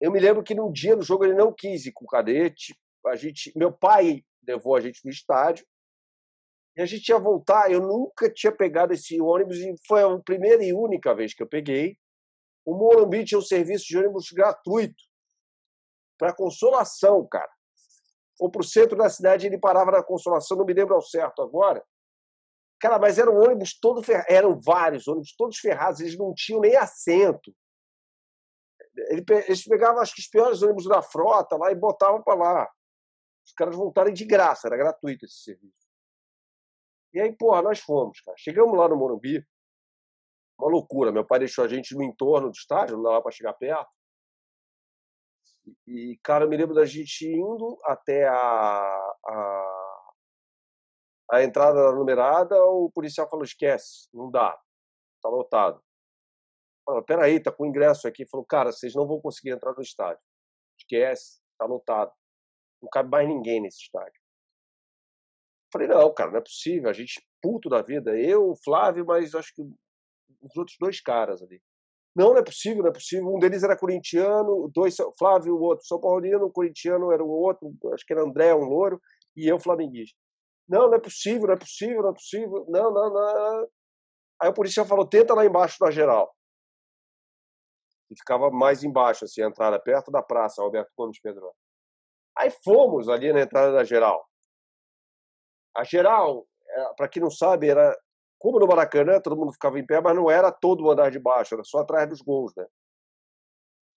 [0.00, 2.78] eu me lembro que num dia no jogo ele não quis ir com o cadete.
[3.06, 5.66] A gente, meu pai levou a gente no estádio
[6.76, 7.70] e a gente ia voltar.
[7.70, 11.48] Eu nunca tinha pegado esse ônibus e foi a primeira e única vez que eu
[11.48, 11.96] peguei.
[12.64, 15.02] O Morumbi tinha um serviço de ônibus gratuito
[16.18, 17.50] para Consolação, cara.
[18.38, 21.42] Ou para o centro da cidade, ele parava na Consolação, não me lembro ao certo
[21.42, 21.84] agora.
[22.80, 26.76] Cara, mas eram ônibus todos ferrados, eram vários ônibus todos ferrados, eles não tinham nem
[26.76, 27.52] assento.
[29.10, 32.70] Eles pegavam, acho que, os piores ônibus da frota lá e botavam para lá.
[33.46, 35.88] Os caras voltarem de graça, era gratuito esse serviço.
[37.14, 38.36] E aí, porra, nós fomos, cara.
[38.36, 39.46] Chegamos lá no Morumbi,
[40.58, 41.12] uma loucura.
[41.12, 43.90] Meu pai deixou a gente no entorno do estádio, não dava para chegar perto.
[45.86, 48.34] E, cara, eu me lembro da gente indo até a,
[49.26, 50.12] a,
[51.32, 54.58] a entrada da numerada, o policial falou: esquece, não dá,
[55.22, 55.82] tá lotado.
[56.88, 58.24] Falou, peraí, tá com ingresso aqui.
[58.24, 60.22] Falou, cara, vocês não vão conseguir entrar no estádio.
[60.78, 62.10] Esquece, tá lotado.
[62.80, 64.18] Não cabe mais ninguém nesse estádio.
[65.70, 66.88] Falei, não, cara, não é possível.
[66.88, 68.18] A gente puto da vida.
[68.18, 69.60] Eu, o Flávio, mas acho que
[70.40, 71.60] os outros dois caras ali.
[72.16, 73.34] Não, não é possível, não é possível.
[73.34, 77.70] Um deles era corintiano, dois, Flávio, o outro São Paulino, o corintiano era o outro,
[77.92, 78.98] acho que era André, um louro,
[79.36, 80.16] e eu, flamenguista.
[80.66, 82.66] Não, não é possível, não é possível, não é possível.
[82.66, 83.68] Não, não, não.
[84.40, 86.34] Aí o policial falou: tenta lá embaixo na geral.
[88.10, 91.52] E ficava mais embaixo, assim, a entrada, perto da praça, Alberto Gomes Pedro.
[92.36, 94.26] Aí fomos ali na entrada da geral.
[95.76, 97.96] A geral, é, para quem não sabe, era
[98.38, 101.18] como no Maracanã, todo mundo ficava em pé, mas não era todo o andar de
[101.18, 102.64] baixo, era só atrás dos gols, né?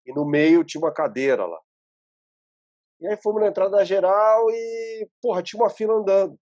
[0.05, 1.59] E no meio tinha uma cadeira lá.
[2.99, 6.39] E aí fomos na entrada geral e, porra, tinha uma fila andando.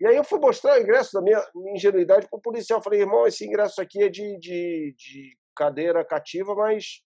[0.00, 2.82] E aí eu fui mostrar o ingresso da minha, minha ingenuidade para o policial.
[2.82, 7.02] Falei, irmão, esse ingresso aqui é de, de, de cadeira cativa, mas.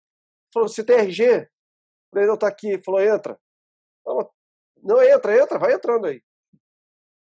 [0.53, 1.49] Falou, você tem RG?
[2.11, 2.81] Falei, não, tá aqui.
[2.83, 3.39] Falou, entra.
[4.07, 4.31] Não,
[4.83, 6.23] não, entra, entra, vai entrando aí.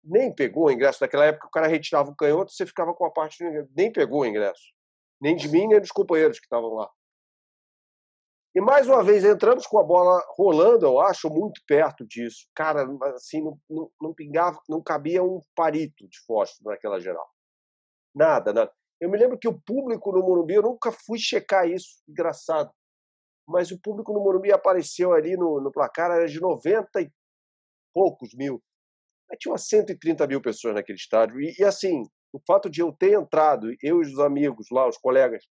[0.03, 0.99] Nem pegou o ingresso.
[1.01, 3.69] Naquela época o cara retirava o canhoto, você ficava com a parte do ingresso.
[3.75, 4.73] Nem pegou o ingresso.
[5.21, 6.89] Nem de mim, nem dos companheiros que estavam lá.
[8.53, 12.49] E mais uma vez entramos com a bola rolando, eu acho, muito perto disso.
[12.53, 17.29] Cara, assim, não, não, não pingava, não cabia um parito de fósforo naquela geral.
[18.13, 18.73] Nada, nada.
[19.01, 22.71] Eu me lembro que o público no Morumbi, eu nunca fui checar isso, engraçado.
[23.47, 27.11] Mas o público no Morumbi apareceu ali no, no placar, era de 90 e
[27.91, 28.61] poucos mil.
[29.27, 31.41] Mas tinha umas 130 mil pessoas naquele estádio.
[31.41, 34.99] E, e assim, o fato de eu ter entrado, eu e os amigos lá, os
[34.99, 35.43] colegas,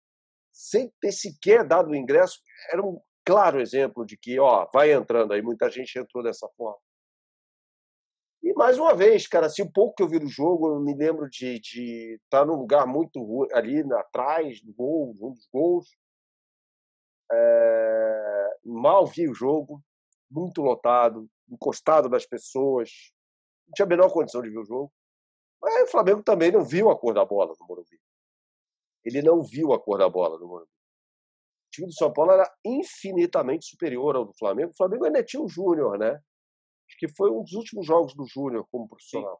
[0.53, 2.39] sem ter sequer dado o ingresso,
[2.71, 6.79] era um claro exemplo de que, ó, vai entrando aí, muita gente entrou dessa forma.
[8.41, 10.95] E mais uma vez, cara, assim, um pouco que eu vi do jogo, eu me
[10.95, 15.87] lembro de estar de tá num lugar muito ali atrás do gol, um dos gols.
[17.31, 19.81] É, mal vi o jogo,
[20.31, 22.89] muito lotado, encostado nas pessoas.
[23.67, 24.91] Não tinha a menor condição de ver o jogo.
[25.61, 27.99] Mas o Flamengo também não viu a cor da bola no Morumbi
[29.03, 30.69] ele não viu a cor da bola no Morumbi.
[30.69, 34.71] O time do São Paulo era infinitamente superior ao do Flamengo.
[34.71, 36.19] O Flamengo ainda tinha o Júnior, né?
[36.89, 39.39] Acho que foi um dos últimos jogos do Júnior como profissional.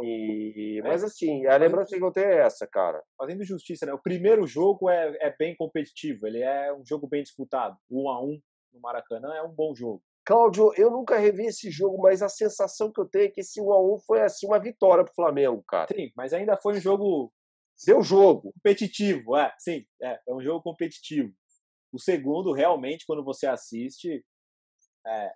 [0.00, 0.82] E, é.
[0.82, 3.02] mas assim, a lembrança que eu tenho é essa, cara.
[3.16, 3.92] Fazendo justiça, né?
[3.92, 7.76] O primeiro jogo é, é bem competitivo, ele é um jogo bem disputado.
[7.90, 8.40] Um a um
[8.72, 10.02] no Maracanã é um bom jogo.
[10.24, 13.60] Cláudio, eu nunca revi esse jogo, mas a sensação que eu tenho é que esse
[13.60, 15.88] 1 a 1 foi assim uma vitória pro Flamengo, cara.
[15.92, 17.32] Sim, mas ainda foi um jogo
[17.84, 18.52] Deu jogo.
[18.52, 21.32] Competitivo, é, sim, é, é um jogo competitivo.
[21.92, 24.24] O segundo, realmente, quando você assiste,
[25.06, 25.32] é,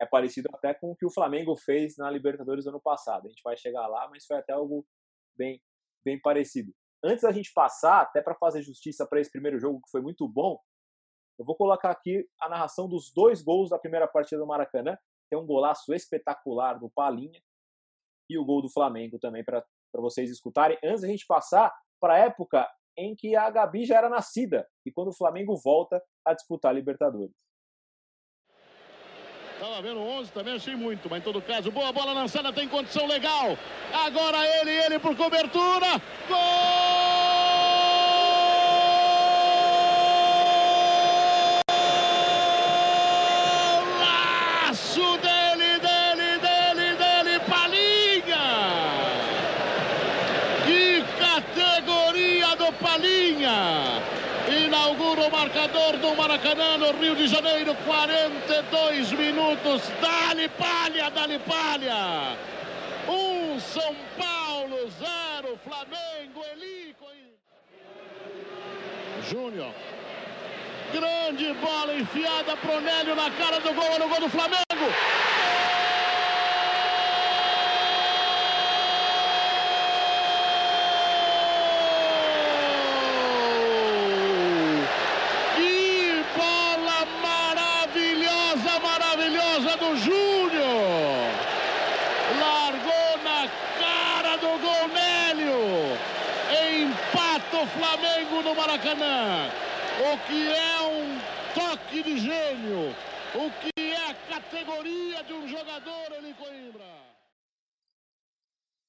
[0.00, 3.26] é parecido até com o que o Flamengo fez na Libertadores ano passado.
[3.26, 4.86] A gente vai chegar lá, mas foi até algo
[5.36, 5.60] bem,
[6.04, 6.72] bem parecido.
[7.02, 10.28] Antes da gente passar, até para fazer justiça para esse primeiro jogo, que foi muito
[10.28, 10.58] bom,
[11.38, 14.98] eu vou colocar aqui a narração dos dois gols da primeira partida do Maracanã.
[15.30, 17.40] Tem um golaço espetacular do Palinha
[18.28, 22.18] e o gol do Flamengo também para vocês escutarem, antes da gente passar para a
[22.18, 26.72] época em que a Gabi já era nascida e quando o Flamengo volta a disputar
[26.72, 27.34] a Libertadores.
[29.58, 33.06] Tava vendo 11 também, achei muito, mas em todo caso, boa bola lançada, tem condição
[33.06, 33.58] legal.
[33.92, 36.00] Agora ele, ele por cobertura.
[36.28, 36.97] Gol!
[55.38, 59.82] Marcador do Maracanã, no Rio de Janeiro, 42 minutos.
[60.00, 62.36] Dali palha, dali palha.
[63.08, 67.06] Um São Paulo, zero Flamengo, Elico.
[69.30, 69.72] Júnior.
[70.92, 74.86] Grande bola enfiada pro Nélio na cara do gol, no gol do Flamengo.
[98.54, 99.48] Maracanã.
[99.98, 101.18] O que é um
[101.54, 102.90] toque de gênio.
[103.34, 106.84] O que é a categoria de um jogador, Eli Coimbra.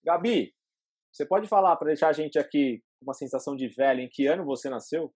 [0.03, 0.53] Gabi,
[1.11, 4.45] você pode falar para deixar a gente aqui uma sensação de velho em que ano
[4.45, 5.13] você nasceu?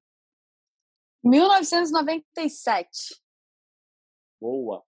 [1.23, 3.21] 1997.
[4.41, 4.83] Boa.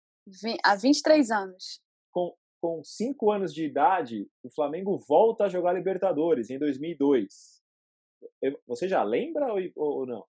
[0.63, 1.81] Há 23 anos.
[2.11, 7.54] Com, com cinco anos de idade, o Flamengo volta a jogar Libertadores em 2002.
[8.67, 10.25] Você já lembra ou não?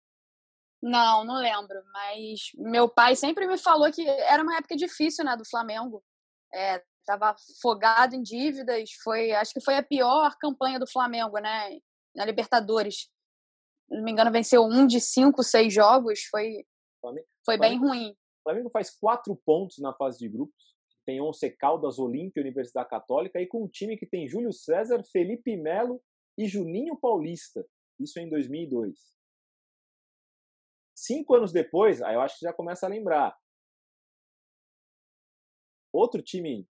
[0.82, 1.82] Não, não lembro.
[1.92, 6.02] Mas meu pai sempre me falou que era uma época difícil, né, do Flamengo.
[6.54, 8.90] É, tava afogado em dívidas.
[9.02, 11.78] Foi, acho que foi a pior campanha do Flamengo, né,
[12.14, 13.10] na Libertadores.
[13.88, 16.24] Não me engano, venceu um de cinco, seis jogos.
[16.30, 16.64] Foi,
[17.00, 18.10] Flamengo, foi bem Flamengo, ruim.
[18.10, 20.76] O Flamengo faz quatro pontos na fase de grupos.
[21.04, 25.56] Tem Once Caldas, Olímpia, Universidade Católica e com um time que tem Júlio César, Felipe
[25.56, 26.02] Melo
[26.36, 27.64] e Juninho Paulista.
[27.98, 29.16] Isso em 2002.
[30.94, 33.36] Cinco anos depois, aí eu acho que já começa a lembrar.
[35.92, 36.66] Outro time.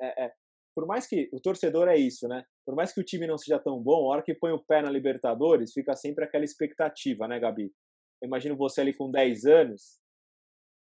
[0.00, 0.34] É, é,
[0.74, 2.44] por mais que o torcedor é isso, né?
[2.64, 4.82] por mais que o time não seja tão bom, a hora que põe o pé
[4.82, 7.72] na Libertadores, fica sempre aquela expectativa, né, Gabi?
[8.20, 10.00] Eu imagino você ali com 10 anos,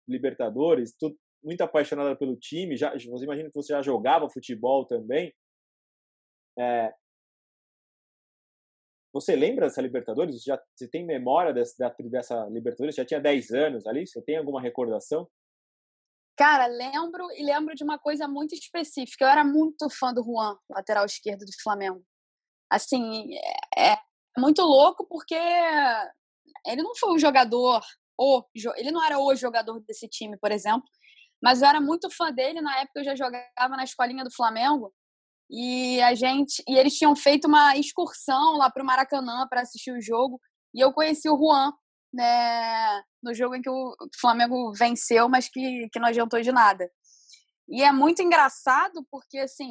[0.08, 5.32] Libertadores, tu, muito apaixonada pelo time, já, você imagina que você já jogava futebol também.
[6.58, 6.92] É,
[9.12, 10.36] você lembra dessa Libertadores?
[10.36, 12.94] Você, já, você tem memória dessa, dessa Libertadores?
[12.94, 14.06] Você já tinha 10 anos ali?
[14.06, 15.28] Você tem alguma recordação?
[16.36, 19.24] Cara, lembro e lembro de uma coisa muito específica.
[19.24, 22.04] Eu era muito fã do Juan, lateral esquerdo do Flamengo.
[22.70, 23.34] Assim,
[23.76, 23.98] é, é
[24.38, 25.34] muito louco porque
[26.66, 27.80] ele não foi o jogador,
[28.16, 28.44] o,
[28.76, 30.88] ele não era o jogador desse time, por exemplo,
[31.42, 32.60] mas eu era muito fã dele.
[32.60, 34.92] Na época eu já jogava na escolinha do Flamengo
[35.50, 39.92] e a gente e eles tinham feito uma excursão lá para o Maracanã para assistir
[39.92, 40.40] o jogo
[40.74, 41.72] e eu conheci o Juan
[42.12, 46.90] né, no jogo em que o Flamengo venceu, mas que, que não adiantou de nada.
[47.68, 49.70] E é muito engraçado porque, assim,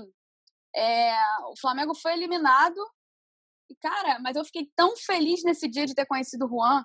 [0.75, 1.15] é,
[1.49, 2.77] o Flamengo foi eliminado
[3.69, 6.83] e, cara, mas eu fiquei tão feliz nesse dia de ter conhecido o Juan.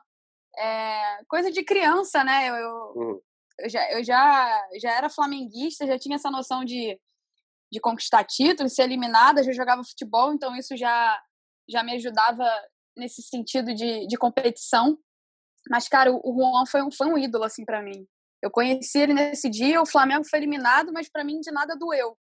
[0.58, 2.48] É, coisa de criança, né?
[2.48, 3.20] Eu, eu, uhum.
[3.60, 6.98] eu, já, eu já, já era flamenguista, já tinha essa noção de,
[7.72, 11.18] de conquistar títulos, ser eliminada, já jogava futebol, então isso já,
[11.66, 12.44] já me ajudava
[12.94, 14.98] nesse sentido de, de competição.
[15.70, 18.06] Mas, cara, o Juan foi um, foi um ídolo, assim, para mim.
[18.42, 22.14] Eu conheci ele nesse dia, o Flamengo foi eliminado, mas para mim de nada doeu.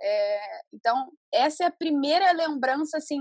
[0.00, 3.20] É, então, essa é a primeira lembrança, assim,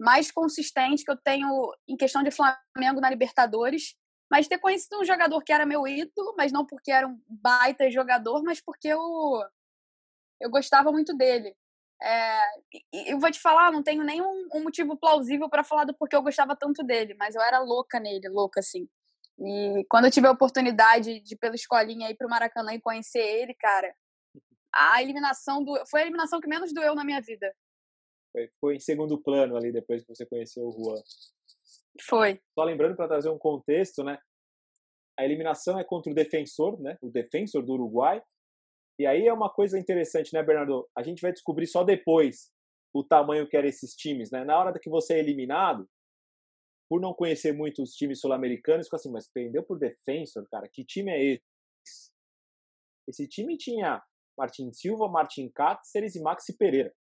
[0.00, 1.48] mais consistente que eu tenho
[1.88, 3.94] em questão de Flamengo na Libertadores.
[4.28, 7.88] Mas ter conhecido um jogador que era meu ídolo, mas não porque era um baita
[7.88, 8.98] jogador, mas porque eu,
[10.40, 11.54] eu gostava muito dele.
[12.02, 12.40] É,
[13.10, 16.22] eu vou te falar, não tenho nenhum um motivo plausível para falar do porquê eu
[16.22, 18.88] gostava tanto dele, mas eu era louca nele, louca assim.
[19.38, 23.20] E quando eu tive a oportunidade de ir pela escolinha ir pro Maracanã e conhecer
[23.20, 23.94] ele, cara,
[24.72, 27.54] a eliminação do foi a eliminação que menos doeu na minha vida.
[28.32, 31.02] Foi, foi em segundo plano ali depois que você conheceu o Juan.
[32.02, 32.40] Foi.
[32.54, 34.18] Só lembrando para trazer um contexto, né?
[35.16, 36.98] A eliminação é contra o defensor, né?
[37.00, 38.20] O defensor do Uruguai,
[38.98, 40.88] e aí é uma coisa interessante, né, Bernardo?
[40.96, 42.50] A gente vai descobrir só depois
[42.92, 44.44] o tamanho que eram esses times, né?
[44.44, 45.88] Na hora que você é eliminado,
[46.88, 50.84] por não conhecer muito os times sul-americanos, fica assim, mas perdeu por Defensor, cara, que
[50.84, 52.12] time é esse?
[53.08, 54.02] Esse time tinha
[54.38, 56.94] Martin Silva, Martin Cáceres e Maxi Pereira.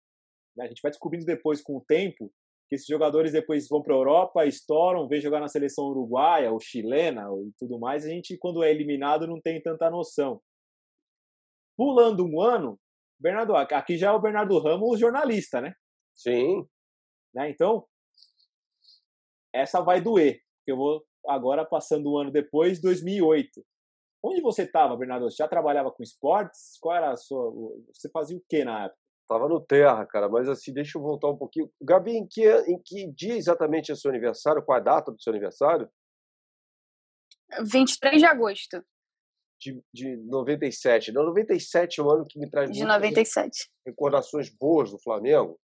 [0.56, 0.64] Né?
[0.64, 2.32] A gente vai descobrindo depois, com o tempo,
[2.68, 6.58] que esses jogadores depois vão para a Europa, estouram, vêm jogar na seleção uruguaia ou
[6.58, 8.04] chilena e tudo mais.
[8.04, 10.40] A gente, quando é eliminado, não tem tanta noção.
[11.76, 12.78] Pulando um ano,
[13.18, 15.74] Bernardo, aqui já é o Bernardo Ramos, jornalista, né?
[16.14, 16.66] Sim.
[17.34, 17.50] Né?
[17.50, 17.86] Então,
[19.52, 20.40] essa vai doer.
[20.66, 23.64] Eu vou agora passando um ano depois, 2008.
[24.24, 25.30] Onde você estava, Bernardo?
[25.30, 26.78] Você já trabalhava com esportes?
[26.80, 27.50] Qual era a sua.
[27.92, 29.00] Você fazia o que na época?
[29.28, 31.70] Tava no Terra, cara, mas assim, deixa eu voltar um pouquinho.
[31.80, 34.62] Gabi, em que, em que dia exatamente é seu aniversário?
[34.62, 35.88] Qual a data do seu aniversário?
[37.64, 38.84] 23 de agosto
[39.62, 41.12] de, de 97.
[41.12, 43.70] Não, 97 é um ano que me traz de 97.
[43.86, 45.58] recordações boas do Flamengo.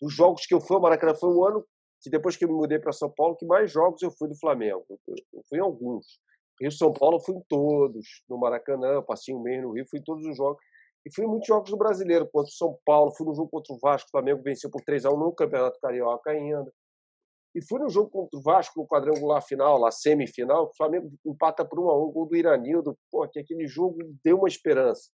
[0.00, 1.64] Dos jogos que eu fui ao Maracanã, foi um ano
[2.02, 4.36] que depois que eu me mudei para São Paulo, que mais jogos eu fui do
[4.36, 4.84] Flamengo.
[5.08, 6.20] Eu fui em alguns.
[6.60, 8.22] Rio São Paulo, eu fui em todos.
[8.28, 10.62] No Maracanã, passei um mês no Rio, fui em todos os jogos.
[11.06, 13.72] E fui em muitos jogos do Brasileiro, contra o São Paulo, fui no jogo contra
[13.74, 16.72] o Vasco, o Flamengo venceu por 3 a 1 no Campeonato Carioca ainda.
[17.54, 21.64] E fui no jogo contra o Vasco, no quadrangular final, lá semifinal, o Flamengo empata
[21.64, 22.98] por um a um, gol do Iranildo.
[23.10, 25.10] Pô, que aquele jogo deu uma esperança.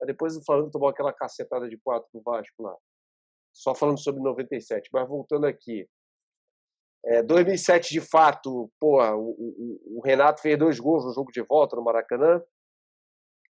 [0.00, 2.76] Aí depois o Flamengo tomou aquela cacetada de quatro do Vasco lá.
[3.52, 4.88] Só falando sobre 97.
[4.92, 5.88] Mas voltando aqui.
[7.04, 11.42] É, 2007, de fato, pô, o, o, o, Renato fez dois gols no jogo de
[11.42, 12.42] volta no Maracanã.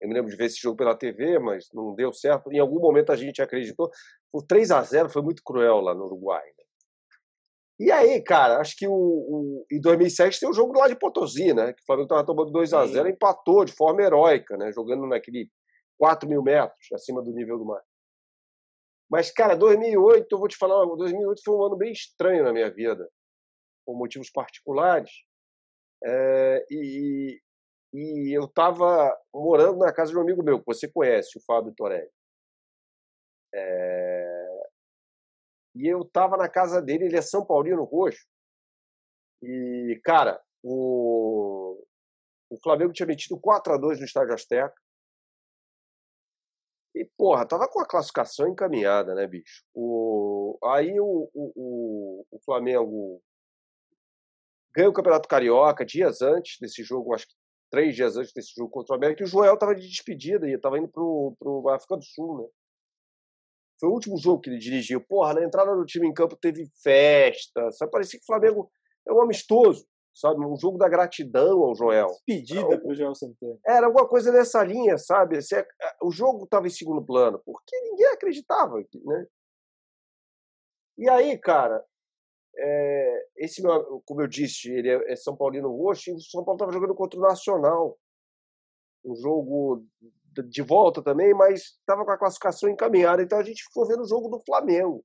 [0.01, 2.51] Eu me lembro de ver esse jogo pela TV, mas não deu certo.
[2.51, 3.89] Em algum momento a gente acreditou.
[4.33, 6.45] O 3 a 0 foi muito cruel lá no Uruguai.
[6.45, 6.66] Né?
[7.79, 11.53] E aí, cara, acho que o, o, em 2007 tem o jogo lá de Potosí,
[11.53, 11.73] né?
[11.73, 14.71] Que o Flamengo estava tomando 2 a 0 empatou de forma heróica, né?
[14.71, 15.47] Jogando naquele
[15.99, 17.83] 4 mil metros acima do nível do mar.
[19.09, 22.69] Mas, cara, 2008, eu vou te falar, 2008 foi um ano bem estranho na minha
[22.69, 23.07] vida,
[23.85, 25.11] por motivos particulares.
[26.03, 27.39] É, e,
[27.93, 31.73] e eu estava morando na casa de um amigo meu, que você conhece, o Fábio
[31.75, 32.09] Torelli.
[33.53, 34.46] É,
[35.77, 38.25] e eu tava na casa dele, ele é São Paulino Roxo.
[39.41, 41.85] E, cara, o,
[42.49, 44.75] o Flamengo tinha metido 4 a 2 no Estádio Azteca.
[46.95, 49.63] E, porra, tava com a classificação encaminhada, né, bicho?
[49.73, 53.21] O, aí o, o, o Flamengo
[54.75, 57.35] ganhou o Campeonato Carioca dias antes desse jogo, acho que
[57.69, 60.57] três dias antes desse jogo contra o América, e o Joel tava de despedida e
[60.57, 62.47] tava indo pro, pro África do Sul, né?
[63.79, 65.01] Foi o último jogo que ele dirigiu.
[65.01, 67.71] Porra, na entrada do time em campo teve festa.
[67.71, 68.71] Só parecia que o Flamengo
[69.07, 70.43] é um amistoso, sabe?
[70.45, 72.07] Um jogo da gratidão ao Joel.
[72.25, 73.57] Pedida para o Joel Santana.
[73.65, 75.37] Era alguma coisa nessa linha, sabe?
[75.37, 75.55] Assim,
[76.01, 79.27] o jogo estava em segundo plano, porque ninguém acreditava, né?
[80.97, 81.85] E aí, cara,
[82.57, 86.43] é, esse meu, como eu disse, ele é, é São Paulino roxo, e o São
[86.43, 87.97] Paulo estava jogando contra o Nacional.
[89.05, 89.85] Um jogo
[90.43, 93.21] de volta também, mas estava com a classificação encaminhada.
[93.21, 95.03] Então a gente ficou vendo o jogo do Flamengo.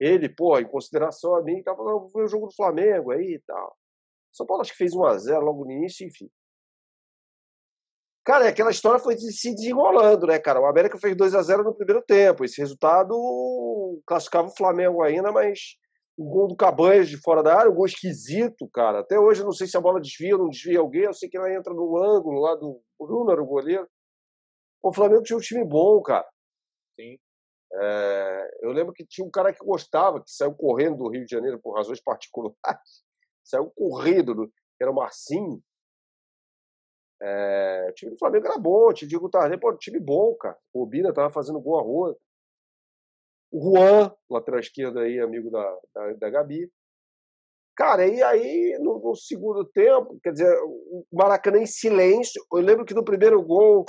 [0.00, 3.42] Ele, pô, em consideração a mim, estava falando, ver o jogo do Flamengo aí e
[3.46, 3.76] tal.
[4.32, 6.28] São Paulo acho que fez 1x0 logo no início, enfim.
[8.24, 10.60] Cara, aquela história foi se desenrolando, né, cara?
[10.60, 12.44] O América fez 2 a 0 no primeiro tempo.
[12.44, 13.14] Esse resultado
[14.06, 15.76] classificava o Flamengo ainda, mas
[16.16, 19.00] o gol do Cabanhas de fora da área, um gol esquisito, cara.
[19.00, 21.28] Até hoje eu não sei se a bola desvia ou não desvia alguém, eu sei
[21.28, 23.86] que ela entra no ângulo lá do Bruno, era o goleiro.
[24.84, 26.28] O Flamengo tinha um time bom, cara.
[26.94, 27.18] Sim.
[27.72, 31.30] É, eu lembro que tinha um cara que gostava, que saiu correndo do Rio de
[31.30, 32.54] Janeiro por razões particulares.
[33.42, 35.62] saiu correndo, que era o Marcinho.
[37.22, 40.58] É, o time do Flamengo era bom, o time de Tardelli, pô, time bom, cara.
[40.70, 42.18] O Bina tava fazendo gol a rua.
[43.50, 46.70] O Juan, lateral esquerdo aí, amigo da, da, da Gabi.
[47.74, 52.44] Cara, e aí no, no, segundo tempo, quer dizer, o Maracanã em silêncio.
[52.52, 53.86] Eu lembro que no primeiro gol,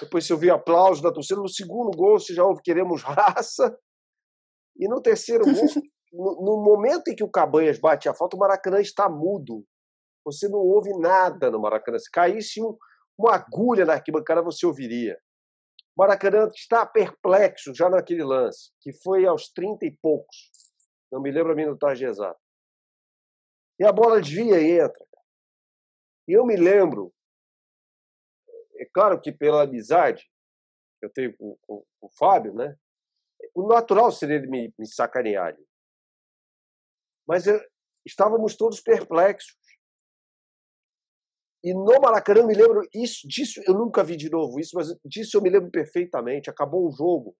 [0.00, 3.76] depois você ouviu aplauso da torcida, no segundo gol você já ouve queremos raça.
[4.76, 5.54] E no terceiro gol,
[6.12, 9.64] no, no, momento em que o Cabanhas bate a falta, o Maracanã está mudo.
[10.24, 11.98] Você não ouve nada no Maracanã.
[11.98, 12.76] Se caísse um,
[13.16, 15.18] uma agulha na arquibancada, você ouviria.
[15.96, 20.50] Maracanã está perplexo já naquele lance, que foi aos 30 e poucos.
[21.12, 22.38] Não me lembro a minutagem exata.
[23.78, 25.04] E a bola desvia e entra.
[26.26, 27.12] E eu me lembro,
[28.84, 30.22] é claro que pela amizade
[31.00, 32.76] que eu tenho com, com, com o Fábio, né?
[33.54, 35.56] O natural seria ele me, me sacanear.
[37.26, 37.58] Mas eu,
[38.06, 39.56] estávamos todos perplexos.
[41.62, 44.94] E no Maracanã, eu me lembro isso, disso, eu nunca vi de novo isso, mas
[45.04, 46.50] disso eu me lembro perfeitamente.
[46.50, 47.34] Acabou o jogo.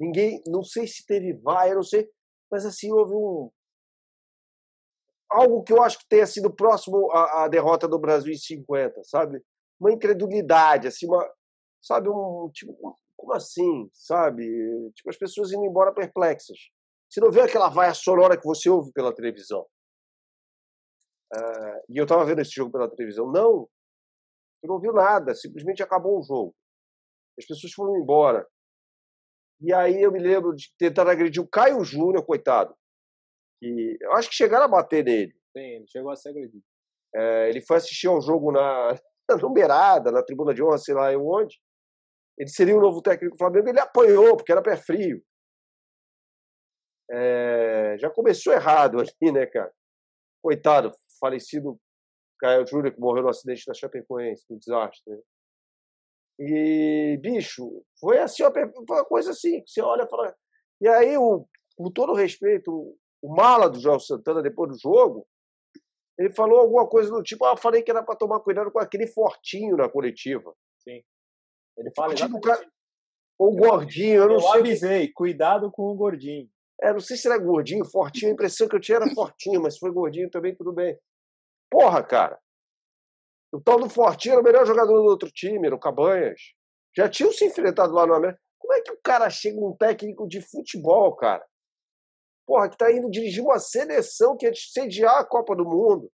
[0.00, 2.10] Ninguém, não sei se teve vai, não sei,
[2.50, 3.50] mas assim houve um
[5.30, 9.04] algo que eu acho que tenha sido próximo à, à derrota do Brasil em 50,
[9.04, 9.40] sabe?
[9.80, 11.26] Uma incredulidade, assim, uma,
[11.80, 14.44] sabe, um tipo, como assim, sabe?
[14.94, 16.58] Tipo as pessoas indo embora perplexas.
[17.08, 19.66] Você não vê aquela vaia sonora que você ouve pela televisão.
[21.34, 23.30] Uh, e eu estava vendo esse jogo pela televisão.
[23.30, 23.68] Não,
[24.60, 26.54] você não ouviu nada, simplesmente acabou o jogo.
[27.38, 28.46] As pessoas foram embora.
[29.60, 32.74] E aí eu me lembro de tentar agredir o Caio Júnior, coitado.
[33.60, 35.32] Que eu acho que chegaram a bater nele.
[35.56, 36.64] Sim, ele chegou a ser agredido.
[37.14, 38.96] É, ele foi assistir ao jogo na,
[39.36, 41.60] numerada, na tribuna de honra, sei lá onde.
[42.38, 45.22] Ele seria o novo técnico do Flamengo, ele apanhou, porque era pé frio.
[47.10, 49.72] É, já começou errado ali, né, cara?
[50.42, 51.78] Coitado, falecido
[52.38, 55.12] Caio Júnior, que morreu no acidente da Chapecoense, no desastre.
[55.12, 55.20] Né?
[56.38, 60.34] E, bicho, foi assim, uma coisa assim, que você olha e fala.
[60.80, 61.46] E aí, o,
[61.76, 65.26] com todo respeito, o mala do João Santana, depois do jogo,
[66.20, 69.06] ele falou alguma coisa do tipo: ah, falei que era para tomar cuidado com aquele
[69.06, 70.54] fortinho na coletiva.
[70.78, 71.02] Sim.
[71.78, 72.62] Ele fala tipo, cara,
[73.38, 74.50] ou gordinho, eu não eu sei.
[74.50, 76.46] Eu avisei, cuidado com o gordinho.
[76.82, 79.74] É, não sei se era gordinho, fortinho, a impressão que eu tinha era fortinho, mas
[79.74, 80.98] se foi gordinho também, tudo bem.
[81.70, 82.38] Porra, cara.
[83.52, 86.40] O tal do Fortinho era o melhor jogador do outro time, era o Cabanhas.
[86.96, 88.40] Já tinham se enfrentado lá no América.
[88.58, 91.44] Como é que o cara chega um técnico de futebol, cara?
[92.50, 96.10] Porra, que tá indo dirigir uma seleção que é de sediar a Copa do Mundo.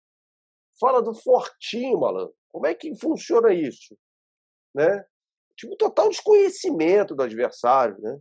[0.79, 2.33] Fala do Fortinho, malandro.
[2.51, 3.95] Como é que funciona isso?
[4.73, 5.05] Né?
[5.55, 8.19] Tipo, total desconhecimento do adversário, né?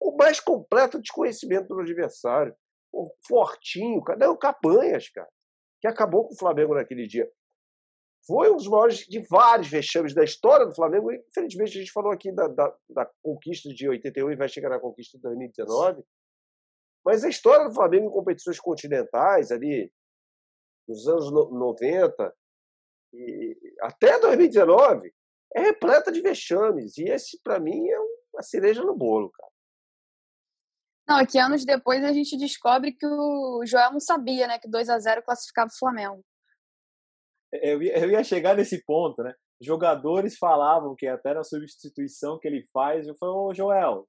[0.00, 2.52] O mais completo desconhecimento do adversário.
[2.92, 5.30] O Fortinho, cadê o Cabanhas, cara?
[5.80, 7.30] que acabou com o Flamengo naquele dia.
[8.26, 11.12] Foi um dos maiores de vários vexames da história do Flamengo.
[11.12, 14.80] Infelizmente, a gente falou aqui da, da, da conquista de 81 e vai chegar na
[14.80, 16.02] conquista de 2019.
[17.04, 19.92] Mas a história do Flamengo em competições continentais, ali,
[20.88, 22.34] nos anos 90
[23.14, 25.12] e até 2019,
[25.54, 26.96] é repleta de vexames.
[26.96, 27.98] E esse, para mim, é
[28.32, 29.52] uma cereja no bolo, cara.
[31.08, 34.68] Não, é que anos depois a gente descobre que o Joel não sabia, né, que
[34.68, 36.24] 2 a 0 classificava o Flamengo.
[37.52, 39.34] Eu ia, eu ia chegar nesse ponto, né?
[39.60, 44.08] Jogadores falavam que até na substituição que ele faz, eu falei, ô Joel,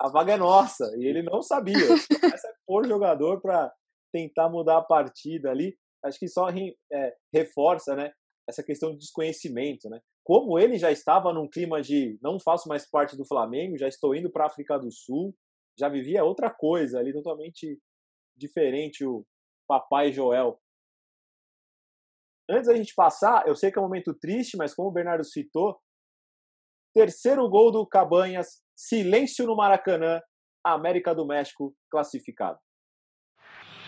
[0.00, 0.84] a vaga é nossa.
[0.98, 1.76] E ele não sabia.
[1.76, 3.72] Essa é por jogador para
[4.12, 5.76] tentar mudar a partida ali.
[6.04, 8.12] Acho que só é, reforça, né?
[8.48, 10.00] Essa questão de desconhecimento, né?
[10.24, 14.14] como ele já estava num clima de não faço mais parte do Flamengo, já estou
[14.16, 15.36] indo para a África do Sul,
[15.78, 17.78] já vivia outra coisa ali, totalmente
[18.34, 19.24] diferente o
[19.68, 20.58] papai Joel.
[22.48, 25.24] Antes da gente passar, eu sei que é um momento triste, mas como o Bernardo
[25.24, 25.78] citou,
[26.94, 30.20] terceiro gol do Cabanhas, silêncio no Maracanã,
[30.64, 32.58] América do México classificado.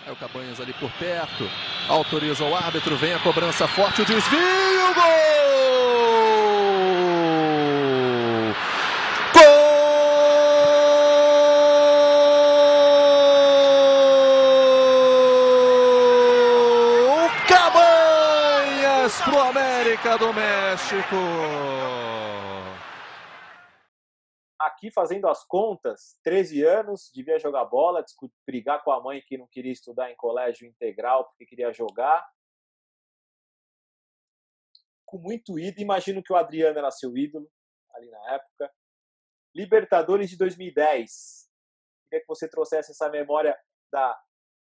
[0.06, 1.44] É o Cabanhas ali por perto,
[1.88, 5.36] autoriza o árbitro, vem a cobrança forte, o desvio, gol!
[20.06, 21.16] América do México.
[24.58, 28.04] Aqui fazendo as contas, 13 anos, devia jogar bola,
[28.46, 32.26] brigar com a mãe que não queria estudar em colégio integral porque queria jogar.
[35.04, 37.50] Com muito ídolo, imagino que o Adriano era seu ídolo
[37.94, 38.72] ali na época.
[39.54, 41.50] Libertadores de 2010.
[42.04, 43.58] Queria que você trouxesse essa memória
[43.92, 44.18] da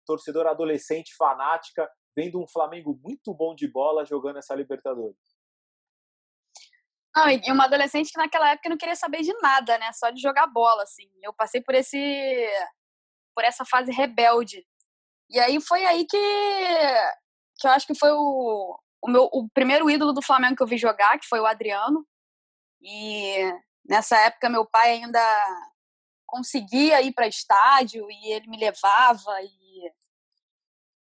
[0.05, 5.32] torcedora adolescente fanática vendo um Flamengo muito bom de bola jogando essa Libertadores?
[7.15, 9.91] Não, e uma adolescente que naquela época não queria saber de nada, né?
[9.93, 11.09] Só de jogar bola, assim.
[11.21, 11.97] Eu passei por esse
[13.35, 14.65] por essa fase rebelde.
[15.29, 16.17] E aí foi aí que
[17.59, 20.67] que eu acho que foi o, o meu o primeiro ídolo do Flamengo que eu
[20.67, 22.05] vi jogar, que foi o Adriano.
[22.81, 23.53] E
[23.87, 25.19] nessa época meu pai ainda
[26.25, 29.63] conseguia ir para estádio e ele me levava e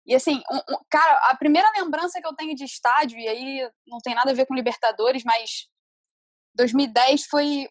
[0.07, 3.72] e assim, um, um, cara, a primeira lembrança que eu tenho de estádio, e aí
[3.88, 5.67] não tem nada a ver com Libertadores, mas
[6.56, 7.68] 2010 foi,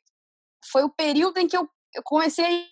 [0.71, 2.69] foi o período em que eu, eu comecei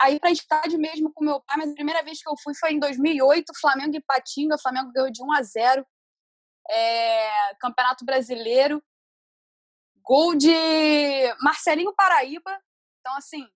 [0.00, 2.54] a ir para estádio mesmo com meu pai, mas a primeira vez que eu fui
[2.54, 5.86] foi em 2008, Flamengo e Patinga, Flamengo ganhou de 1 a 0
[6.70, 8.82] é, Campeonato Brasileiro,
[10.02, 10.52] gol de
[11.40, 12.60] Marcelinho Paraíba,
[13.00, 13.46] então assim,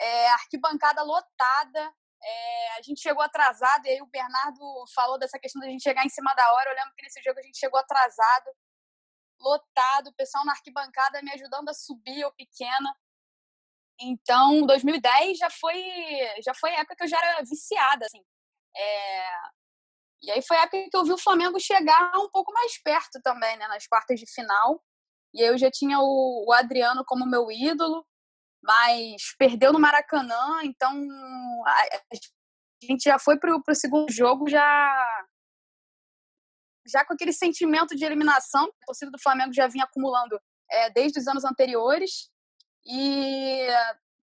[0.00, 1.92] é, arquibancada lotada,
[2.22, 4.60] é, a gente chegou atrasado, e aí o Bernardo
[4.94, 6.70] falou dessa questão da gente chegar em cima da hora.
[6.70, 8.50] Eu lembro que nesse jogo a gente chegou atrasado,
[9.44, 12.96] lotado, o pessoal na arquibancada me ajudando a subir, eu pequena.
[14.00, 15.82] Então, 2010 já foi,
[16.44, 18.22] já foi a época que eu já era viciada, assim.
[18.76, 19.26] É...
[20.22, 23.20] E aí foi a época que eu vi o Flamengo chegar um pouco mais perto
[23.22, 24.82] também, né, nas quartas de final.
[25.34, 28.04] E aí eu já tinha o, o Adriano como meu ídolo
[28.64, 30.90] mas perdeu no Maracanã, então
[31.66, 31.86] a
[32.82, 35.26] gente já foi para o segundo jogo já
[36.86, 40.38] já com aquele sentimento de eliminação, a torcida do Flamengo já vinha acumulando
[40.70, 42.30] é, desde os anos anteriores
[42.86, 43.66] e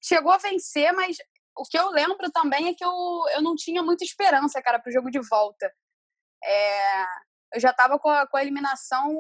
[0.02, 1.16] chegou a vencer, mas
[1.56, 4.90] o que eu lembro também é que eu, eu não tinha muita esperança, cara, para
[4.90, 5.72] o jogo de volta.
[6.44, 7.02] É,
[7.54, 9.10] eu já estava com, com, a eliminação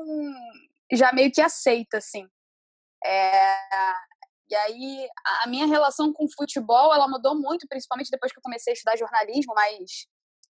[0.92, 2.28] já meio que aceita, assim.
[3.04, 3.56] É,
[4.48, 5.08] e aí,
[5.42, 8.74] a minha relação com o futebol, ela mudou muito, principalmente depois que eu comecei a
[8.74, 10.06] estudar jornalismo, mas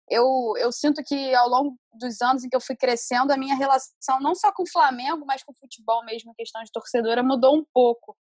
[0.09, 3.55] eu, eu sinto que ao longo dos anos em que eu fui crescendo, a minha
[3.55, 7.23] relação não só com o Flamengo, mas com o futebol mesmo, em questão de torcedora,
[7.23, 8.17] mudou um pouco.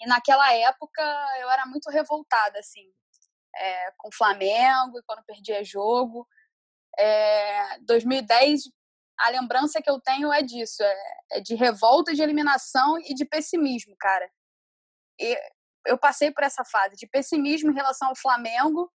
[0.00, 1.02] E naquela época
[1.40, 2.90] eu era muito revoltada, assim,
[3.56, 6.26] é, com o Flamengo e quando perdia jogo.
[6.98, 8.62] É, 2010
[9.18, 10.96] a lembrança que eu tenho é disso, é,
[11.32, 14.28] é, de revolta, de eliminação e de pessimismo, cara
[15.86, 18.90] eu passei por essa fase de pessimismo em relação ao Flamengo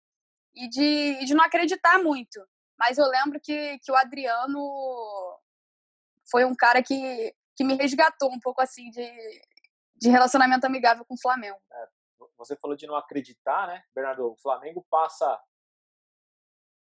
[0.60, 2.46] e de, de não acreditar muito.
[2.78, 4.60] Mas eu lembro que, que o Adriano
[6.30, 9.42] foi um cara que, que me resgatou um pouco assim de,
[9.96, 11.60] de relacionamento amigável com o Flamengo.
[11.72, 11.88] É,
[12.38, 14.32] você falou de não acreditar, né, Bernardo?
[14.32, 15.40] O Flamengo passa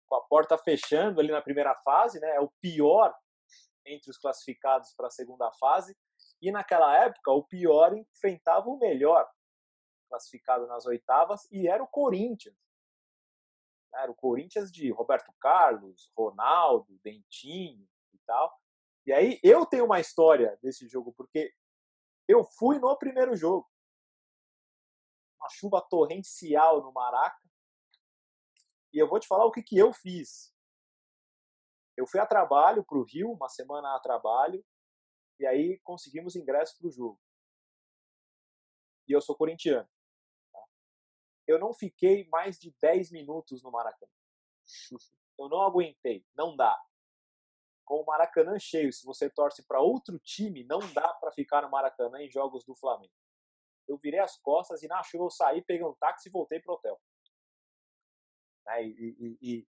[0.07, 2.37] com a porta fechando ali na primeira fase, né?
[2.37, 3.15] É o pior
[3.87, 5.97] entre os classificados para a segunda fase.
[6.43, 9.29] E naquela época, o pior enfrentava o melhor
[10.09, 12.57] classificado nas oitavas e era o Corinthians.
[13.95, 18.55] Era o Corinthians de Roberto Carlos, Ronaldo, Dentinho e tal.
[19.07, 21.53] E aí eu tenho uma história desse jogo, porque
[22.29, 23.69] eu fui no primeiro jogo.
[25.41, 27.41] Uma chuva torrencial no Maraca.
[28.93, 30.55] E eu vou te falar o que, que eu fiz.
[31.97, 34.65] Eu fui a trabalho para o Rio, uma semana a trabalho,
[35.39, 37.21] e aí conseguimos ingresso para o jogo.
[39.09, 39.89] E eu sou corintiano.
[41.51, 44.11] Eu não fiquei mais de 10 minutos no Maracanã.
[45.39, 46.79] Eu não aguentei, não dá.
[47.85, 51.71] Com o Maracanã cheio, se você torce para outro time, não dá para ficar no
[51.71, 53.13] Maracanã em jogos do Flamengo.
[53.89, 56.75] Eu virei as costas e na chuva eu saí, peguei um táxi e voltei pro
[56.75, 57.01] hotel.
[58.67, 59.69] Né, e, e, e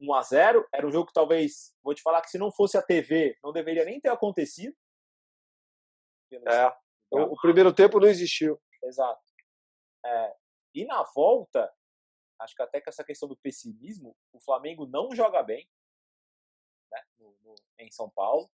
[0.00, 2.76] 1 a 0 era um jogo que talvez, vou te falar que se não fosse
[2.76, 4.76] a TV, não deveria nem ter acontecido
[6.48, 6.74] É.
[7.10, 8.60] O, o primeiro tempo não existiu.
[8.82, 9.20] Exato.
[10.04, 10.36] É,
[10.74, 11.72] e na volta,
[12.40, 15.68] acho que até com essa questão do pessimismo, o Flamengo não joga bem
[16.90, 18.50] né, no- no- em São Paulo,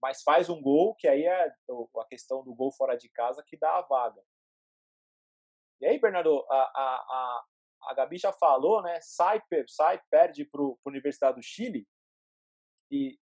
[0.00, 3.56] mas faz um gol, que aí é a questão do gol fora de casa que
[3.56, 4.22] dá a vaga.
[5.80, 7.46] E aí, Bernardo, a, a, a,
[7.90, 9.00] a Gabi já falou, né?
[9.00, 11.88] Sai, sai perde para a Universidade do Chile
[12.90, 13.18] e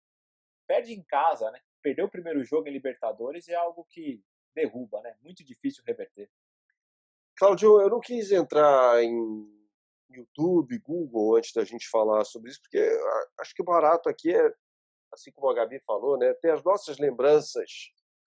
[0.66, 1.60] perde em casa, né?
[1.82, 4.22] Perdeu o primeiro jogo em Libertadores é algo que
[4.54, 5.16] derruba, né?
[5.20, 6.30] Muito difícil reverter.
[7.40, 9.48] Claudio, eu não quis entrar em
[10.10, 14.30] YouTube, Google, antes da gente falar sobre isso, porque a- acho que o barato aqui
[14.30, 14.52] é,
[15.10, 17.70] assim como a Gabi falou, né, ter as nossas lembranças,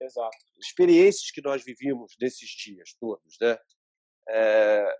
[0.02, 0.38] Exato.
[0.58, 3.58] experiências que nós vivíamos desses dias todos, né?
[4.30, 4.96] É,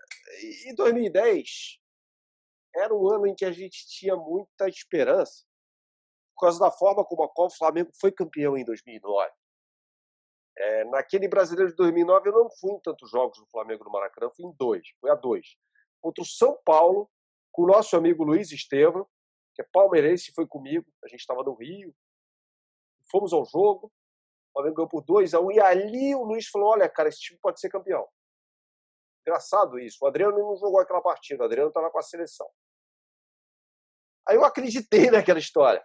[0.68, 1.78] e 2010
[2.76, 5.46] era um ano em que a gente tinha muita esperança
[6.34, 9.32] por causa da forma como a qual o Flamengo foi campeão em 2009.
[10.56, 14.30] É, naquele brasileiro de 2009, eu não fui em tantos jogos do Flamengo no Maracanã,
[14.34, 15.56] fui em dois, fui a dois.
[16.00, 17.10] Contra o São Paulo,
[17.50, 19.06] com o nosso amigo Luiz Estevam,
[19.54, 21.94] que é palmeirense, foi comigo, a gente estava no Rio,
[23.10, 26.48] fomos ao jogo, o Flamengo ganhou por 2 a 1 um, e ali o Luiz
[26.48, 28.06] falou: olha, cara, esse time pode ser campeão.
[29.26, 29.98] Engraçado isso.
[30.02, 32.48] O Adriano não jogou aquela partida, o Adriano estava com a seleção.
[34.28, 35.84] Aí eu acreditei naquela história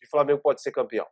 [0.00, 1.06] de Flamengo pode ser campeão.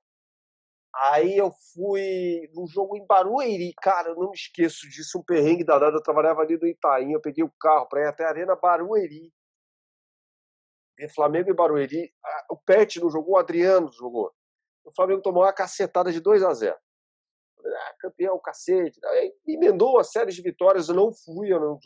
[0.99, 5.63] Aí eu fui no jogo em Barueri, cara, eu não me esqueço disso, um perrengue
[5.63, 5.99] danado.
[5.99, 9.31] Eu trabalhava ali no Itaim, eu peguei o carro para ir até a Arena Barueri.
[10.99, 12.11] E Flamengo e Barueri.
[12.51, 14.33] O Pet não jogou, o Adriano jogou.
[14.85, 16.77] O Flamengo tomou uma cacetada de 2 a 0
[17.59, 18.99] ah, campeão, cacete.
[19.05, 21.79] Aí emendou a série de vitórias, eu não fui, eu não,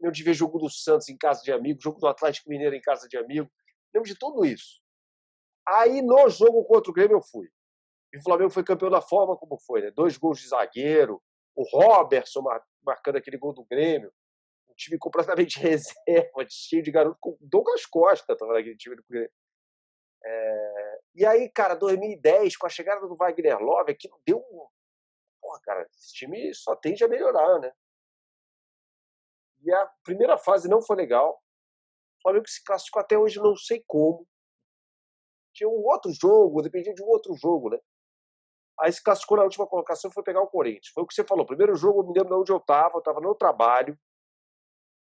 [0.00, 3.08] eu ver jogo do Santos em casa de amigo, jogo do Atlético Mineiro em casa
[3.08, 3.50] de amigo,
[3.92, 4.80] lembro de tudo isso.
[5.66, 7.48] Aí no jogo contra o Grêmio eu fui.
[8.12, 9.90] E o Flamengo foi campeão da forma como foi, né?
[9.90, 11.22] Dois gols de zagueiro,
[11.54, 14.12] o Robertson mar- marcando aquele gol do Grêmio,
[14.68, 19.30] um time completamente reserva, cheio de garoto, com Douglas Costa estava naquele time do Grêmio.
[20.24, 24.66] É, E aí, cara, 2010, com a chegada do Wagner Love, aquilo deu um.
[25.40, 27.72] Porra, cara, esse time só tende a melhorar, né?
[29.60, 31.40] E a primeira fase não foi legal.
[32.18, 34.26] O Flamengo se classificou até hoje, não sei como.
[35.52, 37.78] Tinha um outro jogo, dependia de um outro jogo, né?
[38.80, 40.88] Aí se classificou na última colocação foi pegar o Corinthians.
[40.94, 41.44] Foi o que você falou.
[41.44, 42.94] Primeiro jogo, eu me lembro de onde eu estava.
[42.94, 43.98] Eu estava no trabalho,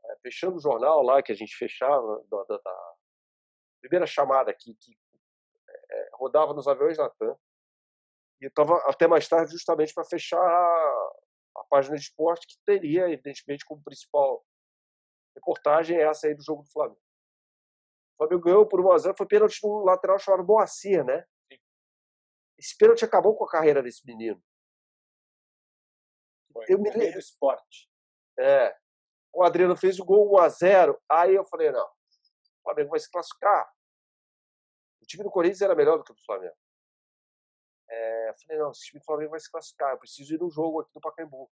[0.05, 2.93] é, fechando o jornal lá que a gente fechava, da, da- da
[3.81, 4.97] primeira chamada aqui, que
[5.91, 7.35] é, rodava nos aviões da TAM.
[8.41, 11.11] E eu estava até mais tarde justamente para fechar a,
[11.57, 14.43] a página de esporte, que teria, evidentemente, como principal
[15.35, 16.99] reportagem essa aí do jogo do Flamengo.
[18.13, 21.25] O Flamengo ganhou por 1x0, foi pênalti no lateral chamado Moacir, né?
[22.65, 24.43] Esse pênalti acabou com a carreira desse menino.
[26.51, 26.65] Foi.
[26.67, 27.87] Eu me lembro- do esporte.
[28.39, 28.75] É.
[29.31, 30.99] O Adriano fez o gol 1x0.
[31.07, 33.71] Aí eu falei, não, o Flamengo vai se classificar.
[34.99, 36.55] O time do Corinthians era melhor do que o do Flamengo.
[37.87, 39.91] É, eu falei, não, esse time do Flamengo vai se classificar.
[39.91, 41.51] Eu preciso ir no jogo aqui do Pacaembu.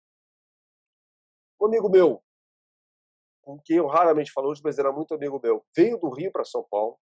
[1.60, 2.24] Um amigo meu,
[3.42, 6.46] com quem eu raramente falo hoje, mas era muito amigo meu, veio do Rio para
[6.46, 6.98] São Paulo.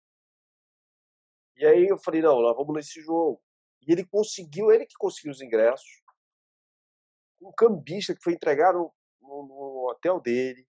[1.56, 3.42] E aí eu falei, não, nós vamos nesse jogo.
[3.86, 6.02] E ele conseguiu, ele que conseguiu os ingressos.
[7.40, 10.66] Um cambista que foi entregar no, no- no hotel dele,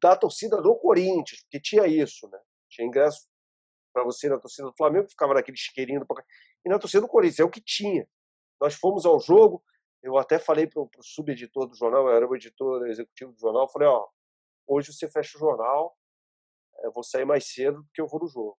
[0.00, 2.38] da torcida do Corinthians, porque tinha isso, né?
[2.68, 3.28] Tinha ingresso
[3.92, 6.06] para você na torcida do Flamengo, ficava naquele isqueirinho do.
[6.64, 8.08] E na torcida do Corinthians, é o que tinha.
[8.60, 9.62] Nós fomos ao jogo,
[10.02, 13.68] eu até falei para o subeditor do jornal, eu era o editor executivo do jornal,
[13.68, 14.08] falei, ó,
[14.66, 15.96] hoje você fecha o jornal,
[16.82, 18.58] eu vou sair mais cedo porque eu vou no jogo.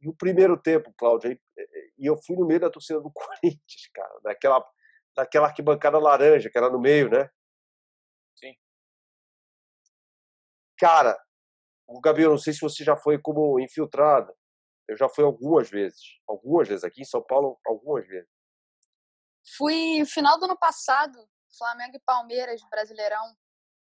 [0.00, 1.38] E o primeiro tempo, Cláudio, eh,
[1.98, 4.64] e eu fui no meio da torcida do Corinthians, cara, naquela,
[5.16, 7.28] naquela arquibancada laranja, que era no meio, né?
[8.34, 8.54] Sim.
[10.78, 11.18] Cara,
[11.86, 14.34] o Gabi, eu não sei se você já foi como infiltrado.
[14.88, 16.00] Eu já fui algumas vezes.
[16.28, 16.84] Algumas vezes.
[16.84, 18.28] Aqui em São Paulo, algumas vezes.
[19.56, 21.18] Fui final do ano passado,
[21.56, 23.36] Flamengo e Palmeiras, Brasileirão,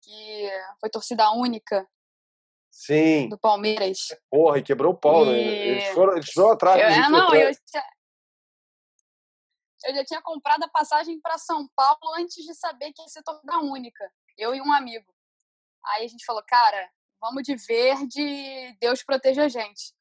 [0.01, 0.49] que
[0.79, 1.87] foi torcida única
[2.79, 3.27] Sim.
[3.27, 4.09] do Palmeiras.
[4.29, 5.31] Porra, e quebrou o pau, né?
[5.31, 6.79] E- Eles foram, eles foram atrás.
[6.79, 7.83] Eu, é, não, eu, tinha-
[9.85, 13.23] eu já tinha comprado a passagem para São Paulo antes de saber que ia ser
[13.23, 14.07] torcida única.
[14.37, 15.11] Eu e um amigo.
[15.87, 16.87] Aí a gente falou, cara,
[17.19, 19.91] vamos de verde, Deus proteja a gente.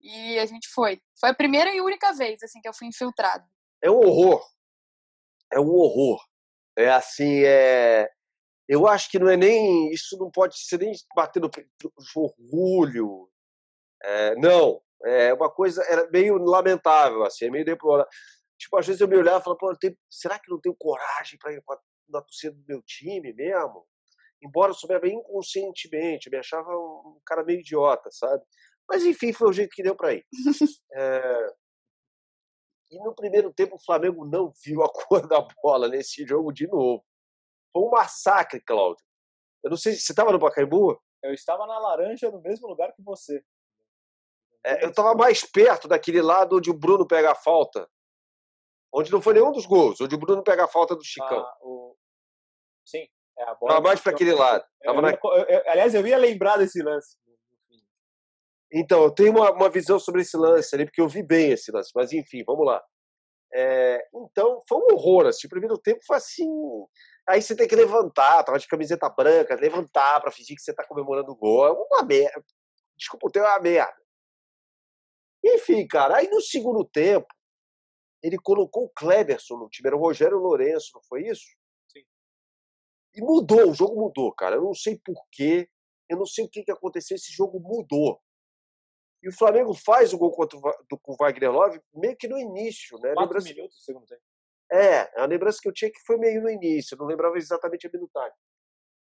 [0.00, 1.02] E a gente foi.
[1.18, 3.44] Foi a primeira e única vez assim que eu fui infiltrado.
[3.82, 4.40] é um horror.
[5.52, 6.24] É um horror.
[6.76, 8.08] É assim, é.
[8.68, 9.90] Eu acho que não é nem.
[9.90, 13.28] Isso não pode ser nem bater no peito, orgulho.
[14.02, 14.82] É, não.
[15.04, 15.82] É uma coisa.
[15.88, 18.10] Era meio lamentável, assim, é meio deplorável.
[18.58, 21.38] tipo, às vezes eu me olhava e falava, pô, tenho, será que não tenho coragem
[21.38, 21.62] para ir
[22.08, 23.86] na torcida do meu time mesmo?
[24.42, 28.44] Embora eu soubesse inconscientemente, eu me achava um cara meio idiota, sabe?
[28.88, 30.24] Mas enfim, foi o jeito que deu para ir.
[30.92, 31.52] é...
[32.90, 36.66] E no primeiro tempo o Flamengo não viu a cor da bola nesse jogo de
[36.66, 37.04] novo.
[37.72, 39.04] Foi um massacre, Cláudio.
[39.62, 41.00] Eu não sei, você estava no Pacaembu?
[41.22, 43.42] Eu estava na laranja no mesmo lugar que você.
[44.64, 47.88] É, eu estava mais perto daquele lado onde o Bruno pega a falta.
[48.92, 51.40] Onde não foi nenhum dos gols, onde o Bruno pega a falta do Chicão.
[51.40, 51.96] Ah, o...
[52.86, 53.06] Sim,
[53.38, 53.74] é a bola.
[53.74, 54.64] Tava mais para aquele lado.
[54.82, 55.10] Eu, eu, na...
[55.10, 57.16] eu, aliás, eu ia lembrar desse lance.
[58.72, 61.70] Então, eu tenho uma, uma visão sobre esse lance ali, porque eu vi bem esse
[61.72, 62.82] lance, mas enfim, vamos lá.
[63.52, 65.26] É, então, foi um horror.
[65.26, 66.48] Assim, o primeiro tempo foi assim.
[67.28, 70.86] Aí você tem que levantar, tava de camiseta branca, levantar para fingir que você tá
[70.86, 71.66] comemorando o gol.
[71.66, 72.42] É uma merda.
[72.96, 74.02] Desculpa, o teu é uma merda.
[75.44, 77.28] Enfim, cara, aí no segundo tempo,
[78.22, 81.44] ele colocou o Kleberson no time, era o Rogério Lourenço, não foi isso?
[81.92, 82.02] Sim.
[83.14, 84.56] E mudou, o jogo mudou, cara.
[84.56, 85.68] Eu não sei porquê,
[86.08, 88.20] eu não sei o que, que aconteceu, esse jogo mudou.
[89.22, 92.26] E o Flamengo faz o gol contra o, do, com o Wagner Love meio que
[92.26, 93.12] no início, né?
[93.12, 93.48] Quatro lembrança...
[93.48, 94.22] minutos do segundo tempo.
[94.70, 97.86] É, a lembrança que eu tinha é que foi meio no início, não lembrava exatamente
[97.86, 98.36] a minutagem.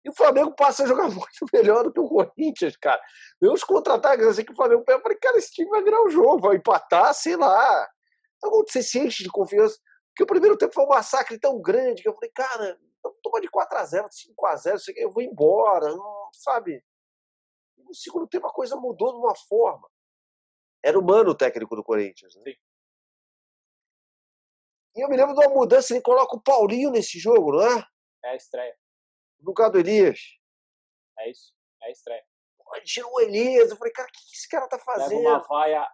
[0.06, 3.02] E o Flamengo passa a jogar muito melhor do que o Corinthians, cara.
[3.42, 6.10] Meus contra-ataques, assim que o Flamengo pega, eu falei, cara, esse time vai virar o
[6.10, 7.90] jogo, vai empatar, sei lá.
[8.38, 9.78] Então, você se enche de confiança.
[10.10, 12.80] Porque o primeiro tempo foi um massacre tão grande que eu falei, cara,
[13.22, 16.84] toma de 4x0, 5x0, eu vou embora, não, sabe?
[17.78, 19.88] E no segundo tempo a coisa mudou de uma forma.
[20.84, 22.36] Era humano o técnico do Corinthians.
[22.36, 22.44] Né?
[22.46, 22.56] Sim.
[24.98, 27.88] E eu me lembro de uma mudança, ele coloca o Paulinho nesse jogo, não é?
[28.26, 28.76] É a estreia.
[29.40, 30.20] No lugar do Elias.
[31.20, 31.54] É isso,
[31.84, 32.26] é a estreia.
[32.84, 35.20] Tirou o Elias, eu falei, cara, o que esse cara tá fazendo?
[35.20, 35.88] Leva uma vaia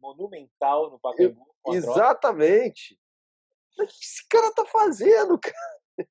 [0.00, 1.46] monumental no Pacaembu.
[1.68, 2.98] Exatamente.
[3.78, 6.08] O que esse cara tá fazendo, cara?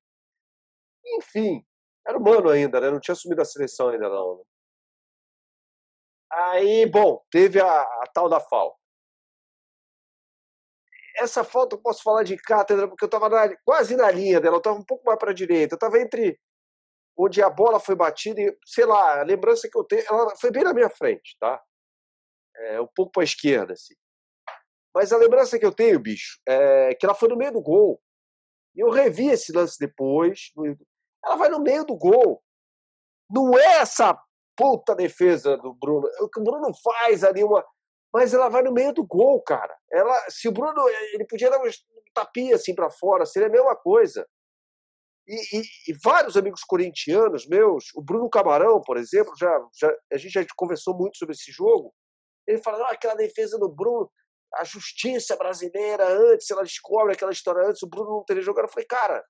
[1.16, 1.66] Enfim,
[2.06, 2.90] era humano ainda, né?
[2.90, 4.38] Não tinha assumido a seleção ainda não.
[4.38, 4.44] Né?
[6.32, 8.79] Aí, bom, teve a, a tal da falta.
[11.20, 13.28] Essa falta eu posso falar de cátedra, porque eu estava
[13.64, 16.40] quase na linha dela, eu estava um pouco mais para a direita, eu estava entre
[17.16, 20.50] onde a bola foi batida e, sei lá, a lembrança que eu tenho, ela foi
[20.50, 21.62] bem na minha frente, tá?
[22.56, 23.94] É, um pouco para a esquerda, assim.
[24.94, 28.00] Mas a lembrança que eu tenho, bicho, é que ela foi no meio do gol.
[28.74, 30.50] E eu revi esse lance depois.
[31.24, 32.42] Ela vai no meio do gol.
[33.30, 34.18] Não é essa
[34.56, 36.08] puta defesa do Bruno.
[36.20, 37.64] O que o Bruno faz ali uma.
[38.12, 39.74] Mas ela vai no meio do gol, cara.
[39.90, 40.88] Ela, se o Bruno.
[41.12, 41.70] Ele podia dar um
[42.12, 44.26] tapinha assim para fora, seria a mesma coisa.
[45.26, 50.16] E, e, e, vários amigos corintianos meus, o Bruno Camarão, por exemplo, já, já, a
[50.16, 51.94] gente já conversou muito sobre esse jogo.
[52.46, 54.10] Ele fala: ah, aquela defesa do Bruno,
[54.56, 58.64] a justiça brasileira, antes, ela descobre aquela história antes, o Bruno não teria jogado.
[58.64, 59.24] Eu falei: cara,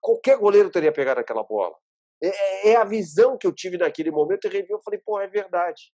[0.00, 1.76] qualquer goleiro teria pegado aquela bola.
[2.22, 5.20] É, é, é, a visão que eu tive naquele momento e revi, eu falei, pô,
[5.20, 5.92] é verdade.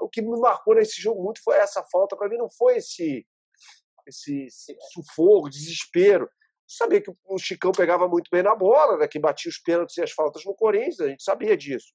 [0.00, 2.16] O que me marcou nesse jogo muito foi essa falta.
[2.16, 3.26] Para mim não foi esse,
[4.06, 6.24] esse, esse sufoco, desespero.
[6.24, 6.30] Eu
[6.66, 10.02] sabia que o Chicão pegava muito bem na bola, né, que batia os pênaltis e
[10.02, 11.92] as faltas no Corinthians, a gente sabia disso.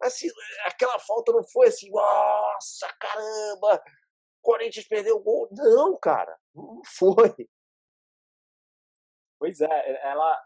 [0.00, 0.28] Mas assim,
[0.64, 5.48] aquela falta não foi assim, nossa, caramba, o Corinthians perdeu o gol.
[5.52, 7.48] Não, cara, não foi.
[9.38, 10.40] Pois é, ela,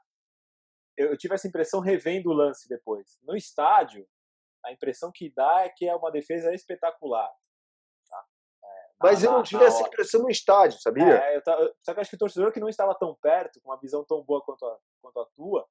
[0.97, 3.19] eu tive essa impressão revendo o lance depois.
[3.23, 4.07] No estádio,
[4.67, 7.31] a impressão que dá é que é uma defesa espetacular.
[8.11, 8.25] Tá?
[8.65, 11.19] É, Mas eu não tive essa impressão no estádio, sabia?
[11.19, 11.43] É, eu,
[11.83, 14.23] só que acho que o torcedor que não estava tão perto, com uma visão tão
[14.23, 15.67] boa quanto a, quanto a tua,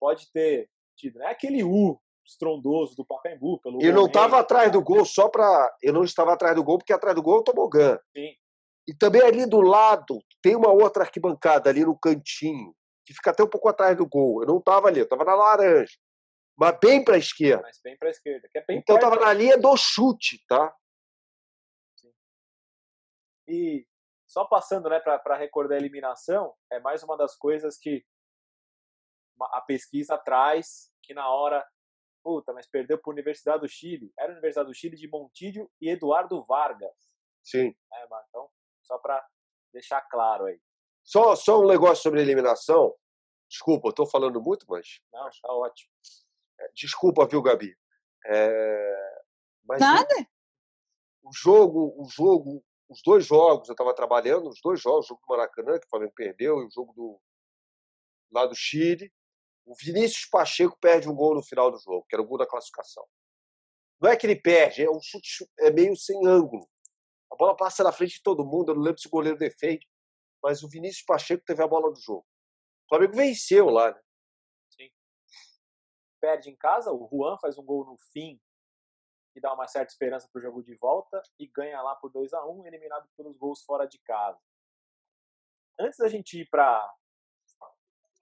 [0.00, 1.18] pode ter tido.
[1.18, 3.60] Não é aquele U estrondoso do Pacaembu.
[3.60, 5.72] Pelo eu não estava atrás do gol só para.
[5.82, 7.98] Eu não estava atrás do gol, porque atrás do gol é o tobogã.
[8.16, 8.34] Sim.
[8.86, 12.74] E também ali do lado tem uma outra arquibancada ali no cantinho
[13.06, 14.42] que fica até um pouco atrás do gol.
[14.42, 15.92] Eu não estava ali, eu estava na laranja.
[16.56, 17.62] Mas bem para a esquerda.
[17.62, 18.48] Mas bem para a esquerda.
[18.54, 20.74] É então estava na linha do chute, tá?
[21.96, 22.12] Sim.
[23.48, 23.86] E
[24.26, 28.04] só passando né, para recordar a eliminação, é mais uma das coisas que
[29.40, 31.66] a pesquisa traz, que na hora,
[32.22, 34.12] puta, mas perdeu para a Universidade do Chile.
[34.18, 36.96] Era a Universidade do Chile de Montídio e Eduardo Vargas.
[37.42, 37.74] Sim.
[37.92, 38.48] É, então,
[38.82, 39.24] só para
[39.72, 40.60] deixar claro aí.
[41.02, 42.94] Só, só um negócio sobre eliminação.
[43.48, 45.00] Desculpa, estou falando muito, mas.
[45.12, 45.92] Não, está ótimo.
[46.74, 47.76] Desculpa, viu, Gabi?
[48.26, 49.22] É...
[49.78, 50.14] Nada.
[51.22, 55.08] O, o, jogo, o jogo, os dois jogos, eu estava trabalhando, os dois jogos, o
[55.08, 57.20] jogo do Maracanã, que o Flamengo perdeu, e o jogo do
[58.32, 59.12] lá do Chile.
[59.64, 62.46] O Vinícius Pacheco perde um gol no final do jogo, que era o gol da
[62.46, 63.06] classificação.
[64.00, 66.68] Não é que ele perde, é um chute é meio sem ângulo.
[67.32, 69.88] A bola passa na frente de todo mundo, eu não lembro se o goleiro defende,
[70.42, 72.26] mas o Vinícius Pacheco teve a bola do jogo.
[72.84, 74.00] O Flamengo venceu lá, né?
[76.24, 78.40] Perde em casa, o Juan faz um gol no fim
[79.34, 82.32] que dá uma certa esperança para o jogo de volta e ganha lá por 2
[82.32, 84.40] a 1 eliminado pelos gols fora de casa.
[85.78, 86.90] Antes da gente ir para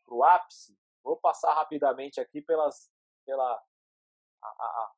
[0.09, 2.91] o ápice, vou passar rapidamente aqui pelas.
[3.25, 3.55] Pela,
[4.43, 4.93] a, a,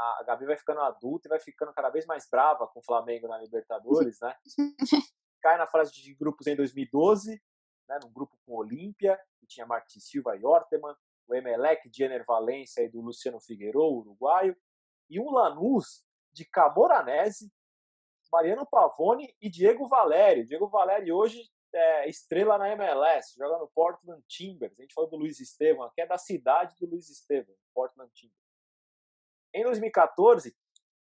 [0.00, 2.84] a, a Gabi vai ficando adulta e vai ficando cada vez mais brava com o
[2.84, 4.36] Flamengo na Libertadores, né?
[5.40, 7.40] Cai na fase de grupos em 2012,
[7.88, 12.04] né, num grupo com o Olímpia, que tinha Martin Silva e Orteman, o Emelec de
[12.04, 14.56] Ener Valência e do Luciano Figueiredo, uruguaio,
[15.08, 17.52] e um Lanús de Camoranese,
[18.32, 20.44] Mariano Pavone e Diego Valério.
[20.44, 24.78] Diego Valério hoje é estrela na MLS, joga no Portland Timbers.
[24.78, 28.38] A gente falou do Luiz Estevam, que é da cidade do Luiz Estevam, Portland Timbers.
[29.54, 30.56] Em 2014.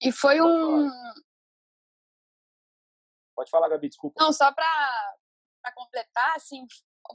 [0.02, 0.88] E foi um.
[3.36, 4.22] Pode falar, Gabi, desculpa.
[4.22, 6.66] Não, só para completar, assim,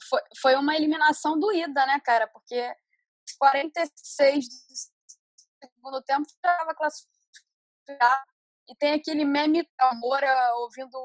[0.10, 2.28] foi, foi uma eliminação doída, né, cara?
[2.28, 2.74] Porque
[3.34, 8.36] 46 do segundo tempo estava classificado
[8.68, 10.98] e tem aquele meme da Moura ouvindo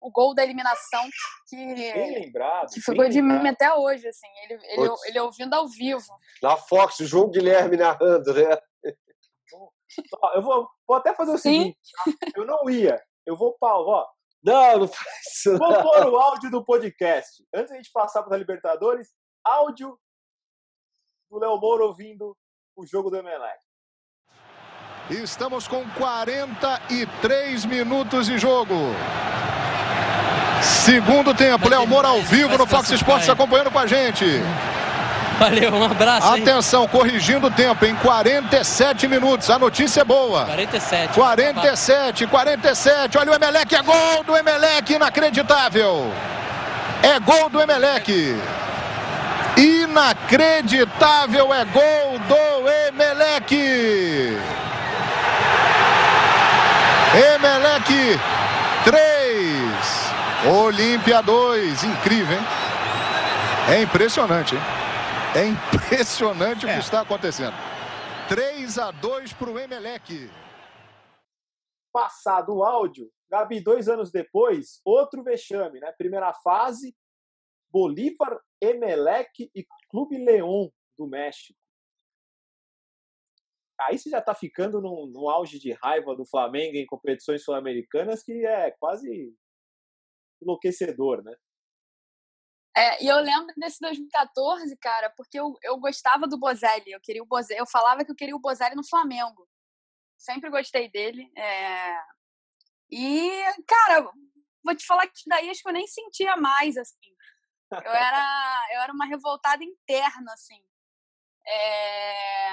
[0.00, 1.02] o gol da eliminação
[1.48, 5.68] que, bem lembrado, que ficou de meme até hoje, assim, ele, ele, ele ouvindo ao
[5.68, 6.06] vivo.
[6.42, 8.58] Na Fox, o João Guilherme narrando, né?
[10.34, 11.58] Eu vou, vou até fazer o Sim.
[11.58, 12.30] seguinte, tá?
[12.36, 14.06] eu não ia, eu vou Paulo, ó.
[14.42, 15.58] Não, não faz isso.
[15.58, 17.44] Vou pôr o áudio do podcast.
[17.52, 19.08] Antes da gente passar para a Libertadores,
[19.44, 19.98] áudio
[21.30, 22.36] do Léo Moura ouvindo
[22.76, 23.58] o jogo do Emelec.
[25.10, 28.74] Estamos com 43 minutos de jogo.
[30.62, 34.24] Segundo tempo, Léo Moura ao vivo no Fox Sports acompanhando com a gente.
[35.38, 36.34] Valeu, um abraço.
[36.34, 36.42] Hein?
[36.42, 39.48] Atenção, corrigindo o tempo em 47 minutos.
[39.48, 40.44] A notícia é boa.
[40.46, 41.14] 47.
[41.14, 43.18] 47, 47.
[43.18, 46.12] Olha o Emelec, é gol do Emelec, inacreditável.
[47.02, 48.36] É gol do Emelec.
[49.58, 53.56] Inacreditável, é gol do Emelec.
[57.34, 57.92] Emelec
[58.84, 61.82] 3, Olímpia 2.
[61.82, 62.44] Incrível, hein?
[63.68, 64.62] É impressionante, hein?
[65.34, 66.70] É impressionante é.
[66.70, 67.56] o que está acontecendo.
[68.28, 70.30] 3 a 2 para o Emelec.
[71.92, 75.90] Passado o áudio, Gabi, dois anos depois, outro vexame, né?
[75.98, 76.94] Primeira fase,
[77.72, 81.58] Bolívar, Emelec e Clube León do México
[83.80, 88.44] aí você já está ficando num, auge de raiva do Flamengo em competições sul-americanas que
[88.44, 89.32] é quase
[90.42, 91.34] enlouquecedor, né?
[92.76, 97.22] É, e eu lembro desse 2014, cara, porque eu, eu gostava do Bozelli, eu queria
[97.22, 99.48] o Bozelli, eu falava que eu queria o Bozelli no Flamengo.
[100.16, 101.28] Sempre gostei dele.
[101.36, 101.96] É...
[102.90, 104.08] E, cara,
[104.64, 107.16] vou te falar que daí acho que eu nem sentia mais, assim.
[107.70, 110.62] Eu era, eu era uma revoltada interna, assim.
[111.46, 112.48] É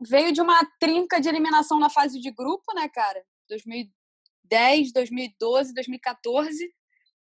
[0.00, 3.24] veio de uma trinca de eliminação na fase de grupo, né, cara?
[3.48, 6.74] 2010, 2012, 2014.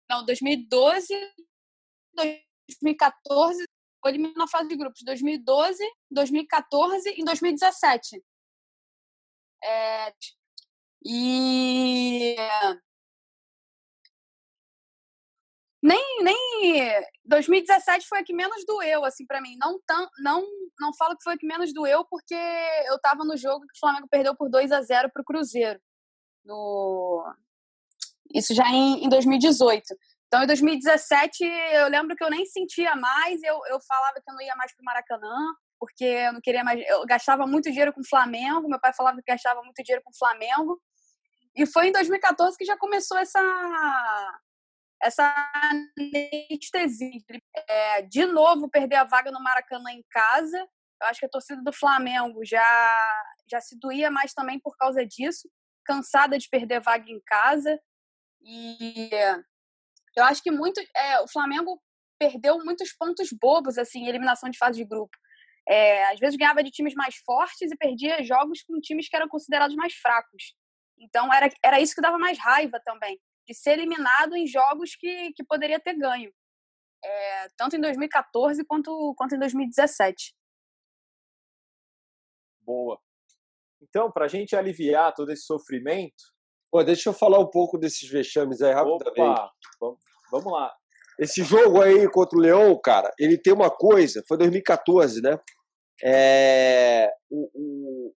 [0.09, 1.13] Não, 2012,
[2.13, 3.63] 2014,
[4.05, 5.01] eliminou na fase de grupos.
[5.03, 8.23] 2012, 2014 e 2017.
[9.63, 10.13] É,
[11.05, 12.35] e
[15.81, 19.55] nem, nem 2017 foi a que menos doeu, assim, para mim.
[19.59, 20.45] Não, tão, não,
[20.79, 22.35] não falo que foi a que menos doeu, porque
[22.87, 25.79] eu tava no jogo que o Flamengo perdeu por 2 a 0 pro Cruzeiro.
[26.43, 27.23] No...
[28.33, 29.83] Isso já em, em 2018.
[30.27, 34.33] Então, em 2017, eu lembro que eu nem sentia mais, eu, eu falava que eu
[34.33, 36.79] não ia mais pro Maracanã, porque eu não queria mais.
[36.87, 40.11] Eu gastava muito dinheiro com o Flamengo, meu pai falava que gastava muito dinheiro com
[40.11, 40.79] o Flamengo.
[41.55, 43.39] E foi em 2014 que já começou essa
[45.01, 47.21] essa anestesia.
[47.67, 50.57] É, de novo, perder a vaga no Maracanã em casa.
[51.01, 55.05] Eu acho que a torcida do Flamengo já, já se doía mais também por causa
[55.05, 55.49] disso,
[55.85, 57.79] cansada de perder vaga em casa.
[58.41, 59.09] E
[60.15, 61.81] eu acho que muito é, o Flamengo
[62.19, 65.15] perdeu muitos pontos bobos assim, eliminação de fase de grupo.
[65.67, 69.29] É, às vezes ganhava de times mais fortes e perdia jogos com times que eram
[69.29, 70.55] considerados mais fracos.
[70.97, 73.17] Então era, era isso que dava mais raiva também
[73.49, 76.31] de ser eliminado em jogos que, que poderia ter ganho.
[77.03, 80.35] É, tanto em 2014 quanto, quanto em 2017.
[82.61, 82.99] Boa.
[83.81, 86.23] Então, para a gente aliviar todo esse sofrimento.
[86.71, 89.19] Pô, deixa eu falar um pouco desses vexames aí rapidamente.
[89.19, 89.51] Opa,
[89.81, 89.99] vamos,
[90.31, 90.71] vamos lá.
[91.17, 95.39] Esse jogo aí contra o Leão, cara, ele tem uma coisa, foi 2014, né?
[96.03, 98.15] É, o, o, o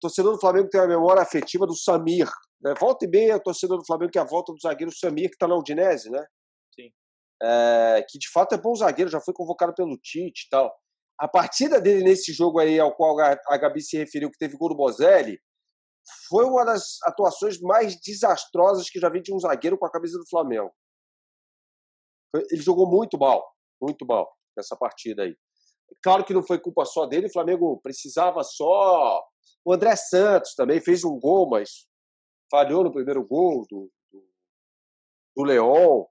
[0.00, 2.28] torcedor do Flamengo tem uma memória afetiva do Samir,
[2.60, 2.74] Né?
[2.78, 5.36] Volta e meia, a torcida do Flamengo, que é a volta do zagueiro Samir, que
[5.36, 6.24] está na Udinese, né?
[6.74, 6.90] Sim.
[7.42, 10.74] É, que de fato é bom zagueiro, já foi convocado pelo Tite e tal.
[11.18, 14.70] A partida dele nesse jogo aí, ao qual a Gabi se referiu, que teve gol
[14.70, 15.38] do Bozelli,
[16.28, 20.18] foi uma das atuações mais desastrosas que já vi de um zagueiro com a camisa
[20.18, 20.72] do Flamengo.
[22.50, 23.46] Ele jogou muito mal,
[23.80, 25.36] muito mal nessa partida aí.
[26.02, 29.22] Claro que não foi culpa só dele, o Flamengo precisava só.
[29.64, 31.86] O André Santos também fez um gol, mas
[32.50, 34.24] falhou no primeiro gol do, do,
[35.36, 36.06] do Leão.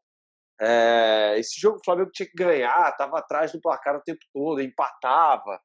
[0.61, 4.61] É, esse jogo o Flamengo tinha que ganhar, estava atrás do placar o tempo todo,
[4.61, 5.59] empatava.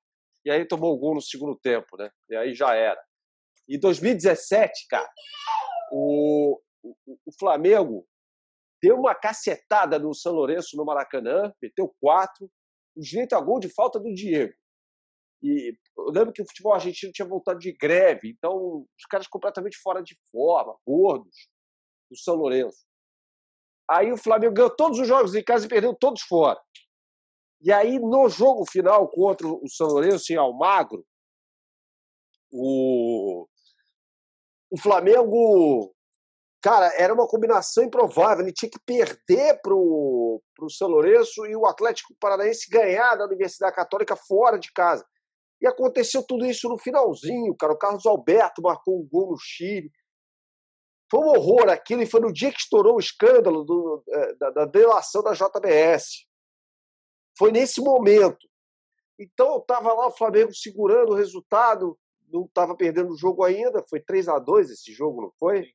[0.45, 2.11] E aí tomou o gol no segundo tempo, né?
[2.29, 3.03] E aí já era.
[3.69, 5.09] Em 2017, cara,
[5.91, 6.95] o, o,
[7.27, 8.07] o Flamengo
[8.83, 12.51] deu uma cacetada no São Lourenço no Maracanã, meteu quatro,
[12.97, 14.53] o direito a gol de falta do Diego.
[15.43, 19.77] E eu lembro que o futebol argentino tinha voltado de greve, então os caras completamente
[19.77, 21.49] fora de forma, gordos,
[22.11, 22.85] do São Lourenço.
[23.91, 26.59] Aí o Flamengo ganhou todos os jogos em casa e perdeu todos fora.
[27.61, 31.05] E aí, no jogo final contra o São Lourenço, em Almagro,
[32.51, 33.47] o,
[34.71, 35.94] o Flamengo,
[36.65, 38.43] cara, era uma combinação improvável.
[38.43, 43.77] Ele tinha que perder para o São Lourenço e o Atlético Paranaense ganhar da Universidade
[43.77, 45.05] Católica fora de casa.
[45.61, 47.75] E aconteceu tudo isso no finalzinho, cara.
[47.75, 49.91] O Carlos Alberto marcou um gol no Chile.
[51.11, 54.51] Foi um horror aquilo, e foi no dia que estourou o escândalo do, é, da,
[54.51, 56.27] da delação da JBS.
[57.39, 58.49] Foi nesse momento.
[59.19, 61.99] Então, estava lá o Flamengo segurando o resultado,
[62.33, 65.69] não estava perdendo o jogo ainda, foi 3 a 2 esse jogo, não foi?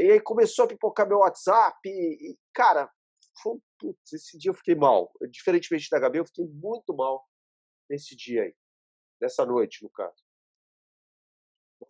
[0.00, 2.90] E aí começou a pipocar meu WhatsApp, e, e cara,
[3.42, 5.10] foi, putz, esse dia eu fiquei mal.
[5.30, 7.24] Diferentemente da Gabi, eu fiquei muito mal
[7.88, 8.54] nesse dia aí,
[9.20, 10.22] nessa noite, no caso.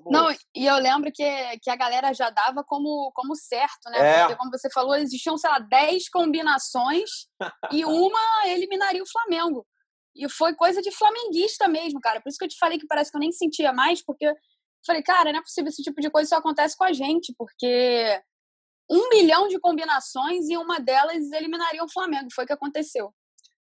[0.06, 1.24] Não, e eu lembro que,
[1.62, 3.98] que a galera já dava como, como certo, né?
[3.98, 4.20] É.
[4.20, 7.28] Porque, como você falou, existiam, sei lá, 10 combinações
[7.70, 9.66] e uma eliminaria o Flamengo.
[10.14, 12.20] E foi coisa de flamenguista mesmo, cara.
[12.20, 14.32] Por isso que eu te falei que parece que eu nem sentia mais, porque
[14.86, 18.22] falei, cara, não é possível esse tipo de coisa só acontece com a gente, porque
[18.90, 22.28] um milhão de combinações e uma delas eliminaria o Flamengo.
[22.34, 23.14] Foi o que aconteceu.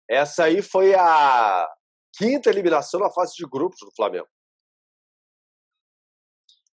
[0.10, 1.68] Essa aí foi a
[2.18, 4.28] quinta eliminação na fase de grupos do Flamengo.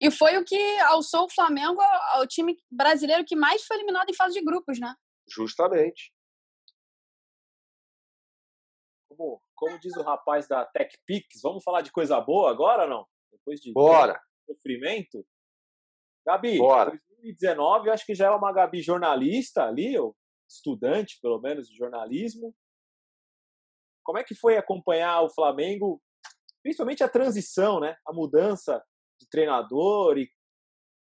[0.01, 1.81] E foi o que alçou o Flamengo
[2.15, 4.95] ao time brasileiro que mais foi eliminado em fase de grupos, né?
[5.29, 6.13] Justamente.
[9.09, 13.07] Como, como diz o rapaz da TechPix, vamos falar de coisa boa agora não?
[13.31, 14.19] Depois de Bora.
[14.55, 15.27] Sofrimento?
[16.27, 16.91] Gabi, Bora.
[17.21, 20.17] 2019 acho que já é uma Gabi jornalista ali, ou
[20.49, 22.55] estudante pelo menos de jornalismo.
[24.03, 26.03] Como é que foi acompanhar o Flamengo,
[26.63, 27.97] principalmente a transição, né?
[28.07, 28.83] A mudança
[29.21, 30.29] de treinador e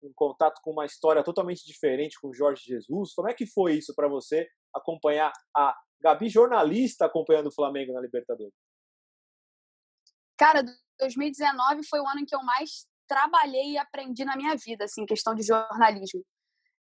[0.02, 3.14] um contato com uma história totalmente diferente com o Jorge Jesus.
[3.14, 8.00] Como é que foi isso para você acompanhar a Gabi jornalista acompanhando o Flamengo na
[8.00, 8.54] Libertadores?
[10.36, 10.62] Cara,
[11.00, 15.06] 2019 foi o ano em que eu mais trabalhei e aprendi na minha vida, assim,
[15.06, 16.24] questão de jornalismo.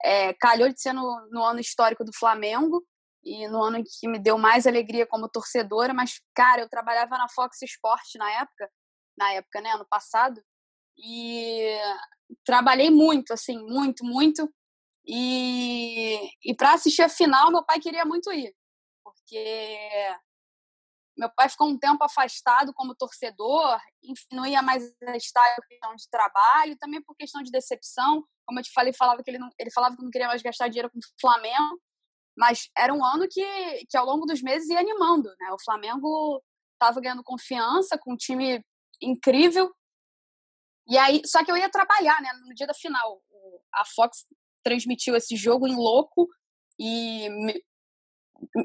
[0.04, 2.84] É, calhou de ser no, no ano histórico do Flamengo
[3.24, 7.30] e no ano que me deu mais alegria como torcedora, mas, cara, eu trabalhava na
[7.30, 8.70] Fox Sports na época,
[9.18, 10.42] na época, né, ano passado,
[10.98, 11.78] e
[12.46, 14.52] trabalhei muito, assim, muito, muito,
[15.06, 18.54] e, e para assistir a final, meu pai queria muito ir,
[19.04, 20.16] porque
[21.18, 24.84] meu pai ficou um tempo afastado como torcedor, enfim, não ia mais
[25.16, 28.24] estar por questão de trabalho, também por questão de decepção.
[28.46, 30.68] Como eu te falei, falava que ele, não, ele falava que não queria mais gastar
[30.68, 31.80] dinheiro com o Flamengo,
[32.36, 33.46] mas era um ano que,
[33.88, 35.30] que ao longo dos meses ia animando.
[35.40, 35.52] Né?
[35.52, 38.64] O Flamengo estava ganhando confiança, com um time
[39.02, 39.72] incrível.
[40.88, 43.22] E aí, só que eu ia trabalhar né, no dia da final.
[43.74, 44.26] A Fox
[44.64, 46.28] transmitiu esse jogo em louco
[46.80, 47.30] e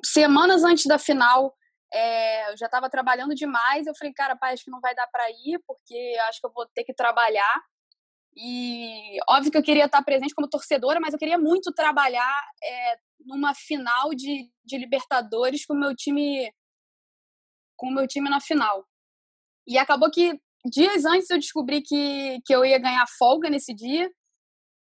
[0.05, 1.55] semanas antes da final
[1.93, 3.87] é, eu já estava trabalhando demais.
[3.87, 6.53] Eu falei, cara, pai, acho que não vai dar para ir, porque acho que eu
[6.53, 7.63] vou ter que trabalhar.
[8.37, 12.97] E óbvio que eu queria estar presente como torcedora, mas eu queria muito trabalhar é,
[13.21, 16.53] numa final de, de Libertadores com o meu time
[17.77, 18.85] com o meu time na final.
[19.67, 24.11] E acabou que dias antes eu descobri que, que eu ia ganhar folga nesse dia.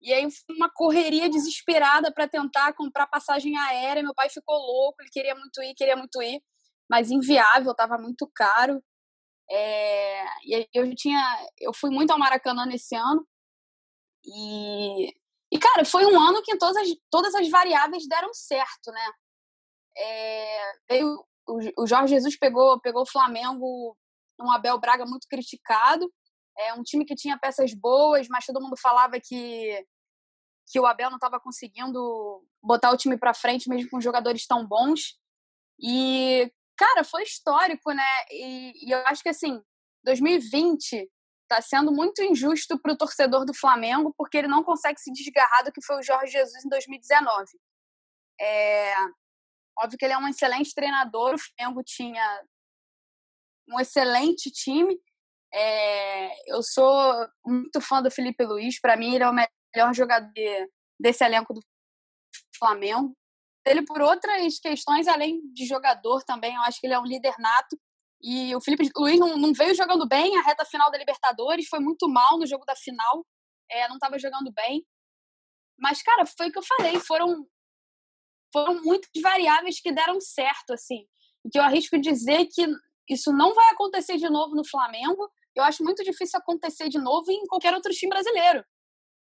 [0.02, 4.02] E aí uma correria desesperada para tentar comprar passagem aérea.
[4.02, 6.42] Meu pai ficou louco, ele queria muito ir, queria muito ir
[6.92, 8.84] mas inviável, estava muito caro.
[9.50, 11.20] É, e eu tinha,
[11.58, 13.26] eu fui muito ao Maracanã nesse ano
[14.26, 15.08] e,
[15.50, 19.12] e cara, foi um ano que todas as, todas as variáveis deram certo, né?
[19.96, 23.96] É, veio, o, o Jorge Jesus pegou, pegou o Flamengo,
[24.38, 26.12] um Abel Braga muito criticado,
[26.58, 29.82] É um time que tinha peças boas, mas todo mundo falava que
[30.70, 34.66] que o Abel não estava conseguindo botar o time para frente mesmo com jogadores tão
[34.66, 35.18] bons.
[35.80, 36.50] E
[36.82, 38.24] cara, foi histórico, né?
[38.30, 39.62] E, e eu acho que assim,
[40.04, 41.08] 2020
[41.42, 45.64] está sendo muito injusto para o torcedor do Flamengo porque ele não consegue se desgarrar
[45.64, 47.46] do que foi o Jorge Jesus em 2019.
[48.40, 48.94] É,
[49.78, 52.42] óbvio que ele é um excelente treinador, o Flamengo tinha
[53.68, 54.98] um excelente time.
[55.54, 60.32] É, eu sou muito fã do Felipe Luiz, para mim ele é o melhor jogador
[60.98, 61.60] desse elenco do
[62.58, 63.14] Flamengo.
[63.64, 67.34] Ele por outras questões, além de jogador também, eu acho que ele é um líder
[67.38, 67.78] nato.
[68.20, 71.80] E o Felipe Luiz não, não veio jogando bem a reta final da Libertadores, foi
[71.80, 73.26] muito mal no jogo da final,
[73.70, 74.84] é, não estava jogando bem.
[75.78, 77.46] Mas, cara, foi o que eu falei, foram,
[78.52, 81.04] foram muitas variáveis que deram certo, assim.
[81.44, 82.66] E que eu arrisco dizer que
[83.08, 85.28] isso não vai acontecer de novo no Flamengo.
[85.54, 88.64] Eu acho muito difícil acontecer de novo em qualquer outro time brasileiro.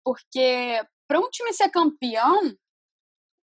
[0.04, 2.54] Porque para um time ser campeão,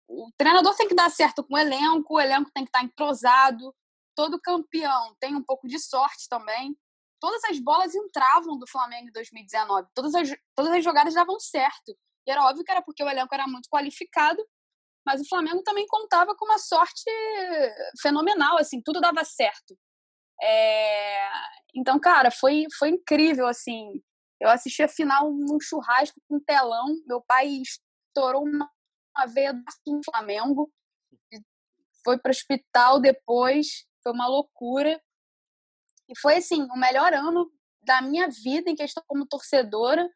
[0.08, 3.74] o treinador tem que dar certo com o elenco, o elenco tem que estar entrosado.
[4.16, 6.76] Todo campeão tem um pouco de sorte também.
[7.20, 9.88] Todas as bolas entravam do Flamengo em 2019.
[9.94, 11.96] Todas as, todas as jogadas davam certo.
[12.26, 14.42] E era óbvio que era porque o elenco era muito qualificado,
[15.04, 17.10] mas o Flamengo também contava com uma sorte
[18.00, 19.76] fenomenal, assim, tudo dava certo.
[20.42, 21.28] É...
[21.74, 24.02] Então, cara, foi, foi incrível, assim.
[24.40, 26.86] Eu assisti a final num churrasco com um telão.
[27.06, 28.70] Meu pai estourou uma,
[29.18, 30.72] uma veia do Flamengo.
[32.04, 33.86] Foi para o hospital depois.
[34.02, 35.00] Foi uma loucura.
[36.08, 37.50] E foi, assim, o melhor ano
[37.82, 40.08] da minha vida em questão como torcedora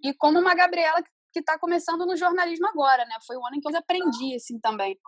[0.00, 1.02] e como uma Gabriela
[1.32, 3.16] que está começando no jornalismo agora, né?
[3.26, 4.98] Foi o ano em que eu aprendi, assim, também.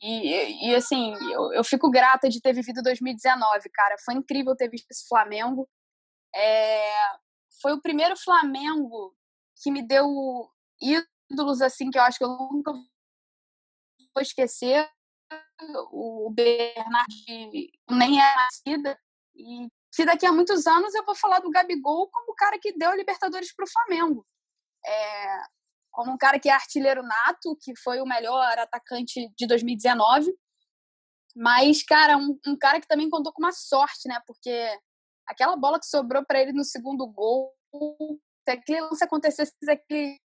[0.00, 3.96] E, e assim, eu, eu fico grata de ter vivido 2019, cara.
[4.04, 5.68] Foi incrível ter visto esse Flamengo.
[6.34, 6.92] É,
[7.60, 9.16] foi o primeiro Flamengo
[9.62, 10.06] que me deu
[11.30, 14.88] ídolos, assim, que eu acho que eu nunca vou esquecer.
[15.90, 18.98] O Bernard nem é nascida.
[19.34, 22.76] E que daqui a muitos anos eu vou falar do Gabigol como o cara que
[22.76, 24.26] deu a Libertadores para o Flamengo.
[24.86, 25.40] É,
[25.90, 30.30] como um cara que é artilheiro nato, que foi o melhor atacante de 2019.
[31.34, 34.20] Mas, cara, um, um cara que também contou com uma sorte, né?
[34.26, 34.78] Porque
[35.26, 37.50] aquela bola que sobrou para ele no segundo gol,
[38.44, 40.20] se aquele lance acontecesse, aquele,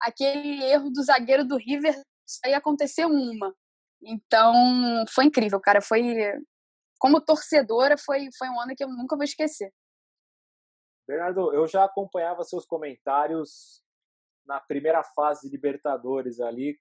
[0.00, 1.94] aquele erro do zagueiro do River,
[2.26, 3.54] isso ia acontecer uma.
[4.02, 4.54] Então,
[5.08, 5.80] foi incrível, cara.
[5.80, 6.02] Foi.
[6.98, 9.72] Como torcedora, foi, foi um ano que eu nunca vou esquecer.
[11.06, 13.82] Bernardo, eu já acompanhava seus comentários
[14.44, 16.78] na primeira fase de Libertadores ali,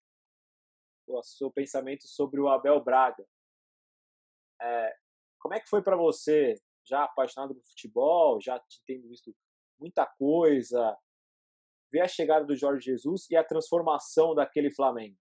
[1.08, 3.26] o seu pensamento sobre o Abel Braga.
[4.60, 4.96] É,
[5.40, 9.34] como é que foi para você, já apaixonado por futebol, já tendo visto
[9.80, 10.98] muita coisa,
[11.92, 15.16] ver a chegada do Jorge Jesus e a transformação daquele Flamengo?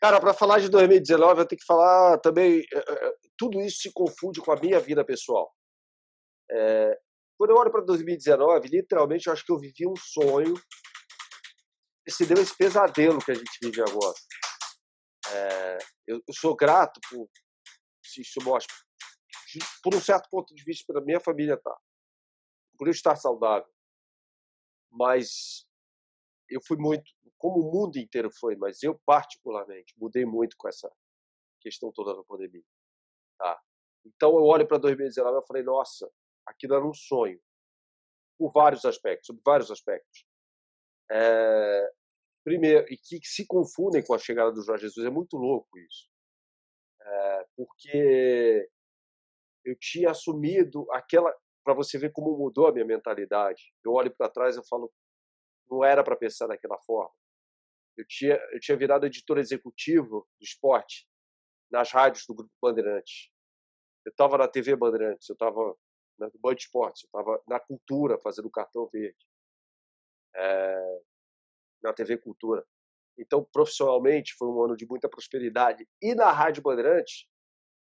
[0.00, 2.64] Cara, para falar de 2019, eu tenho que falar também.
[2.72, 5.54] É, é, tudo isso se confunde com a minha vida pessoal.
[6.50, 6.98] É,
[7.38, 10.54] quando eu olho para 2019, literalmente eu acho que eu vivi um sonho
[12.08, 14.14] se deu esse pesadelo que a gente vive agora.
[15.30, 17.28] É, eu, eu, sou grato por
[18.02, 18.74] se isso mostra,
[19.82, 21.74] por um certo ponto de vista, para minha família tá,
[22.76, 23.71] por eu estar saudável.
[24.92, 25.66] Mas
[26.48, 30.90] eu fui muito, como o mundo inteiro foi, mas eu particularmente mudei muito com essa
[31.60, 32.64] questão toda da pandemia.
[33.38, 33.60] Tá?
[34.04, 36.10] Então eu olho para 2019 e falei, nossa,
[36.46, 37.40] aquilo era um sonho,
[38.38, 40.26] por vários aspectos, sobre vários aspectos.
[41.10, 41.92] É,
[42.44, 45.06] primeiro, e que, que, se confundem com a chegada do Jorge Jesus.
[45.06, 46.10] É muito louco isso.
[47.00, 48.68] É, porque
[49.64, 51.34] eu tinha assumido aquela.
[51.64, 53.72] Para você ver como mudou a minha mentalidade.
[53.84, 54.92] Eu olho para trás e falo,
[55.70, 57.14] não era para pensar daquela forma.
[57.96, 61.06] Eu tinha, eu tinha virado editor executivo do esporte
[61.70, 63.30] nas rádios do Grupo Bandeirantes.
[64.04, 65.76] Eu estava na TV Bandeirantes, eu estava
[66.18, 69.26] no Band Esportes, eu estava na cultura fazendo cartão verde.
[70.34, 71.02] É,
[71.82, 72.64] na TV Cultura.
[73.18, 75.86] Então, profissionalmente, foi um ano de muita prosperidade.
[76.00, 77.26] E na Rádio Bandeirantes,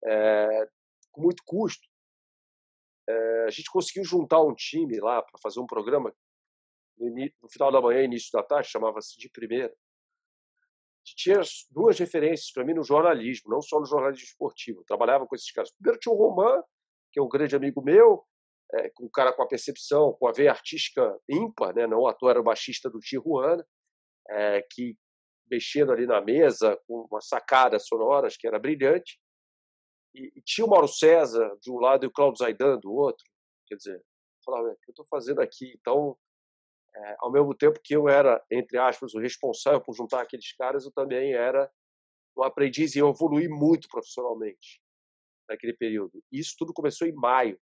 [0.03, 0.67] é,
[1.11, 1.87] com muito custo,
[3.07, 6.13] é, a gente conseguiu juntar um time lá para fazer um programa
[6.97, 9.73] no, no, final da manhã, início da tarde, chamava-se De Primeira.
[11.05, 14.79] Que tinha duas referências para mim no jornalismo, não só no jornalismo esportivo.
[14.79, 15.71] Eu trabalhava com esses caras.
[15.71, 16.63] Primeiro tinha o Roman,
[17.11, 18.23] que é um grande amigo meu,
[18.73, 21.85] é, um cara com a percepção, com a veia artística ímpar, né?
[21.85, 23.65] não à era o baixista do Tijuana
[24.29, 24.97] é, que
[25.49, 29.19] mexendo ali na mesa com uma sacada sonoras que era brilhante.
[30.13, 33.23] E, e, tinha o Mauro César de um lado e o Cláudio Zaidan do outro.
[33.67, 34.03] Quer dizer,
[34.45, 35.73] falava, o que eu estou fazendo aqui?
[35.79, 36.17] Então,
[36.95, 40.85] é, ao mesmo tempo que eu era, entre aspas, o responsável por juntar aqueles caras,
[40.85, 41.71] eu também era
[42.37, 44.81] um aprendiz e eu evolui muito profissionalmente
[45.49, 46.23] naquele período.
[46.31, 47.59] Isso tudo começou em maio.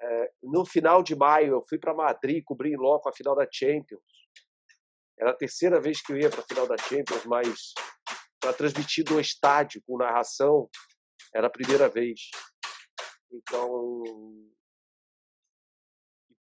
[0.00, 3.46] É, no final de maio, eu fui para Madrid cobrir em loco a final da
[3.50, 4.02] Champions.
[5.18, 7.72] Era a terceira vez que eu ia para a final da Champions, mas
[8.40, 10.68] para transmitir do estádio com narração
[11.34, 12.30] era a primeira vez.
[13.30, 14.02] Então,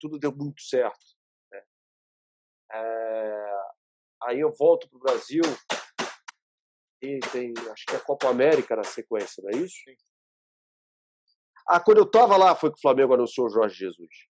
[0.00, 0.98] tudo deu muito certo.
[1.52, 1.62] Né?
[2.72, 3.52] É,
[4.24, 5.42] aí eu volto para o Brasil
[7.02, 9.76] e tem, acho que é a Copa América na sequência, não é isso?
[11.66, 14.30] Ah, quando eu estava lá foi que o Flamengo anunciou o Jorge Jesus.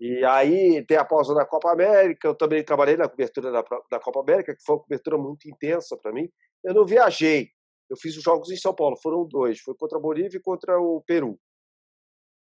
[0.00, 4.00] E aí tem a pausa da Copa América, eu também trabalhei na cobertura da, da
[4.00, 6.28] Copa América, que foi uma cobertura muito intensa para mim.
[6.62, 7.50] Eu não viajei,
[7.88, 10.78] eu fiz os jogos em São Paulo, foram dois, foi contra a Bolívia e contra
[10.78, 11.38] o Peru.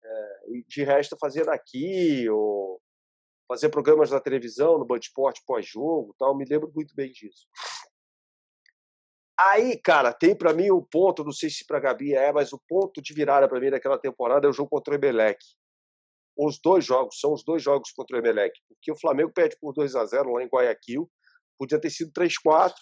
[0.03, 2.81] É, de resto eu fazia daqui, ou
[3.47, 7.47] fazia programas na televisão, no Band Esporte pós-jogo tal, me lembro muito bem disso.
[9.39, 12.59] Aí, cara, tem para mim um ponto, não sei se para Gabi é, mas o
[12.67, 15.39] ponto de virada para mim naquela temporada é o jogo contra o Emelec.
[16.37, 19.73] Os dois jogos, são os dois jogos contra o Emelec, porque o Flamengo perde por
[19.73, 21.09] 2 a 0 lá em Guayaquil,
[21.57, 22.73] podia ter sido 3-4,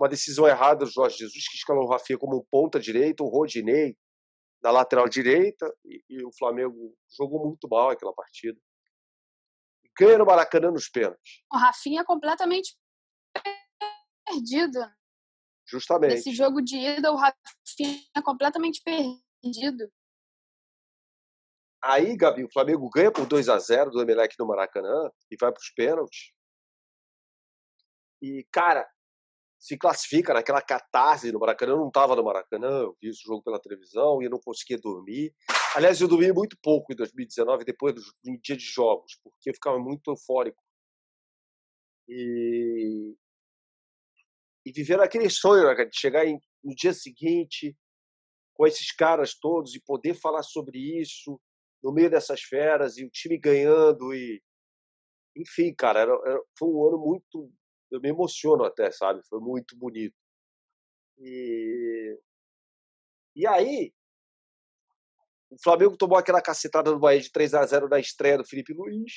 [0.00, 3.28] uma decisão errada do Jorge Jesus, que escalou o Rafinha como um ponta direita, o
[3.28, 3.96] Rodinei
[4.62, 8.58] na lateral direita, e, e o Flamengo jogou muito mal aquela partida.
[9.98, 11.42] Ganha no Maracanã nos pênaltis.
[11.52, 12.74] O Rafinha é completamente
[14.26, 14.78] perdido.
[15.66, 16.14] Justamente.
[16.14, 19.90] Nesse jogo de ida, o Rafinha é completamente perdido.
[21.82, 25.50] Aí, Gabi, o Flamengo ganha por 2 a 0 do Emelec no Maracanã e vai
[25.50, 26.32] para os pênaltis.
[28.22, 28.86] E, cara,
[29.60, 31.72] se classifica naquela catarse no Maracanã.
[31.72, 34.78] Eu não estava no Maracanã, eu vi esse jogo pela televisão e eu não conseguia
[34.78, 35.34] dormir.
[35.76, 38.02] Aliás, eu dormi muito pouco em 2019, depois do,
[38.42, 40.62] dia de jogos, porque eu ficava muito eufórico.
[42.08, 43.14] E,
[44.64, 47.76] e viver aquele sonho né, de chegar em, no dia seguinte
[48.54, 51.38] com esses caras todos e poder falar sobre isso
[51.82, 54.42] no meio dessas feras e o time ganhando e
[55.36, 57.52] enfim, cara, era, era, foi um ano muito
[57.90, 59.22] eu me emociono até, sabe?
[59.28, 60.16] Foi muito bonito.
[61.18, 62.18] E
[63.36, 63.92] e aí
[65.50, 68.72] o Flamengo tomou aquela cacetada do Bahia de 3 a 0 na estreia do Felipe
[68.72, 69.12] Luiz.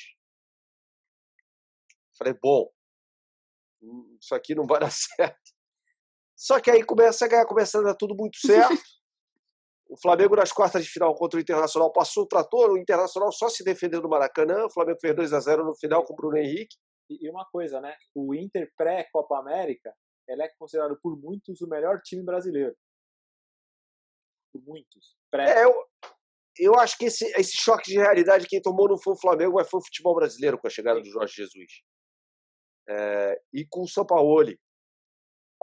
[2.18, 2.70] Falei, bom,
[4.20, 5.54] isso aqui não vai dar certo.
[6.36, 8.82] Só que aí começa a ganhar, começa a dar tudo muito certo.
[9.88, 13.48] O Flamengo nas quartas de final contra o Internacional passou o trator, o Internacional só
[13.48, 16.36] se defendeu no Maracanã, o Flamengo fez 2 a 0 no final com o Bruno
[16.36, 16.76] Henrique.
[17.08, 17.96] E uma coisa, né?
[18.14, 19.94] O Inter pré-Copa América,
[20.26, 22.74] ele é considerado por muitos o melhor time brasileiro.
[24.52, 25.16] Por muitos.
[25.30, 25.50] Pré.
[25.50, 25.74] É, eu,
[26.58, 29.68] eu acho que esse, esse choque de realidade quem tomou não foi o Flamengo, mas
[29.68, 31.04] foi o futebol brasileiro com a chegada Sim.
[31.04, 31.72] do Jorge Jesus.
[32.88, 34.58] É, e com o Sampaoli.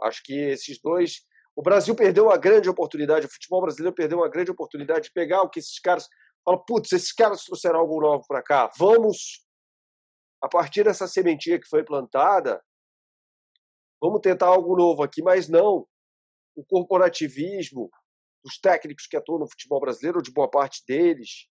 [0.02, 1.24] Acho que esses dois.
[1.54, 5.42] O Brasil perdeu uma grande oportunidade, o futebol brasileiro perdeu uma grande oportunidade de pegar
[5.42, 6.08] o que esses caras.
[6.44, 8.70] Falam, putz, esses caras trouxeram algo novo para cá.
[8.76, 9.46] Vamos,
[10.42, 12.62] a partir dessa sementinha que foi plantada,
[14.00, 15.86] vamos tentar algo novo aqui, mas não.
[16.54, 17.88] O corporativismo
[18.44, 21.48] dos técnicos que atuam no futebol brasileiro, ou de boa parte deles,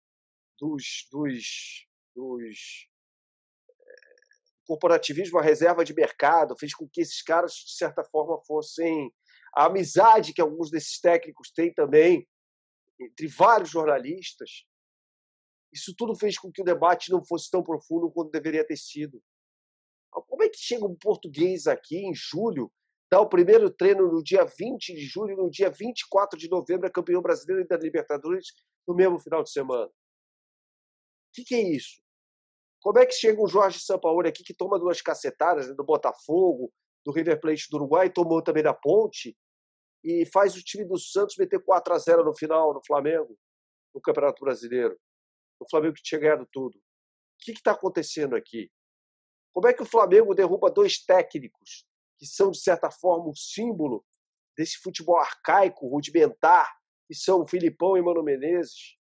[0.60, 2.88] dos, dos, dos
[4.66, 9.12] corporativismo, a reserva de mercado, fez com que esses caras, de certa forma, fossem.
[9.56, 12.28] A amizade que alguns desses técnicos têm também,
[13.00, 14.66] entre vários jornalistas,
[15.76, 19.22] isso tudo fez com que o debate não fosse tão profundo quanto deveria ter sido.
[20.10, 22.72] Como é que chega um português aqui em julho,
[23.12, 26.90] dá o primeiro treino no dia 20 de julho, no dia 24 de novembro é
[26.90, 28.48] campeão brasileiro da Libertadores
[28.88, 29.88] no mesmo final de semana?
[29.88, 29.92] O
[31.34, 32.02] que, que é isso?
[32.82, 36.72] Como é que chega um Jorge Sampaoli aqui que toma duas cacetadas né, do Botafogo,
[37.06, 39.36] do River Plate do Uruguai, tomou também da Ponte,
[40.02, 43.38] e faz o time do Santos meter 4 a 0 no final no Flamengo,
[43.94, 44.98] no Campeonato Brasileiro?
[45.60, 46.78] O Flamengo que tinha ganhado tudo.
[46.78, 46.82] O
[47.40, 48.72] que está acontecendo aqui?
[49.54, 51.86] Como é que o Flamengo derruba dois técnicos
[52.18, 54.06] que são, de certa forma, um símbolo
[54.58, 56.74] desse futebol arcaico, rudimentar,
[57.08, 58.98] que são o Filipão e Mano Menezes,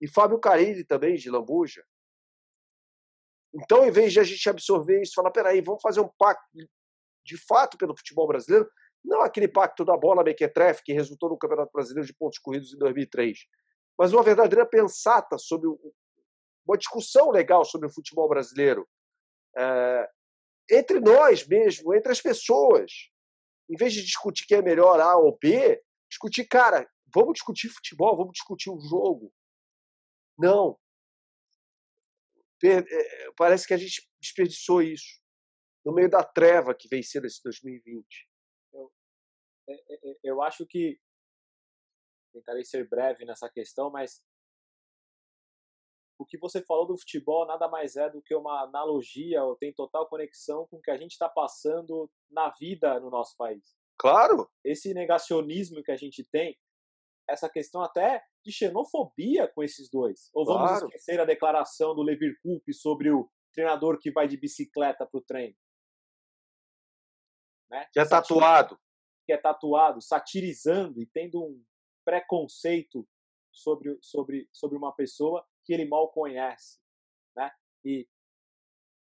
[0.00, 1.84] e Fábio Carilli também, de Lambuja?
[3.52, 6.46] Então, em vez de a gente absorver isso, falar, peraí, vamos fazer um pacto
[7.24, 8.70] de fato pelo futebol brasileiro,
[9.04, 12.78] não aquele pacto da bola mequetrefe que resultou no Campeonato Brasileiro de Pontos Corridos em
[12.78, 13.38] 2003,
[14.00, 15.68] mas uma verdadeira pensata sobre
[16.66, 18.88] uma discussão legal sobre o futebol brasileiro.
[19.54, 20.10] É,
[20.70, 22.90] entre nós mesmo, entre as pessoas.
[23.68, 28.16] Em vez de discutir quem é melhor A ou B, discutir, cara, vamos discutir futebol,
[28.16, 29.30] vamos discutir o jogo.
[30.38, 30.80] Não.
[32.64, 35.20] é, parece que a gente desperdiçou isso
[35.84, 38.28] no meio da treva que vem sendo esse 2020.
[38.72, 38.92] Eu,
[39.68, 40.98] é, é, eu acho que
[42.30, 44.22] tentarei ser breve nessa questão, mas
[46.18, 49.72] o que você falou do futebol nada mais é do que uma analogia ou tem
[49.72, 53.74] total conexão com o que a gente está passando na vida no nosso país.
[53.98, 54.50] Claro.
[54.62, 56.58] Esse negacionismo que a gente tem,
[57.28, 60.30] essa questão até de xenofobia com esses dois.
[60.34, 60.86] Ou vamos claro.
[60.86, 65.24] esquecer a declaração do Levir Coupe sobre o treinador que vai de bicicleta para o
[65.24, 65.56] treino.
[67.70, 67.86] Né?
[67.92, 68.78] Que é tatuado.
[69.26, 71.64] Que é tatuado, satirizando e tendo um
[72.10, 73.08] preconceito
[73.52, 76.80] sobre, sobre, sobre uma pessoa que ele mal conhece.
[77.36, 77.48] Né?
[77.84, 78.08] E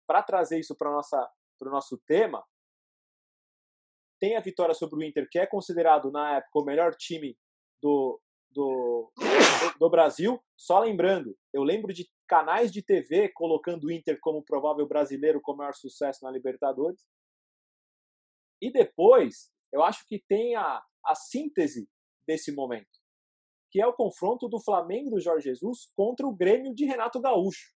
[0.07, 2.41] para trazer isso para o nosso tema,
[4.21, 7.37] tem a vitória sobre o Inter, que é considerado na época o melhor time
[7.81, 9.11] do, do,
[9.77, 10.41] do, Brasil.
[10.57, 15.57] Só lembrando, eu lembro de canais de TV colocando o Inter como provável brasileiro com
[15.57, 17.05] maior sucesso na Libertadores.
[18.61, 21.89] E depois, eu acho que tem a, a síntese
[22.25, 22.92] desse momento,
[23.73, 27.73] que é o confronto do Flamengo do Jorge Jesus contra o Grêmio de Renato Gaúcho.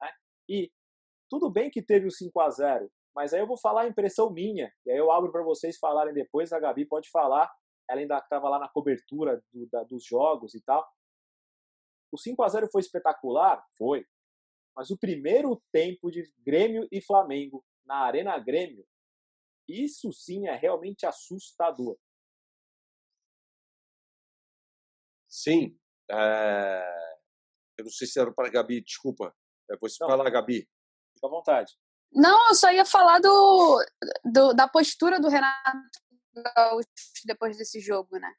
[0.00, 0.10] Né?
[0.48, 0.72] E
[1.28, 4.30] tudo bem que teve o 5 a 0 mas aí eu vou falar a impressão
[4.30, 7.52] minha, e aí eu abro para vocês falarem depois, a Gabi pode falar,
[7.88, 10.88] ela ainda estava lá na cobertura do, da, dos jogos e tal.
[12.10, 13.62] O 5 a 0 foi espetacular?
[13.76, 14.06] Foi.
[14.74, 18.86] Mas o primeiro tempo de Grêmio e Flamengo na Arena Grêmio,
[19.68, 21.98] isso sim é realmente assustador.
[25.30, 25.78] Sim.
[26.10, 27.10] É...
[27.78, 29.34] Eu não sei se era para a Gabi, desculpa.
[29.80, 30.10] Você não.
[30.10, 30.68] fala, Gabi.
[31.14, 31.72] Fica à vontade.
[32.12, 33.84] Não, eu só ia falar do,
[34.24, 35.88] do da postura do Renato
[37.24, 38.32] depois desse jogo, né?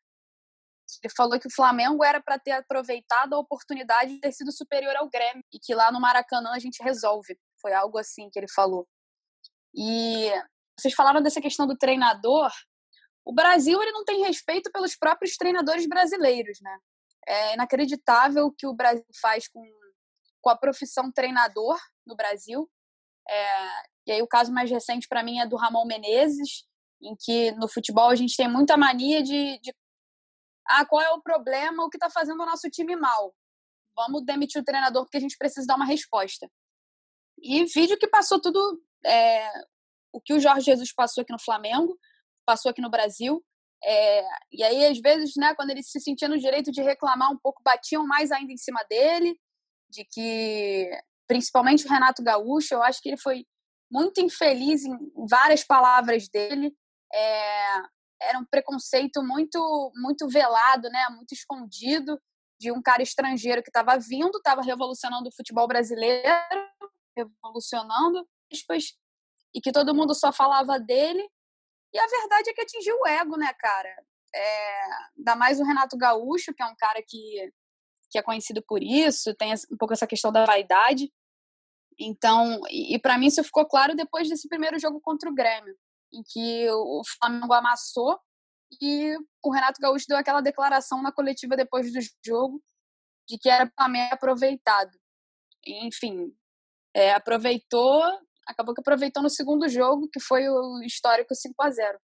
[1.01, 4.95] Ele falou que o Flamengo era para ter aproveitado a oportunidade de ter sido superior
[4.97, 7.39] ao Grêmio e que lá no Maracanã a gente resolve.
[7.61, 8.85] Foi algo assim que ele falou.
[9.73, 10.29] E
[10.77, 12.51] vocês falaram dessa questão do treinador.
[13.25, 16.77] O Brasil ele não tem respeito pelos próprios treinadores brasileiros, né?
[17.27, 19.63] É inacreditável o que o Brasil faz com,
[20.41, 22.69] com a profissão treinador no Brasil.
[23.29, 26.65] É, e aí o caso mais recente para mim é do Ramon Menezes,
[27.01, 29.73] em que no futebol a gente tem muita mania de, de
[30.67, 33.35] ah, qual é o problema, o que está fazendo o nosso time mal?
[33.95, 36.49] Vamos demitir o treinador porque a gente precisa dar uma resposta.
[37.39, 39.51] E vídeo que passou tudo, é,
[40.11, 41.97] o que o Jorge Jesus passou aqui no Flamengo,
[42.51, 43.41] passou aqui no Brasil.
[43.81, 47.37] É, e aí, às vezes, né, quando ele se sentia no direito de reclamar um
[47.37, 49.39] pouco, batiam mais ainda em cima dele,
[49.89, 50.89] de que,
[51.27, 53.45] principalmente o Renato Gaúcho, eu acho que ele foi
[53.89, 54.97] muito infeliz em
[55.29, 56.73] várias palavras dele.
[57.13, 57.77] É,
[58.23, 62.19] era um preconceito muito muito velado, né, muito escondido
[62.59, 66.69] de um cara estrangeiro que estava vindo, estava revolucionando o futebol brasileiro,
[67.17, 68.27] revolucionando,
[69.53, 71.27] e que todo mundo só falava dele.
[71.93, 73.93] E a verdade é que atingiu o ego, né, cara?
[74.33, 74.81] É,
[75.17, 77.51] ainda mais o Renato Gaúcho, que é um cara que,
[78.09, 81.11] que é conhecido por isso, tem um pouco essa questão da vaidade.
[81.99, 85.75] Então, e, e para mim isso ficou claro depois desse primeiro jogo contra o Grêmio
[86.13, 88.19] em que o Flamengo amassou
[88.81, 92.61] e o Renato Gaúcho deu aquela declaração na coletiva depois do jogo
[93.27, 94.91] de que era Flamengo aproveitado.
[95.65, 96.33] Enfim,
[96.93, 98.03] é, aproveitou,
[98.51, 101.99] acabou que aproveitou no segundo jogo, que foi o histórico 5 a 0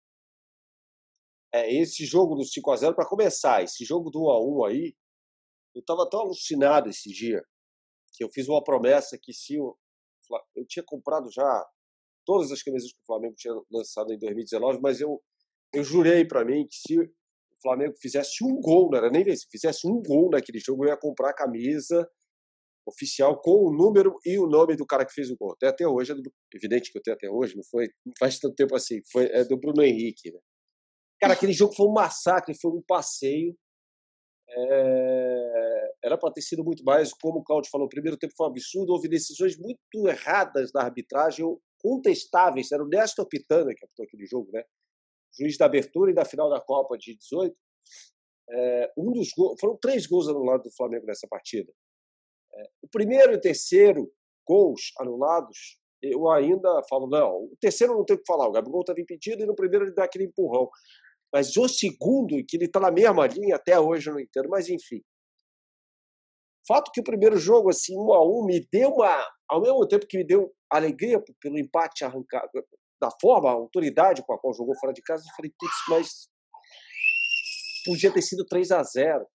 [1.54, 4.66] é, esse jogo do 5 a 0 para começar, esse jogo do 1 a 1
[4.66, 4.96] aí,
[5.76, 7.44] eu estava tão alucinado esse dia
[8.14, 9.78] que eu fiz uma promessa que se eu,
[10.56, 11.66] eu tinha comprado já
[12.26, 15.22] todas as camisas que o Flamengo tinha lançado em 2019, mas eu,
[15.74, 17.12] eu jurei para mim que se o
[17.62, 20.98] Flamengo fizesse um gol, não era nem se fizesse um gol naquele jogo, eu ia
[20.98, 22.10] comprar a camisa
[22.86, 25.54] oficial com o número e o nome do cara que fez o gol.
[25.54, 28.40] Até até hoje, é do, evidente que eu tenho até hoje, não foi não faz
[28.40, 30.32] tanto tempo assim, foi é do Bruno Henrique.
[30.32, 30.40] Né?
[31.20, 33.56] Cara, aquele jogo foi um massacre, foi um passeio.
[34.50, 35.94] É...
[36.04, 38.50] Era para ter sido muito mais, como o Claudio falou, o primeiro tempo foi um
[38.50, 41.46] absurdo, houve decisões muito erradas na arbitragem.
[41.80, 44.64] Contestáveis, era o Néstor Pitana que apitou aquele jogo, né?
[45.38, 47.56] Juiz da abertura e da final da Copa de 18.
[48.50, 51.72] É, um dos gols, foram três gols anulados do Flamengo nessa partida.
[52.82, 54.12] O primeiro e o terceiro
[54.48, 58.82] gols anulados, eu ainda falo, não, o terceiro não tem o que falar, o Gabigol
[58.82, 60.70] estava impedido e no primeiro ele dá aquele empurrão.
[61.32, 64.70] Mas o segundo, que ele está na mesma linha, até hoje eu não entendo, mas
[64.70, 65.02] enfim.
[66.68, 69.28] Fato que o primeiro jogo, assim, um a um, me deu uma.
[69.50, 72.50] Ao mesmo tempo que me deu alegria pelo empate arrancado,
[73.02, 76.30] da forma, a autoridade com a qual jogou fora de casa, eu falei, putz, mas
[77.86, 79.28] podia ter sido 3 a 0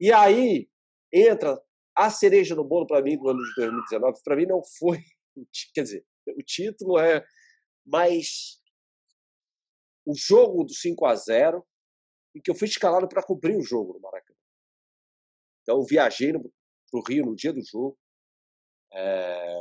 [0.00, 0.68] E aí
[1.12, 1.60] entra
[1.94, 4.98] a cereja no bolo para mim no ano de 2019, para mim não foi,
[5.74, 7.24] quer dizer, o título é,
[7.84, 8.60] mas
[10.06, 11.64] o jogo do 5 a 0
[12.34, 14.38] em que eu fui escalado para cobrir o jogo no Maracanã.
[15.62, 16.40] Então eu viajei para
[16.92, 17.98] o Rio no dia do jogo
[18.92, 19.58] é,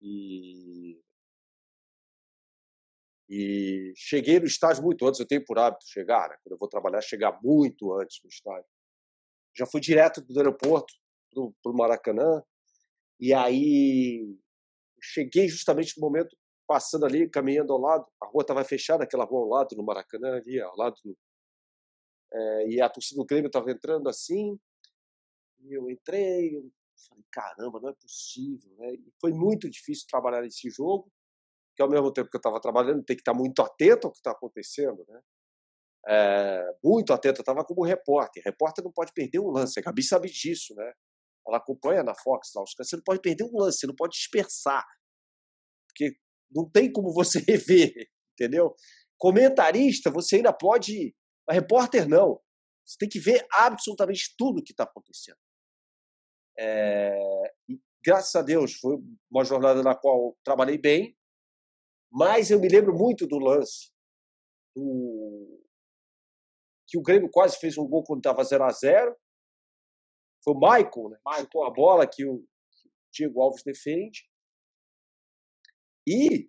[0.00, 1.00] e
[3.28, 6.36] e cheguei no estádio muito antes, eu tenho por hábito chegar, né?
[6.42, 8.68] quando eu vou trabalhar, chegar muito antes no estádio.
[9.56, 10.92] Já fui direto do aeroporto
[11.32, 12.42] para o Maracanã,
[13.20, 14.36] e aí
[15.02, 16.36] cheguei justamente no momento,
[16.66, 20.36] passando ali, caminhando ao lado, a rua estava fechada, aquela rua ao lado, no Maracanã,
[20.36, 21.16] ali, ao lado do,
[22.32, 24.58] é, e a torcida do Grêmio estava entrando assim,
[25.60, 26.70] e eu entrei, eu
[27.08, 28.94] falei, caramba, não é possível, né?
[28.94, 31.10] E foi muito difícil trabalhar nesse jogo,
[31.76, 34.18] que ao mesmo tempo que eu estava trabalhando, tem que estar muito atento ao que
[34.18, 35.20] está acontecendo, né?
[36.06, 38.42] É, muito atento, eu estava como repórter.
[38.44, 40.92] Repórter não pode perder um lance, a Gabi sabe disso, né?
[41.46, 44.84] Ela acompanha na Fox lá, você não pode perder um lance, você não pode dispersar,
[45.88, 46.16] porque
[46.50, 47.92] não tem como você rever,
[48.32, 48.74] entendeu?
[49.18, 51.14] Comentarista, você ainda pode,
[51.46, 52.40] mas repórter não.
[52.84, 55.38] Você tem que ver absolutamente tudo o que está acontecendo.
[56.58, 57.14] É,
[58.04, 58.96] graças a Deus, foi
[59.30, 61.16] uma jornada na qual trabalhei bem,
[62.12, 63.90] mas eu me lembro muito do lance
[64.76, 65.63] do...
[66.94, 69.16] que o Grêmio quase fez um gol quando estava 0 a 0
[70.44, 71.18] Foi o Michael, né?
[71.26, 71.64] Michael.
[71.64, 72.46] a bola que o
[73.12, 74.22] Diego Alves defende.
[76.06, 76.48] E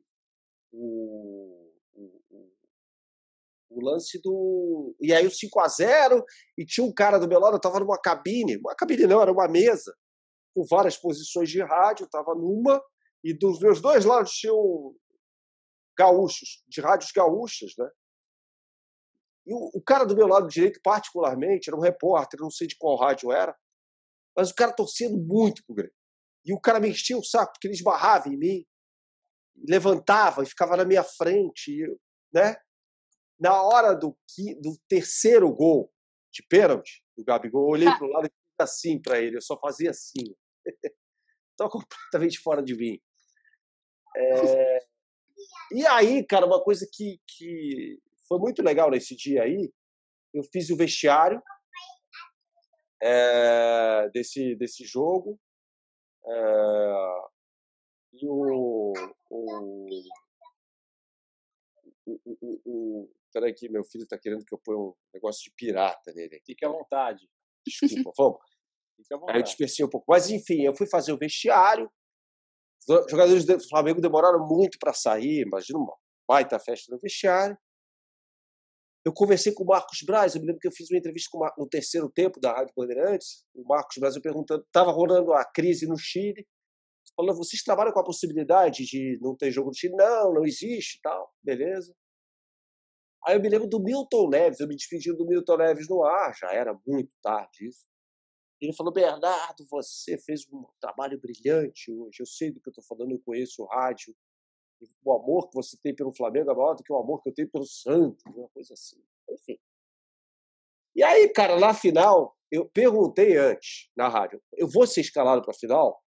[0.72, 2.22] o, o,
[3.72, 4.96] o, lance do.
[5.02, 6.24] E aí o 5 a 0
[6.56, 9.32] e tinha um cara do meu lado, eu estava numa cabine, uma cabine não, era
[9.32, 9.96] uma mesa,
[10.54, 12.84] com várias posições de rádio, estava numa,
[13.24, 14.96] e dos meus dois lados tinha um,
[15.98, 17.90] gaúchos, de rádios gaúchas, né?
[19.46, 22.76] E o, o, cara do meu lado direito, particularmente, era um repórter, não sei de
[22.78, 23.56] qual rádio era,
[24.36, 25.94] mas o cara torcendo muito pro Grêmio.
[26.44, 28.66] E o cara me enchia o saco, porque ele esbarrava em mim,
[29.68, 31.76] levantava e ficava na minha frente,
[32.34, 32.56] né?
[33.40, 34.18] Na hora do,
[34.62, 35.92] do terceiro gol
[36.32, 39.42] de pênalti do Gabigol, eu olhei para o lado e fiz assim para ele, eu
[39.42, 40.36] só fazia assim.
[41.52, 43.00] Estava completamente fora de mim.
[44.18, 44.80] É,
[45.72, 49.72] e aí, cara, uma coisa que, que foi muito legal nesse dia aí,
[50.34, 51.42] eu fiz o vestiário
[53.02, 55.40] é, desse, desse jogo.
[56.28, 57.36] É,
[58.14, 58.94] e o.
[59.30, 59.90] o,
[62.08, 65.52] o, o, o Peraí, que meu filho está querendo que eu ponha um negócio de
[65.58, 66.42] pirata nele.
[66.46, 67.30] Fique à vontade.
[67.68, 68.40] Desculpa, vamos.
[68.96, 69.38] Fique à vontade.
[69.38, 70.06] Aí eu dispersei um pouco.
[70.08, 71.92] Mas, enfim, eu fui fazer o vestiário,
[72.88, 75.98] os jogadores do Flamengo demoraram muito para sair, imagina uma
[76.28, 77.58] baita festa no vestiário.
[79.06, 81.48] Eu conversei com o Marcos Braz, eu me lembro que eu fiz uma entrevista com
[81.60, 85.86] no terceiro tempo da Rádio Bandeirantes, o Marcos Braz eu perguntando, estava rolando a crise
[85.86, 86.48] no Chile,
[87.16, 89.94] falando, vocês trabalham com a possibilidade de não ter jogo no Chile?
[89.96, 91.96] Não, não existe tal, beleza.
[93.28, 96.36] Aí eu me lembro do Milton Neves, eu me despedi do Milton Neves no ar,
[96.36, 97.86] já era muito tarde isso.
[98.62, 102.22] Ele falou: Bernardo, você fez um trabalho brilhante hoje.
[102.22, 104.16] Eu sei do que eu estou falando, eu conheço o rádio.
[105.04, 107.34] O amor que você tem pelo Flamengo é maior do que o amor que eu
[107.34, 109.02] tenho pelo Santos, uma coisa assim.
[109.30, 109.58] Enfim.
[110.96, 115.52] E aí, cara, na final, eu perguntei antes na rádio: eu vou ser escalado para
[115.52, 116.02] a final?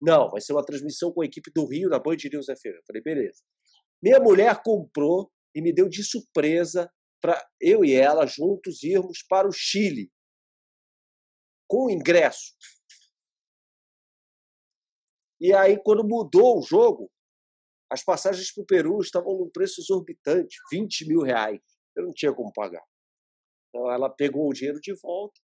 [0.00, 2.76] Não, vai ser uma transmissão com a equipe do Rio na Band News FM.
[2.76, 3.42] Eu falei: beleza.
[4.02, 9.46] Minha mulher comprou e me deu de surpresa para eu e ela juntos irmos para
[9.46, 10.10] o Chile
[11.68, 12.54] com ingresso.
[15.40, 17.10] E aí, quando mudou o jogo,
[17.90, 21.60] as passagens para o Peru estavam num preço exorbitante, 20 mil reais.
[21.96, 22.84] Eu não tinha como pagar.
[23.68, 25.40] Então ela pegou o dinheiro de volta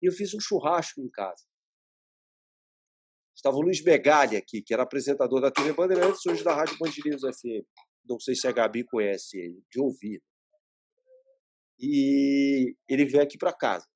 [0.00, 1.44] e eu fiz um churrasco em casa.
[3.34, 7.22] Estava o Luiz Begali aqui, que era apresentador da TV Bandeirantes, hoje da Rádio Bandeirantes
[7.22, 7.66] FM.
[8.08, 10.22] Não sei se a Gabi conhece ele, de ouvir.
[11.78, 13.86] E ele veio aqui para casa.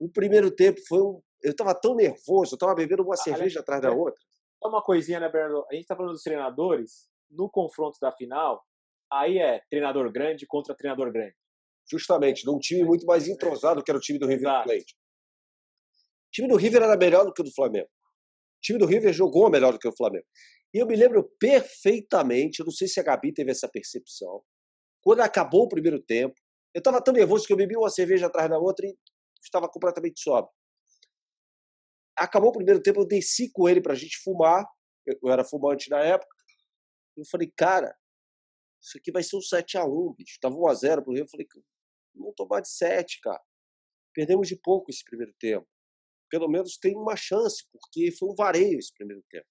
[0.00, 1.22] O primeiro tempo foi um.
[1.40, 4.20] Eu estava tão nervoso, eu estava bebendo uma cerveja atrás da outra.
[4.62, 5.64] É uma coisinha, né, Bernardo?
[5.70, 8.62] A gente está falando dos treinadores, no confronto da final,
[9.10, 11.34] aí é treinador grande contra treinador grande.
[11.90, 14.94] Justamente, num time muito mais entrosado que era o time do River Plate.
[16.26, 17.86] O time do River era melhor do que o do Flamengo.
[17.86, 20.26] O time do River jogou melhor do que o Flamengo.
[20.74, 24.42] E eu me lembro perfeitamente, eu não sei se a Gabi teve essa percepção,
[25.00, 26.34] quando acabou o primeiro tempo,
[26.74, 28.94] eu estava tão nervoso que eu bebi uma cerveja atrás da outra e
[29.42, 30.52] estava completamente sóbrio.
[32.18, 34.66] Acabou o primeiro tempo, eu desci com ele para a gente fumar.
[35.06, 36.34] Eu era fumante na época.
[37.16, 37.96] Eu falei, cara,
[38.80, 40.38] isso aqui vai ser um 7x1, bicho.
[40.40, 41.24] Tava 1x0 pro Rio.
[41.24, 41.46] Eu falei,
[42.14, 43.42] não tomar de 7, cara.
[44.12, 45.66] Perdemos de pouco esse primeiro tempo.
[46.30, 49.46] pelo menos tem uma chance, porque foi um vareio esse primeiro tempo.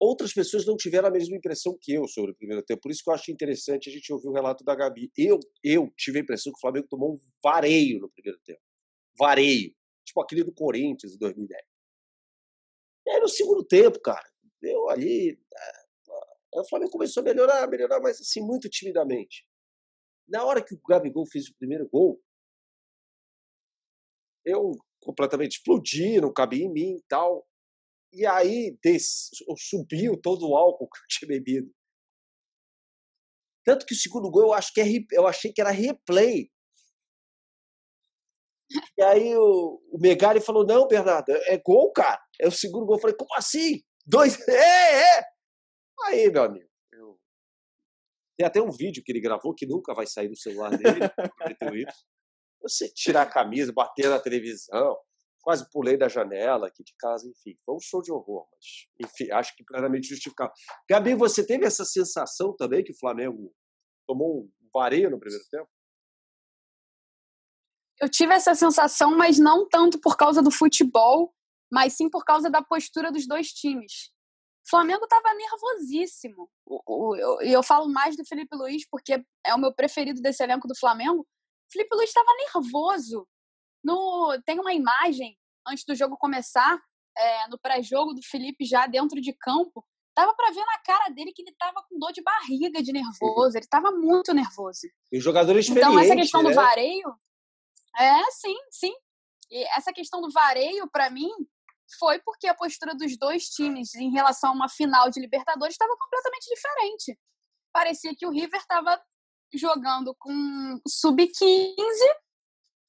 [0.00, 3.02] Outras pessoas não tiveram a mesma impressão que eu sobre o primeiro tempo, por isso
[3.04, 5.12] que eu acho interessante a gente ouvir o relato da Gabi.
[5.16, 8.60] Eu, eu tive a impressão que o Flamengo tomou um vareio no primeiro tempo.
[9.18, 9.74] Vareio.
[10.04, 11.62] Tipo aquele do Corinthians em 2010.
[13.06, 14.28] E aí no segundo tempo, cara,
[14.62, 15.38] eu ali.
[16.54, 19.44] É, o Flamengo começou a melhorar, melhorar, mas assim, muito timidamente.
[20.28, 22.20] Na hora que o Gabigol fez o primeiro gol,
[24.44, 27.46] eu completamente explodi, não cabia em mim e tal.
[28.12, 31.70] E aí des, subiu todo o álcool que eu tinha bebido.
[33.64, 36.50] Tanto que o segundo gol eu acho que é, eu achei que era replay.
[38.98, 42.20] E aí o, o Megali falou: não, Bernardo, é gol, cara.
[42.40, 42.96] É o segundo gol.
[42.96, 43.82] Eu falei, como assim?
[44.06, 44.38] Dois.
[44.48, 45.24] É, é!
[46.06, 47.18] Aí, meu amigo, eu...
[48.36, 51.00] tem até um vídeo que ele gravou que nunca vai sair do celular dele.
[52.62, 54.96] Você tirar a camisa, bater na televisão,
[55.44, 59.30] quase pulei da janela aqui de casa, enfim, foi um show de horror, mas enfim,
[59.30, 60.50] acho que plenamente justificado.
[60.88, 63.54] Gabi, você teve essa sensação também que o Flamengo
[64.06, 65.68] tomou um vareio no primeiro tempo?
[68.00, 71.32] Eu tive essa sensação, mas não tanto por causa do futebol,
[71.70, 74.10] mas sim por causa da postura dos dois times.
[74.66, 76.50] O Flamengo estava nervosíssimo.
[76.66, 80.66] E eu, eu, falo mais do Felipe Luiz porque é o meu preferido desse elenco
[80.66, 81.20] do Flamengo.
[81.20, 83.28] O Felipe Luiz estava nervoso.
[83.84, 86.78] No, tem uma imagem antes do jogo começar,
[87.16, 89.84] é, no pré-jogo do Felipe já dentro de campo.
[90.16, 93.58] Dava para ver na cara dele que ele estava com dor de barriga de nervoso.
[93.58, 94.86] Ele estava muito nervoso.
[95.10, 96.50] E o jogador experiente, Então, essa questão né?
[96.50, 97.14] do vareio.
[97.98, 98.92] É, sim, sim.
[99.50, 101.30] E essa questão do vareio, para mim,
[101.98, 105.96] foi porque a postura dos dois times em relação a uma final de Libertadores estava
[105.96, 107.18] completamente diferente.
[107.72, 109.00] Parecia que o River estava
[109.52, 111.74] jogando com sub-15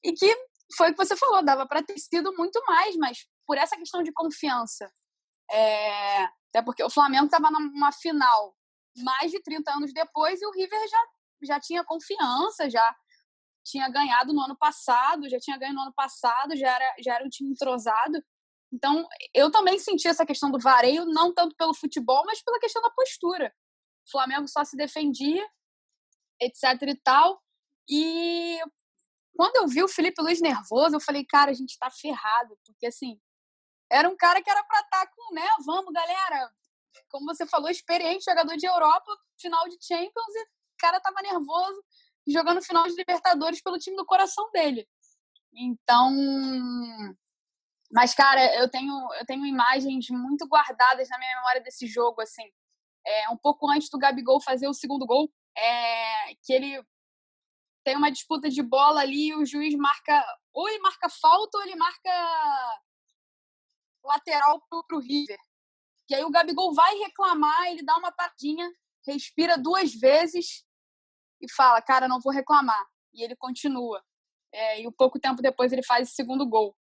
[0.04, 0.34] e que
[0.76, 4.02] foi o que você falou, dava para ter sido muito mais, mas por essa questão
[4.02, 4.90] de confiança.
[5.50, 8.56] É, até porque o Flamengo estava numa final
[8.96, 11.06] mais de 30 anos depois e o River já,
[11.42, 12.96] já tinha confiança, já
[13.66, 17.24] tinha ganhado no ano passado, já tinha ganho no ano passado, já era, já era
[17.24, 18.22] um time entrosado.
[18.72, 22.80] Então, eu também senti essa questão do vareio, não tanto pelo futebol, mas pela questão
[22.80, 23.52] da postura.
[24.06, 25.44] O Flamengo só se defendia,
[26.40, 27.42] etc e tal.
[27.88, 28.60] E
[29.36, 32.86] quando eu vi o Felipe Luiz nervoso, eu falei, cara, a gente tá ferrado, porque
[32.86, 33.20] assim,
[33.90, 36.50] era um cara que era pra estar tá com, né, vamos, galera,
[37.10, 41.84] como você falou, experiente, jogador de Europa, final de Champions, e o cara tava nervoso,
[42.26, 44.86] jogando final de Libertadores pelo time do coração dele.
[45.54, 46.12] Então,
[47.90, 52.50] mas cara, eu tenho eu tenho imagens muito guardadas na minha memória desse jogo, assim,
[53.06, 56.84] é, um pouco antes do Gabigol fazer o segundo gol, é, que ele
[57.84, 60.24] tem uma disputa de bola ali e o juiz marca.
[60.52, 62.10] Ou ele marca falta ou ele marca
[64.02, 65.38] lateral pro, pro River.
[66.10, 68.68] E aí o Gabigol vai reclamar, ele dá uma paradinha,
[69.06, 70.65] respira duas vezes
[71.46, 72.84] e fala, cara, não vou reclamar.
[73.14, 74.02] E ele continua.
[74.52, 76.76] É, e um pouco tempo depois ele faz o segundo gol.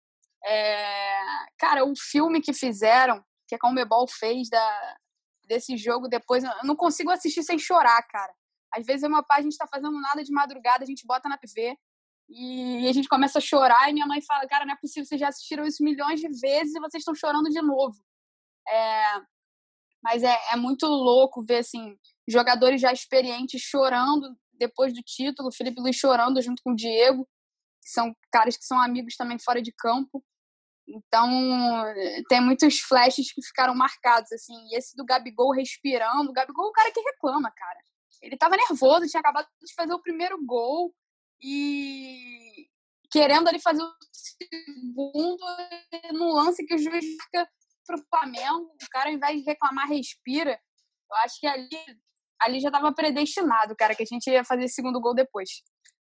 [0.44, 1.20] É,
[1.58, 4.96] cara, o filme que fizeram, que a Comebol fez da,
[5.46, 8.32] desse jogo depois, eu não consigo assistir sem chorar, cara.
[8.74, 11.36] Às vezes, uma pai, a gente está fazendo nada de madrugada, a gente bota na
[11.36, 11.76] TV
[12.28, 15.20] e a gente começa a chorar e minha mãe fala, cara, não é possível, vocês
[15.20, 17.96] já assistiram isso milhões de vezes e vocês estão chorando de novo.
[18.66, 19.20] É...
[20.02, 24.36] Mas é, é muito louco ver, assim, jogadores já experientes chorando
[24.66, 27.24] depois do título, Felipe Luiz chorando junto com o Diego,
[27.82, 30.24] que são caras que são amigos também fora de campo.
[30.86, 31.30] Então,
[32.28, 34.54] tem muitos flashes que ficaram marcados, assim.
[34.70, 36.30] E esse do Gabigol respirando.
[36.30, 37.78] O Gabigol é o cara que reclama, cara
[38.22, 40.94] ele estava nervoso, tinha acabado de fazer o primeiro gol
[41.42, 42.68] e
[43.10, 45.44] querendo ali fazer o segundo
[46.12, 47.48] no lance que o juiz fica
[47.84, 50.58] pro Flamengo, o cara ao invés de reclamar respira.
[51.10, 51.68] Eu acho que ali
[52.42, 55.48] ali já estava predestinado, cara, que a gente ia fazer o segundo gol depois.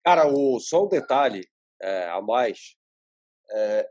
[0.05, 1.43] Cara, o, só um detalhe
[1.81, 2.77] é, a mais.
[3.51, 3.89] É,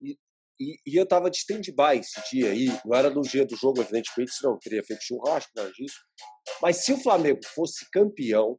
[0.00, 0.18] e,
[0.60, 3.80] e, e, eu tava de stand-by esse dia aí, não era no dia do jogo,
[3.80, 5.98] evidentemente, senão eu teria feito churrasco, nada disso.
[6.62, 8.58] Mas se o Flamengo fosse campeão,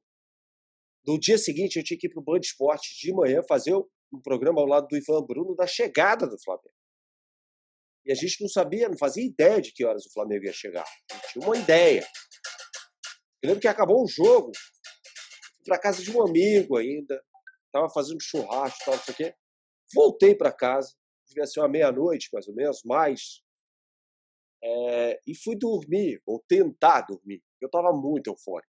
[1.06, 4.22] no dia seguinte eu tinha que ir para o Band Esporte de manhã fazer um
[4.24, 6.74] programa ao lado do Ivan Bruno da chegada do Flamengo.
[8.06, 10.86] E a gente não sabia, não fazia ideia de que horas o Flamengo ia chegar.
[11.12, 12.08] Não tinha uma ideia.
[13.46, 14.52] Eu lembro que acabou o jogo,
[15.64, 17.24] para casa de um amigo ainda,
[17.68, 19.36] estava fazendo churrasco, tal, não sei o quê.
[19.94, 20.96] Voltei para casa,
[21.28, 23.44] devia ser uma meia-noite mais ou menos, mais
[24.64, 27.44] é, e fui dormir, ou tentar dormir.
[27.62, 28.74] Eu estava muito eufórico.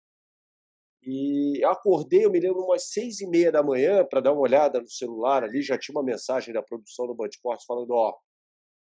[1.02, 4.42] E eu acordei, eu me lembro, umas seis e meia da manhã para dar uma
[4.42, 7.30] olhada no celular ali, já tinha uma mensagem da produção do Band
[7.66, 8.16] falando, ó,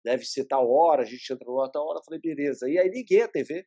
[0.04, 2.00] deve ser tal hora, a gente entra lá tal hora.
[2.00, 2.70] Eu falei, beleza.
[2.70, 3.66] E aí liguei a TV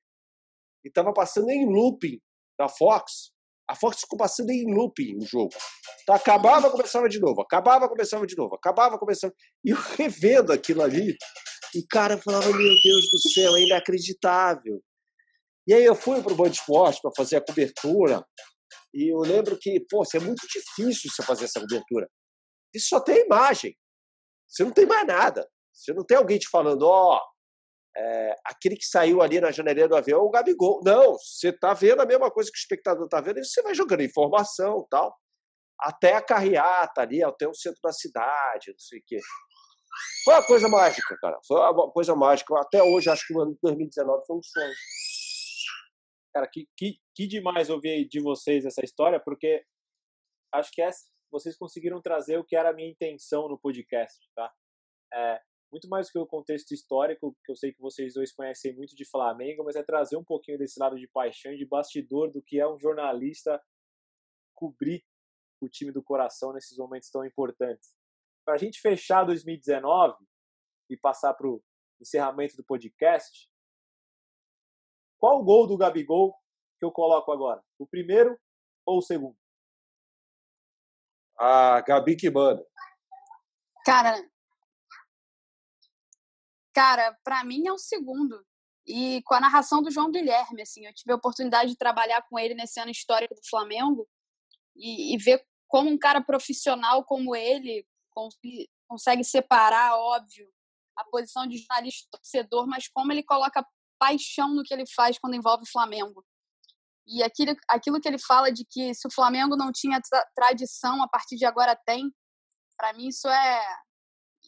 [0.85, 2.19] e estava passando em looping
[2.59, 3.33] da Fox.
[3.69, 5.55] A Fox ficou passando em looping o jogo.
[6.03, 9.33] Então, acabava, começava de novo, acabava, começava de novo, acabava, começava.
[9.65, 11.17] E eu revendo aquilo ali,
[11.75, 14.83] e cara, eu falava, meu Deus do céu, é inacreditável.
[15.67, 18.27] E aí eu fui para o Band Esporte para fazer a cobertura,
[18.93, 22.09] e eu lembro que, pô, é muito difícil você fazer essa cobertura.
[22.75, 23.75] Isso só tem imagem.
[24.47, 25.49] Você não tem mais nada.
[25.73, 27.32] Você não tem alguém te falando, ó, oh,
[27.97, 30.81] é, aquele que saiu ali na janelinha do avião é o Gabigol.
[30.85, 33.75] Não, você está vendo a mesma coisa que o espectador está vendo e você vai
[33.75, 35.15] jogando informação tal.
[35.79, 39.21] Até a carreata ali, até o centro da cidade, não sei o quê.
[40.25, 41.39] Foi uma coisa mágica, cara.
[41.47, 42.55] Foi uma coisa mágica.
[42.59, 44.75] Até hoje, acho que o ano de 2019 foi um sonho.
[46.33, 49.63] Cara, que, que, que demais ouvir de vocês essa história, porque
[50.55, 54.51] acho que essa, vocês conseguiram trazer o que era a minha intenção no podcast, tá?
[55.13, 55.41] É,
[55.73, 58.95] muito mais do que o contexto histórico, que eu sei que vocês dois conhecem muito
[58.95, 62.43] de Flamengo, mas é trazer um pouquinho desse lado de paixão e de bastidor do
[62.43, 63.61] que é um jornalista
[64.55, 65.03] cobrir
[65.63, 67.95] o time do coração nesses momentos tão importantes.
[68.45, 70.15] Para a gente fechar 2019
[70.91, 71.65] e passar para o
[71.99, 73.49] encerramento do podcast,
[75.19, 76.35] qual o gol do Gabigol
[76.79, 77.63] que eu coloco agora?
[77.79, 78.39] O primeiro
[78.85, 79.39] ou o segundo?
[81.39, 82.63] A Gabi que manda.
[83.87, 84.21] Cara,
[86.73, 88.45] Cara, para mim é o segundo.
[88.87, 92.39] E com a narração do João Guilherme, assim, eu tive a oportunidade de trabalhar com
[92.39, 94.09] ele nesse ano histórico do Flamengo
[94.75, 100.51] e, e ver como um cara profissional como ele consegue, consegue separar, óbvio,
[100.97, 103.65] a posição de jornalista torcedor, mas como ele coloca
[103.99, 106.25] paixão no que ele faz quando envolve o Flamengo.
[107.07, 111.03] E aquilo, aquilo que ele fala de que se o Flamengo não tinha tra tradição,
[111.03, 112.13] a partir de agora tem,
[112.77, 113.63] para mim isso é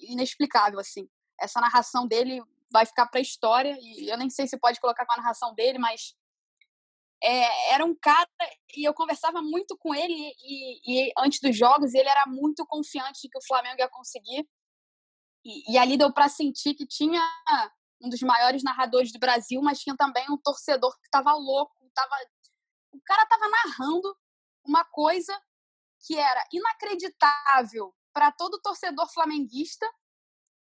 [0.09, 1.09] inexplicável, assim
[1.40, 5.06] essa narração dele vai ficar para a história e eu nem sei se pode colocar
[5.06, 6.15] com a narração dele, mas
[7.23, 8.28] é, era um cara
[8.77, 13.23] e eu conversava muito com ele e, e, antes dos jogos ele era muito confiante
[13.23, 14.47] de que o Flamengo ia conseguir.
[15.44, 17.20] E, e ali deu para sentir que tinha
[18.01, 22.15] um dos maiores narradores do Brasil, mas tinha também um torcedor que estava louco, tava,
[22.93, 24.16] o cara estava narrando
[24.65, 25.39] uma coisa
[26.06, 29.90] que era inacreditável para todo torcedor flamenguista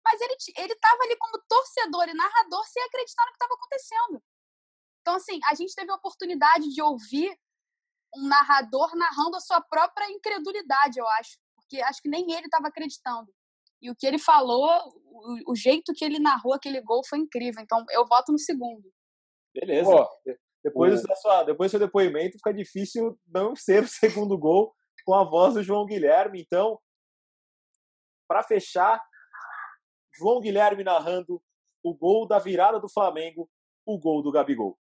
[0.05, 4.23] mas ele ele estava ali como torcedor e narrador sem acreditar no que estava acontecendo.
[5.01, 7.37] Então, assim, a gente teve a oportunidade de ouvir
[8.15, 11.39] um narrador narrando a sua própria incredulidade, eu acho.
[11.57, 13.33] Porque acho que nem ele estava acreditando.
[13.81, 14.69] E o que ele falou,
[15.05, 17.61] o, o, jeito que ele narrou aquele gol foi incrível.
[17.63, 18.89] Então, eu voto no segundo.
[19.53, 19.91] Beleza.
[19.91, 20.09] Pô,
[20.63, 24.73] depois, da sua, depois do seu depoimento, fica difícil não ser o segundo gol
[25.05, 26.41] com a voz do João Guilherme.
[26.41, 26.79] Então,
[28.29, 29.03] para fechar,
[30.23, 31.43] João Guilherme narrando
[31.83, 33.51] o gol da virada do Flamengo,
[33.85, 34.79] o gol do Gabigol.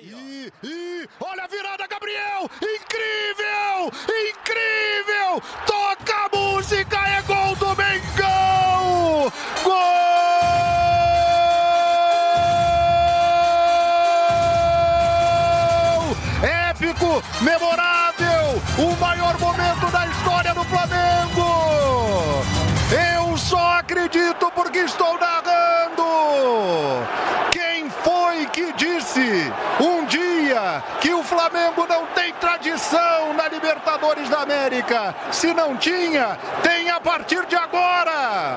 [0.00, 2.44] E, e, olha a virada, Gabriel!
[2.44, 3.90] Incrível!
[4.30, 5.40] Incrível!
[5.66, 9.30] Toca a música, é gol do Mengão!
[9.64, 9.80] Gol!
[16.70, 17.99] Épico, memorável,
[32.00, 35.14] não tem tradição na Libertadores da América?
[35.30, 38.56] Se não tinha, tem a partir de agora.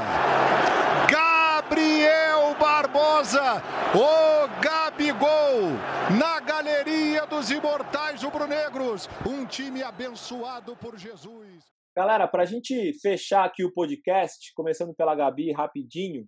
[1.11, 3.61] Gabriel Barbosa,
[3.93, 5.73] o Gabigol,
[6.17, 11.65] na galeria dos imortais rubro-negros, um time abençoado por Jesus.
[11.95, 16.25] Galera, para a gente fechar aqui o podcast, começando pela Gabi rapidinho,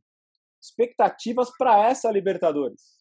[0.62, 2.95] expectativas para essa Libertadores?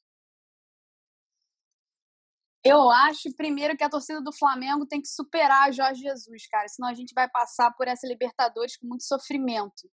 [2.64, 6.88] Eu acho, primeiro, que a torcida do Flamengo tem que superar Jorge Jesus, cara, senão
[6.88, 9.90] a gente vai passar por essa Libertadores com muito sofrimento.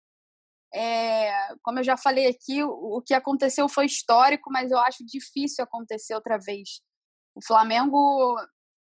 [0.73, 5.03] É, como eu já falei aqui, o, o que aconteceu foi histórico, mas eu acho
[5.03, 6.81] difícil acontecer outra vez.
[7.33, 8.35] O Flamengo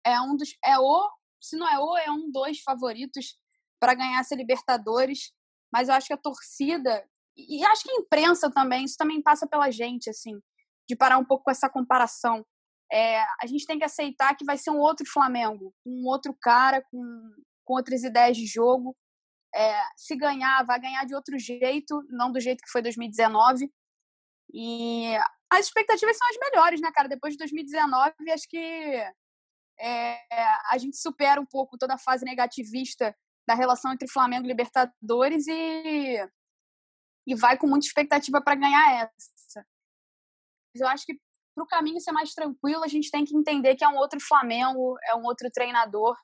[0.06, 0.50] é um dos.
[0.64, 1.10] É o,
[1.42, 3.38] se não é o, é um dos favoritos
[3.80, 5.32] para ganhar essa Libertadores,
[5.72, 7.08] mas eu acho que a torcida
[7.38, 10.42] e acho que a imprensa também, isso também passa pela gente, assim,
[10.90, 12.44] de parar um pouco com essa comparação.
[12.92, 16.82] É, a gente tem que aceitar que vai ser um outro Flamengo, um outro cara
[16.90, 17.32] com,
[17.66, 18.96] com outras ideias de jogo.
[19.54, 23.72] É, se ganhar, vai ganhar de outro jeito, não do jeito que foi 2019.
[24.54, 25.16] E
[25.52, 27.08] as expectativas são as melhores, né, cara?
[27.08, 28.58] Depois de 2019, acho que
[29.80, 30.20] é,
[30.72, 33.16] a gente supera um pouco toda a fase negativista
[33.48, 36.30] da relação entre Flamengo e Libertadores e,
[37.26, 39.66] e vai com muita expectativa para ganhar essa.
[40.76, 41.20] Eu acho que
[41.58, 44.20] para o caminho ser mais tranquilo, a gente tem que entender que é um outro
[44.20, 46.16] Flamengo, é um outro treinador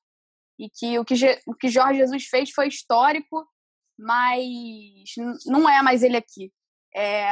[0.60, 1.16] e que o que,
[1.48, 3.44] o que Jorge Jesus fez foi histórico,
[3.98, 4.46] mas
[5.48, 6.52] não é mais ele aqui.
[6.96, 7.26] É,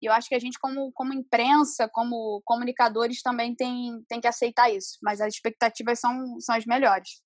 [0.00, 4.70] eu acho que a gente, como, como imprensa, como comunicadores, também tem, tem que aceitar
[4.70, 4.98] isso.
[5.02, 7.20] Mas as expectativas são, são as melhores.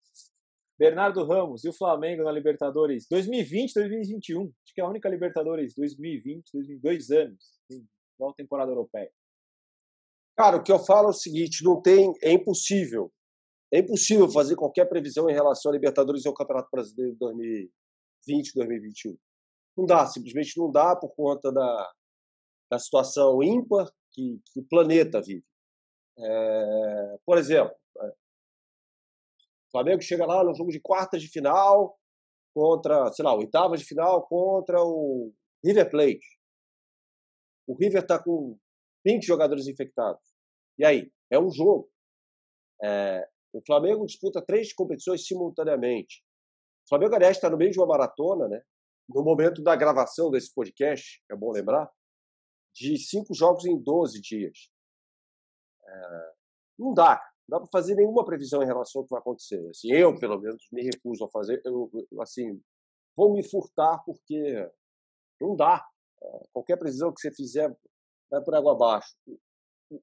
[0.78, 4.42] Bernardo Ramos e o Flamengo na Libertadores 2020, 2021.
[4.44, 7.44] Acho que é a única Libertadores 2020, 2022 anos.
[8.16, 9.12] Igual temporada europeia.
[10.36, 13.12] Cara, o que eu falo é o seguinte: não tem, é impossível.
[13.72, 18.54] É impossível fazer qualquer previsão em relação a Libertadores e ao Campeonato Brasileiro de 2020,
[18.54, 19.16] 2021.
[19.76, 21.92] Não dá, simplesmente não dá por conta da,
[22.70, 25.44] da situação ímpar que, que o planeta vive.
[26.16, 31.98] É, por exemplo, é, o Flamengo chega lá no jogo de quartas de final
[32.54, 35.34] contra, sei lá, oitavas de final contra o
[35.64, 36.38] River Plate.
[37.66, 38.56] O River está com
[39.04, 40.22] 20 jogadores infectados.
[40.78, 41.12] E aí?
[41.30, 41.90] É um jogo.
[42.82, 46.22] É, o Flamengo disputa três competições simultaneamente.
[46.86, 48.62] O Flamengo, aliás, está no meio de uma maratona, né?
[49.08, 51.90] no momento da gravação desse podcast, é bom lembrar,
[52.74, 54.70] de cinco jogos em 12 dias.
[55.86, 56.32] É,
[56.78, 59.64] não dá, não dá para fazer nenhuma previsão em relação ao que vai acontecer.
[59.68, 61.60] Assim, eu, pelo menos, me recuso a fazer.
[61.64, 61.90] Eu,
[62.20, 62.60] assim,
[63.16, 64.68] vou me furtar porque
[65.40, 65.86] não dá.
[66.22, 67.74] É, qualquer previsão que você fizer
[68.34, 69.14] vai por água abaixo.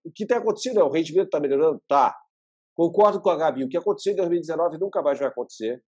[0.04, 1.82] O que tem acontecido é o rendimento está melhorando?
[1.88, 2.16] Tá.
[2.76, 3.64] Concordo com a Gabi.
[3.64, 5.84] O que aconteceu em 2019 nunca mais vai acontecer.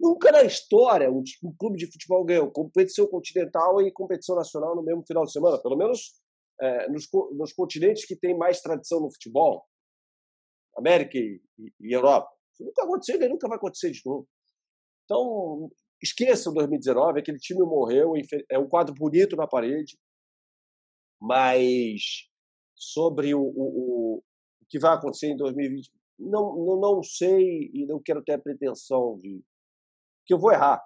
[0.00, 4.82] Nunca na história um, um clube de futebol ganhou competição continental e competição nacional no
[4.82, 6.12] mesmo final de semana, pelo menos
[6.60, 9.64] é, nos, nos, continentes que têm mais tradição no futebol,
[10.76, 11.40] América e,
[11.80, 12.28] e, Europa.
[12.52, 14.28] Isso nunca aconteceu e nunca vai acontecer de novo.
[15.04, 15.70] Então,
[16.00, 18.12] esqueçam 2019, aquele time morreu,
[18.50, 19.98] é um quadro bonito na parede,
[21.20, 22.28] mas
[22.74, 28.00] sobre o, o, o que vai acontecer em 2020, não, não, não sei e não
[28.00, 29.42] quero ter a pretensão de,
[30.26, 30.82] que eu vou errar.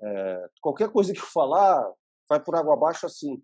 [0.00, 1.92] É, qualquer coisa que eu falar
[2.28, 3.42] vai por água abaixo assim.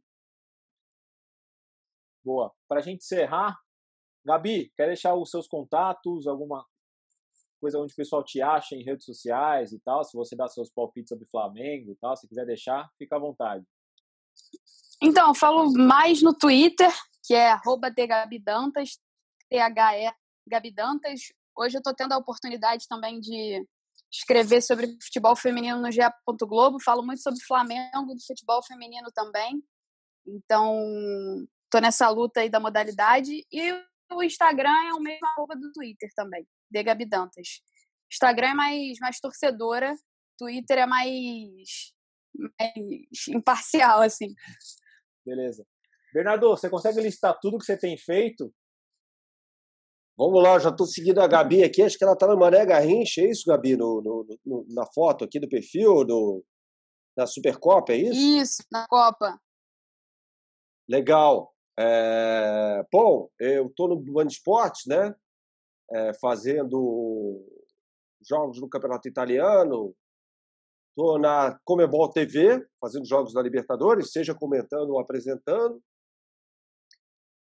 [2.24, 2.52] Boa.
[2.68, 3.58] Para a gente encerrar,
[4.24, 6.64] Gabi, quer deixar os seus contatos, alguma
[7.60, 10.70] coisa onde o pessoal te acha em redes sociais e tal, se você dá seus
[10.70, 13.66] palpites sobre Flamengo e tal, se quiser deixar, fica à vontade.
[15.06, 16.90] Então, eu falo mais no Twitter,
[17.26, 17.92] que é arroba
[18.42, 18.98] Dantas,
[19.50, 20.10] T-H-E
[20.48, 21.20] Gabidantas.
[21.54, 23.62] Hoje eu estou tendo a oportunidade também de
[24.10, 26.00] escrever sobre futebol feminino no GE.
[26.40, 29.62] Globo, falo muito sobre Flamengo, do futebol feminino também.
[30.26, 30.74] Então,
[31.70, 33.46] tô nessa luta aí da modalidade.
[33.52, 33.72] E
[34.10, 37.60] o Instagram é o mesmo arroba do Twitter também, de Gabi Dantas.
[38.10, 39.94] Instagram é mais, mais torcedora,
[40.38, 41.92] Twitter é mais,
[42.58, 44.34] mais imparcial, assim.
[45.24, 45.66] Beleza.
[46.12, 48.52] Bernardo, você consegue listar tudo que você tem feito
[50.16, 53.20] Vamos lá, já estou seguindo a Gabi aqui, acho que ela está na Mané Garrincha,
[53.20, 56.44] é isso, Gabi, no, no, no, na foto aqui do perfil, do,
[57.16, 58.20] na Supercopa, é isso?
[58.20, 59.36] Isso, na Copa.
[60.88, 61.52] Legal.
[61.76, 65.12] É, bom, eu estou no Band Esportes, né?
[65.92, 67.44] É, fazendo
[68.24, 69.94] jogos no Campeonato Italiano.
[70.96, 75.82] Estou na Comebol TV, fazendo jogos da Libertadores, seja comentando ou apresentando.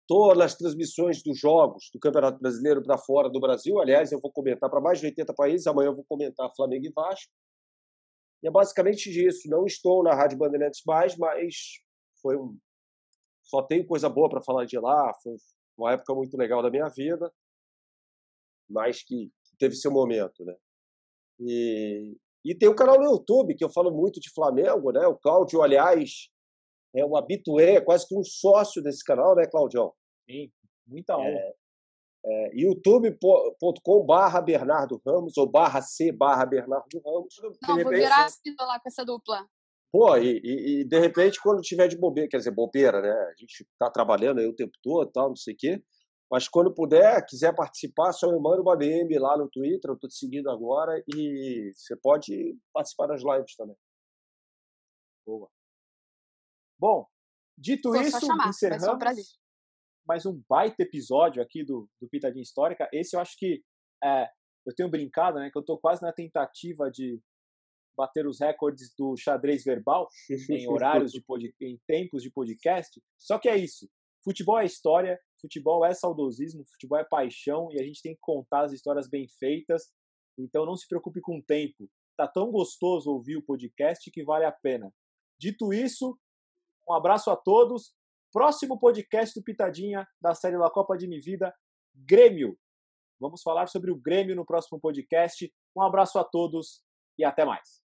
[0.00, 3.78] Estou nas transmissões dos jogos do Campeonato Brasileiro para fora do Brasil.
[3.78, 5.66] Aliás, eu vou comentar para mais de 80 países.
[5.66, 7.30] Amanhã eu vou comentar Flamengo e Vasco.
[8.42, 9.50] E é basicamente isso.
[9.50, 11.82] Não estou na Rádio Bandeirantes mais, mas
[12.22, 12.58] foi um...
[13.42, 15.12] só tenho coisa boa para falar de lá.
[15.22, 15.36] Foi
[15.76, 17.30] uma época muito legal da minha vida,
[18.66, 20.54] mas que teve seu momento, né?
[21.40, 22.16] E,
[22.50, 25.06] e tem o canal no YouTube que eu falo muito de Flamengo, né?
[25.06, 26.28] O Cláudio, aliás,
[26.94, 29.92] é um habitué, é quase que um sócio desse canal, né, Claudião?
[30.28, 30.50] Sim,
[30.86, 31.28] muita honra.
[31.28, 31.54] É,
[32.24, 37.34] é, youtube.com barra Bernardo Ramos ou barra C barra Bernardo Ramos.
[37.62, 38.26] Não, vou virar
[38.60, 39.46] lá com essa dupla.
[39.92, 43.12] Pô, e, e, e, de repente, quando tiver de bobeira, quer dizer, bobeira, né?
[43.12, 45.82] A gente está trabalhando aí o tempo todo tal, não sei o quê.
[46.30, 50.10] Mas quando puder, quiser participar, só me manda uma DM lá no Twitter, eu estou
[50.10, 53.76] te seguindo agora, e você pode participar das lives também.
[55.24, 55.48] Boa.
[56.78, 57.06] Bom,
[57.56, 59.36] dito Pô, isso, encerramos
[60.06, 62.88] mais um baita episódio aqui do, do Pitadinha Histórica.
[62.92, 63.62] Esse eu acho que
[64.02, 64.28] é,
[64.64, 65.50] eu tenho brincado, né?
[65.50, 67.20] Que eu estou quase na tentativa de
[67.96, 70.08] bater os recordes do xadrez verbal
[70.50, 73.02] em horários de pod, em tempos de podcast.
[73.18, 73.90] Só que é isso.
[74.22, 78.64] Futebol é história, Futebol é saudosismo, futebol é paixão e a gente tem que contar
[78.64, 79.92] as histórias bem feitas.
[80.36, 81.88] Então não se preocupe com o tempo.
[82.16, 84.92] Tá tão gostoso ouvir o podcast que vale a pena.
[85.38, 86.18] Dito isso,
[86.88, 87.94] um abraço a todos.
[88.32, 91.54] Próximo podcast do Pitadinha da série La Copa de Mi Vida,
[91.94, 92.58] Grêmio.
[93.20, 95.48] Vamos falar sobre o Grêmio no próximo podcast.
[95.76, 96.82] Um abraço a todos
[97.16, 97.85] e até mais.